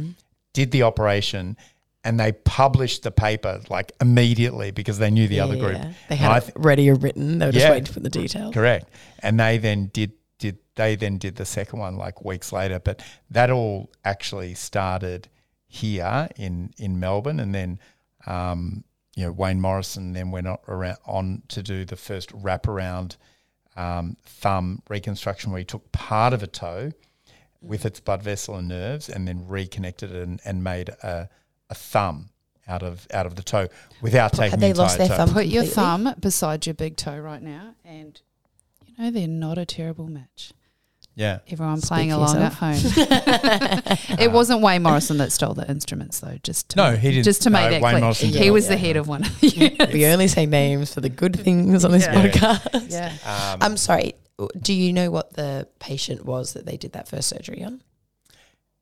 did 0.53 0.71
the 0.71 0.83
operation, 0.83 1.55
and 2.03 2.19
they 2.19 2.31
published 2.33 3.03
the 3.03 3.11
paper 3.11 3.61
like 3.69 3.91
immediately 4.01 4.71
because 4.71 4.99
they 4.99 5.09
knew 5.09 5.27
the 5.27 5.39
other 5.39 5.55
group. 5.57 5.81
They 6.09 6.15
had 6.15 6.43
it 6.43 6.53
ready 6.55 6.89
or 6.89 6.95
written. 6.95 7.39
They 7.39 7.45
were 7.47 7.51
just 7.51 7.63
Yeah. 7.65 7.71
waiting 7.71 7.91
for 7.91 7.99
the 7.99 8.09
details. 8.09 8.53
Correct. 8.53 8.89
And 9.19 9.39
they 9.39 9.57
then 9.57 9.89
did 9.93 10.11
did 10.37 10.57
they 10.75 10.95
then 10.95 11.17
did 11.17 11.37
the 11.37 11.45
second 11.45 11.79
one 11.79 11.95
like 11.97 12.23
weeks 12.23 12.51
later. 12.51 12.79
But 12.79 13.01
that 13.31 13.49
all 13.49 13.89
actually 14.03 14.53
started 14.53 15.29
here 15.67 16.27
in 16.35 16.71
in 16.77 16.99
Melbourne, 16.99 17.39
and 17.39 17.55
then 17.55 17.79
um, 18.27 18.83
you 19.15 19.25
know 19.25 19.31
Wayne 19.31 19.61
Morrison 19.61 20.13
then 20.13 20.31
went 20.31 20.47
on, 20.47 20.57
around, 20.67 20.97
on 21.05 21.41
to 21.49 21.63
do 21.63 21.85
the 21.85 21.95
first 21.95 22.29
wraparound 22.31 23.17
um, 23.75 24.17
thumb 24.25 24.81
reconstruction, 24.89 25.51
where 25.51 25.59
he 25.59 25.65
took 25.65 25.91
part 25.91 26.33
of 26.33 26.43
a 26.43 26.47
toe 26.47 26.91
with 27.61 27.85
its 27.85 27.99
blood 27.99 28.21
vessel 28.21 28.55
and 28.55 28.67
nerves, 28.67 29.09
and 29.09 29.27
then 29.27 29.47
reconnected 29.47 30.11
it 30.11 30.21
and, 30.21 30.39
and 30.45 30.63
made 30.63 30.89
a, 30.89 31.29
a 31.69 31.75
thumb 31.75 32.29
out 32.67 32.83
of 32.83 33.07
out 33.13 33.25
of 33.25 33.35
the 33.35 33.43
toe 33.43 33.67
without 34.01 34.33
taking 34.33 34.51
Had 34.51 34.59
they 34.59 34.71
the 34.71 34.79
lost 34.81 34.97
their 34.97 35.07
toe. 35.07 35.17
thumb? 35.17 35.29
Put 35.33 35.45
your 35.45 35.63
completely? 35.63 35.75
thumb 35.75 36.15
beside 36.19 36.65
your 36.65 36.73
big 36.73 36.95
toe 36.97 37.17
right 37.17 37.41
now, 37.41 37.75
and 37.83 38.19
you 38.85 38.93
know 38.97 39.11
they're 39.11 39.27
not 39.27 39.57
a 39.57 39.65
terrible 39.65 40.07
match. 40.07 40.51
Yeah, 41.17 41.39
Everyone 41.47 41.79
playing 41.79 42.09
for 42.09 42.15
along 42.17 42.37
at 42.37 42.53
home. 42.53 42.75
it 44.19 44.31
wasn't 44.33 44.61
Wayne 44.61 44.83
Morrison 44.83 45.17
that 45.19 45.31
stole 45.31 45.53
the 45.53 45.65
instruments, 45.69 46.19
though. 46.19 46.37
Just 46.43 46.69
to 46.69 46.77
no, 46.77 46.91
make- 46.91 46.99
he 46.99 47.09
didn't. 47.11 47.23
Just 47.23 47.41
to 47.43 47.49
no, 47.49 47.59
make 47.61 47.69
that 47.71 47.81
Wayne 47.81 47.91
clear, 47.93 48.01
Morrison 48.01 48.29
he 48.29 48.51
was 48.51 48.67
the 48.67 48.75
head 48.75 48.97
of 48.97 49.07
one. 49.07 49.23
of 49.23 49.39
the 49.41 49.89
we 49.93 50.05
only 50.07 50.27
say 50.27 50.45
names 50.45 50.93
for 50.93 50.99
the 51.01 51.07
good 51.09 51.39
things 51.39 51.85
on 51.85 51.91
this 51.91 52.03
Yeah. 52.05 52.27
podcast. 52.27 52.91
yeah. 52.91 53.53
Um, 53.53 53.59
I'm 53.61 53.77
sorry. 53.77 54.15
Do 54.61 54.73
you 54.73 54.91
know 54.91 55.09
what 55.09 55.33
the 55.35 55.67
patient 55.79 56.25
was 56.25 56.51
that 56.53 56.65
they 56.65 56.75
did 56.75 56.91
that 56.91 57.07
first 57.07 57.29
surgery 57.29 57.63
on? 57.63 57.81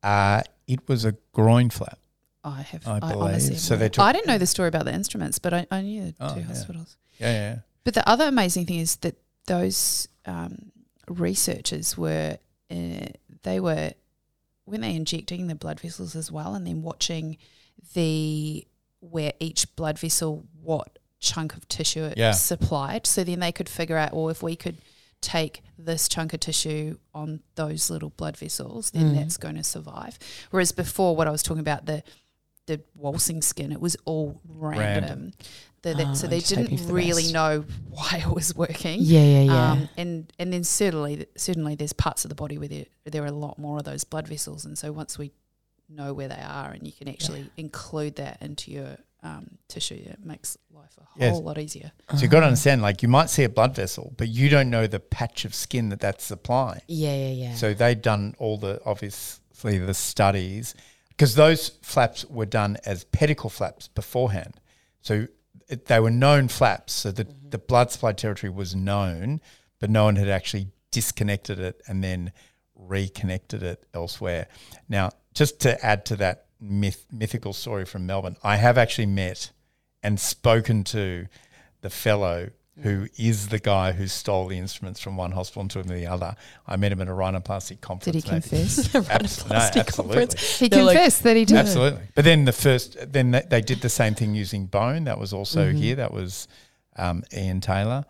uh, 0.02 0.42
it 0.68 0.88
was 0.90 1.06
a 1.06 1.14
groin 1.34 1.70
flap. 1.70 2.00
I 2.44 2.62
have. 2.64 2.88
I 2.88 2.96
I, 2.96 3.00
believe. 3.00 3.18
honestly, 3.22 3.56
So 3.58 3.76
they 3.76 3.90
took- 3.90 4.04
I 4.04 4.12
didn't 4.12 4.28
know 4.28 4.38
the 4.38 4.48
story 4.48 4.68
about 4.70 4.86
the 4.86 4.94
instruments, 4.94 5.38
but 5.40 5.54
I, 5.54 5.68
I 5.72 5.82
knew 5.82 6.06
the 6.06 6.16
Oh, 6.20 6.34
two 6.34 6.40
yeah. 6.42 6.46
hospitals. 6.48 6.98
Yeah, 7.20 7.32
yeah. 7.32 7.56
But 7.84 7.94
the 7.94 8.10
other 8.10 8.26
amazing 8.26 8.66
thing 8.66 8.80
is 8.80 8.96
that 8.98 9.16
those 9.46 10.08
um, 10.26 10.72
researchers 11.08 11.98
were 11.98 12.38
uh, 12.72 13.06
they 13.44 13.60
were 13.60 13.94
when 14.66 14.82
they 14.82 14.96
injecting 14.96 15.48
the 15.48 15.56
blood 15.56 15.80
vessels 15.80 16.16
as 16.16 16.32
well, 16.32 16.56
and 16.56 16.66
then 16.66 16.82
watching 16.82 17.38
the 17.94 18.66
where 19.00 19.34
each 19.40 19.76
blood 19.76 20.00
vessel 20.00 20.46
what 20.62 20.98
chunk 21.20 21.54
of 21.56 21.68
tissue 21.68 22.04
it 22.04 22.18
Yeah. 22.18 22.32
supplied. 22.32 23.06
So 23.06 23.24
then 23.24 23.40
they 23.40 23.52
could 23.52 23.68
figure 23.70 23.98
out, 23.98 24.14
well, 24.14 24.30
if 24.30 24.42
we 24.42 24.56
could 24.56 24.78
take 25.22 25.62
this 25.78 26.08
chunk 26.08 26.34
of 26.34 26.40
tissue 26.42 26.98
on 27.14 27.42
those 27.56 27.90
little 27.90 28.10
blood 28.12 28.36
vessels, 28.38 28.92
then 28.92 29.12
Mm. 29.12 29.16
that's 29.16 29.38
going 29.38 29.56
to 29.56 29.64
survive. 29.64 30.18
Whereas 30.52 30.72
before, 30.72 31.16
what 31.16 31.28
I 31.28 31.32
was 31.32 31.44
talking 31.44 31.62
about 31.62 31.86
the 31.86 32.04
the 32.66 32.80
waltzing 32.96 33.42
skin, 33.42 33.74
it 33.74 33.82
was 33.82 33.98
all 34.06 34.40
random. 34.48 35.04
Random. 35.04 35.34
The, 35.84 35.94
that- 35.94 36.08
Oh, 36.08 36.14
so 36.16 36.28
they 36.28 36.40
just 36.40 36.56
hoping 36.56 36.76
didn't 36.78 36.88
the 36.88 36.94
really 36.94 37.24
best. 37.24 37.34
know 37.34 37.66
why 37.90 38.24
it 38.26 38.34
was 38.34 38.56
working. 38.56 39.00
Yeah, 39.02 39.42
yeah, 39.44 39.72
Um, 39.72 39.90
and 39.98 40.34
and 40.40 40.52
then 40.52 40.64
certainly 40.64 41.26
certainly 41.38 41.76
there's 41.76 41.94
parts 41.94 42.26
of 42.26 42.30
the 42.30 42.36
body 42.36 42.58
where 42.58 42.68
there 42.70 42.86
there 43.06 43.24
are 43.24 43.28
a 43.28 43.32
lot 43.32 43.60
more 43.60 43.78
of 43.78 43.84
those 43.84 44.04
blood 44.04 44.28
vessels, 44.28 44.66
and 44.66 44.78
so 44.78 44.92
once 44.92 45.18
we 45.18 45.32
know 45.90 46.14
where 46.14 46.28
they 46.28 46.42
are, 46.42 46.72
and 46.72 46.88
you 46.88 46.94
can 46.94 47.08
actually 47.08 47.50
include 47.58 48.16
that 48.16 48.42
into 48.42 48.72
your 48.72 48.98
um, 49.22 49.58
tissue, 49.68 49.96
it 49.96 50.20
makes 50.26 50.58
life 50.74 50.96
a 50.98 51.04
whole 51.04 51.36
Yes. 51.36 51.40
lot 51.40 51.58
easier. 51.58 51.92
So 52.16 52.18
you've 52.22 52.32
got 52.32 52.40
to 52.42 52.48
understand, 52.48 52.82
like 52.82 53.02
you 53.04 53.08
might 53.10 53.30
see 53.30 53.44
a 53.44 53.50
blood 53.50 53.76
vessel, 53.76 54.14
but 54.18 54.28
you 54.30 54.50
don't 54.50 54.70
know 54.70 54.88
the 54.88 55.00
patch 55.00 55.46
of 55.46 55.54
skin 55.54 55.90
that 55.90 56.00
that's 56.02 56.24
supplying. 56.24 56.82
yeah, 56.88 57.14
yeah, 57.16 57.30
yeah. 57.50 57.54
So 57.56 57.74
they'd 57.74 58.02
done 58.02 58.36
all 58.40 58.58
the 58.58 58.82
obviously 58.86 59.78
the 59.78 59.94
studies 59.94 60.74
because 61.10 61.36
those 61.36 61.70
flaps 61.82 62.26
were 62.26 62.46
done 62.48 62.78
as 62.86 63.04
pedicle 63.06 63.50
flaps 63.50 63.88
beforehand. 63.88 64.60
So 65.02 65.28
it, 65.74 65.86
they 65.86 66.00
were 66.00 66.12
known 66.12 66.48
flaps. 66.48 66.94
So 66.94 67.12
the, 67.12 67.26
mm-hmm. 67.26 67.50
the 67.50 67.58
blood 67.58 67.92
supply 67.92 68.14
territory 68.14 68.52
was 68.52 68.76
known, 68.76 69.42
but 69.80 69.90
no 69.90 70.06
one 70.06 70.16
had 70.16 70.30
actually 70.30 70.68
disconnected 70.92 71.60
it 71.60 71.82
and 71.88 72.04
then 72.04 72.32
reconnected 72.76 73.64
it 73.64 73.86
elsewhere. 73.94 74.48
Now, 74.88 75.12
just 75.34 75.60
to 75.62 75.84
add 75.84 76.06
to 76.06 76.16
that 76.18 76.46
myth, 76.60 77.06
mythical 77.12 77.54
story 77.54 77.86
from 77.86 78.06
Melbourne, 78.06 78.38
I 78.44 78.58
have 78.58 78.78
actually 78.78 79.08
met 79.08 79.52
and 80.02 80.20
spoken 80.20 80.84
to 80.86 81.28
the 81.82 81.90
fellow 81.90 82.52
who 82.82 83.08
is 83.18 83.50
the 83.50 83.60
guy 83.60 83.92
who 83.92 84.08
stole 84.08 84.48
the 84.48 84.58
instruments 84.58 85.00
from 85.00 85.16
one 85.16 85.32
hospital 85.32 85.68
to 85.68 85.84
the 85.84 86.08
other. 86.08 86.36
I 86.66 86.76
met 86.76 86.92
him 86.92 87.02
at 87.02 87.08
a 87.08 87.12
rhinoplasty 87.12 87.80
conference. 87.82 88.16
Did 88.16 88.24
he 88.24 88.30
and 88.32 88.38
I- 88.44 88.48
confess? 88.48 88.96
Abs- 89.12 89.46
no, 89.48 89.56
Rhinoplasty 89.56 89.76
absolutely. 89.80 90.16
conference. 90.18 90.60
he 90.60 90.68
They're 90.70 90.84
like- 90.84 90.96
confessed 90.98 91.24
that 91.24 91.36
he 91.38 91.46
did. 91.46 91.58
Absolutely. 91.58 92.02
But 92.16 92.26
then 92.26 92.46
the 92.46 92.52
first, 92.52 92.98
then 93.14 93.32
they, 93.32 93.44
they 93.48 93.62
did 93.62 93.82
the 93.82 93.90
same 93.90 94.16
thing 94.16 94.34
using 94.34 94.66
bone. 94.66 95.04
That 95.04 95.20
was 95.20 95.34
also 95.34 95.72
Mhm. 95.72 95.78
here. 95.78 95.96
That 95.98 96.12
was 96.14 96.48
um, 96.96 97.24
Ian 97.32 97.62
Taylor. 97.62 98.06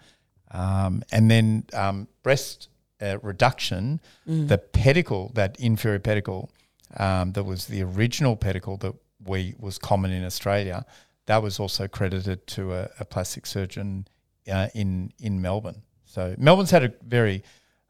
Um, 0.52 1.04
and 1.12 1.30
then 1.30 1.66
um, 1.74 2.08
breast 2.22 2.70
uh, 3.02 3.18
reduction, 3.22 4.00
Mm. 4.30 4.48
the 4.48 4.58
pedicle, 4.60 5.32
that 5.34 5.60
inferior 5.60 6.00
pedicle, 6.00 6.50
um, 6.96 7.34
that 7.34 7.44
was 7.44 7.66
the 7.68 7.82
original 7.84 8.38
pedicle 8.38 8.78
that 8.78 8.94
we 9.26 9.56
was 9.60 9.78
common 9.78 10.12
in 10.12 10.24
Australia. 10.24 10.86
That 11.26 11.42
was 11.44 11.60
also 11.60 11.88
credited 11.90 12.48
to 12.48 12.74
a, 12.74 12.90
a 13.00 13.06
plastic 13.06 13.46
surgeon 13.46 14.08
uh, 14.52 14.68
in 14.74 15.12
in 15.20 15.42
Melbourne. 15.42 15.82
So 16.06 16.36
Melbourne's 16.38 16.72
had 16.72 16.84
a 16.84 16.94
very, 17.08 17.44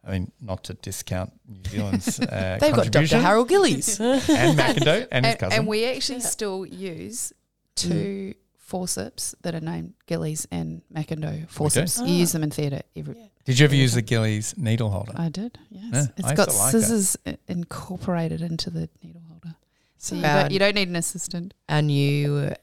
I 0.06 0.12
mean, 0.12 0.32
not 0.39 0.64
to 0.66 0.74
discount 0.76 1.34
New 1.47 1.64
Zealand's 1.70 2.20
uh, 2.20 2.58
They've 2.62 2.74
got 2.74 2.89
Dr. 2.91 3.20
Harold 3.20 3.49
Gillies. 3.49 3.99
and 3.99 4.22
McIndoe 4.58 5.08
and 5.12 5.26
his 5.26 5.36
cousin. 5.36 5.60
and 5.60 5.68
we 5.68 5.86
actually 5.86 6.22
still 6.22 6.66
use 6.66 7.34
two 7.76 8.34
forceps 8.58 9.36
that 9.41 9.54
are 9.56 9.60
named 9.60 9.93
Gillies 10.08 10.47
and 10.51 10.82
McIndoe 10.93 11.49
forceps. 11.49 11.99
You 11.99 12.06
Ah. 12.06 12.08
use 12.08 12.32
them 12.32 12.43
in 12.43 12.49
theatre 12.51 12.82
every. 12.95 13.16
Did 13.45 13.60
you 13.60 13.66
ever 13.66 13.76
use 13.76 13.93
the 13.93 14.01
Gillies 14.01 14.56
needle 14.58 14.89
holder? 14.89 15.12
I 15.18 15.28
did. 15.28 15.58
Yes, 15.70 15.84
Yeah, 15.93 16.06
it's 16.18 16.28
I 16.30 16.34
got 16.36 16.47
like 16.56 16.72
scissors 16.72 17.18
i- 17.26 17.38
incorporated 17.49 18.41
into 18.41 18.70
the 18.70 18.88
needle 19.04 19.22
holder, 19.28 19.56
so 19.97 20.16
you 20.16 20.22
don't, 20.22 20.51
you 20.51 20.60
don't 20.60 20.76
need 20.76 20.88
an 20.88 20.95
assistant. 20.95 21.54
Our 21.68 21.82
new 21.82 22.54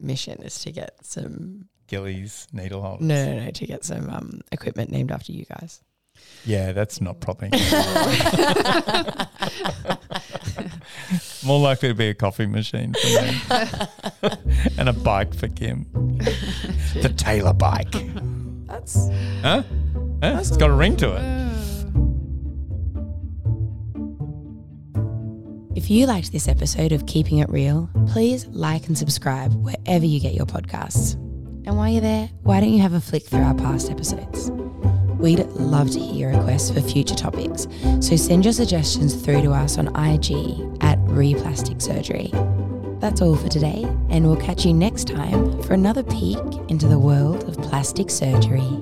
mission 0.00 0.42
is 0.42 0.58
to 0.64 0.72
get 0.72 0.96
some 1.06 1.68
Gillies 1.86 2.46
needle 2.52 2.82
holder. 2.82 3.04
no, 3.04 3.24
no, 3.36 3.44
no, 3.44 3.50
to 3.50 3.66
get 3.66 3.84
some 3.84 4.08
um, 4.10 4.40
equipment 4.52 4.90
named 4.90 5.10
after 5.10 5.32
you 5.32 5.44
guys. 5.44 5.82
Yeah, 6.44 6.72
that's 6.72 7.00
not 7.00 7.20
properly. 7.20 7.50
More 11.44 11.60
likely 11.60 11.88
to 11.90 11.94
be 11.94 12.08
a 12.08 12.14
coffee 12.14 12.46
machine 12.46 12.94
for 12.94 13.06
me. 13.06 13.40
and 14.78 14.88
a 14.88 14.92
bike 14.94 15.34
for 15.34 15.48
Kim. 15.48 15.86
the 16.94 17.12
Taylor 17.16 17.52
bike. 17.52 17.92
That's 18.66 19.08
Huh? 19.42 19.62
Huh? 20.22 20.36
It's 20.40 20.56
got 20.56 20.70
a 20.70 20.72
ring 20.72 20.96
to 20.96 21.14
it. 21.16 21.22
If 25.76 25.90
you 25.90 26.06
liked 26.06 26.32
this 26.32 26.48
episode 26.48 26.92
of 26.92 27.04
Keeping 27.06 27.38
It 27.38 27.50
Real, 27.50 27.90
please 28.08 28.46
like 28.46 28.86
and 28.86 28.96
subscribe 28.96 29.52
wherever 29.54 30.06
you 30.06 30.18
get 30.20 30.32
your 30.32 30.46
podcasts. 30.46 31.16
And 31.66 31.76
while 31.76 31.88
you're 31.88 32.00
there, 32.00 32.30
why 32.44 32.60
don't 32.60 32.72
you 32.72 32.80
have 32.80 32.92
a 32.92 33.00
flick 33.00 33.24
through 33.24 33.42
our 33.42 33.54
past 33.54 33.90
episodes? 33.90 34.52
We'd 35.18 35.40
love 35.46 35.90
to 35.90 35.98
hear 35.98 36.30
your 36.30 36.38
requests 36.38 36.70
for 36.70 36.80
future 36.80 37.16
topics, 37.16 37.66
so 38.00 38.14
send 38.14 38.44
your 38.44 38.52
suggestions 38.52 39.16
through 39.16 39.42
to 39.42 39.50
us 39.50 39.76
on 39.76 39.88
IG 39.96 40.60
at 40.80 40.98
Replastic 41.00 41.82
Surgery. 41.82 42.30
That's 43.00 43.20
all 43.20 43.34
for 43.34 43.48
today, 43.48 43.82
and 44.10 44.24
we'll 44.24 44.36
catch 44.36 44.64
you 44.64 44.72
next 44.72 45.08
time 45.08 45.60
for 45.62 45.74
another 45.74 46.04
peek 46.04 46.38
into 46.68 46.86
the 46.86 47.00
world 47.00 47.42
of 47.48 47.56
plastic 47.58 48.10
surgery. 48.10 48.80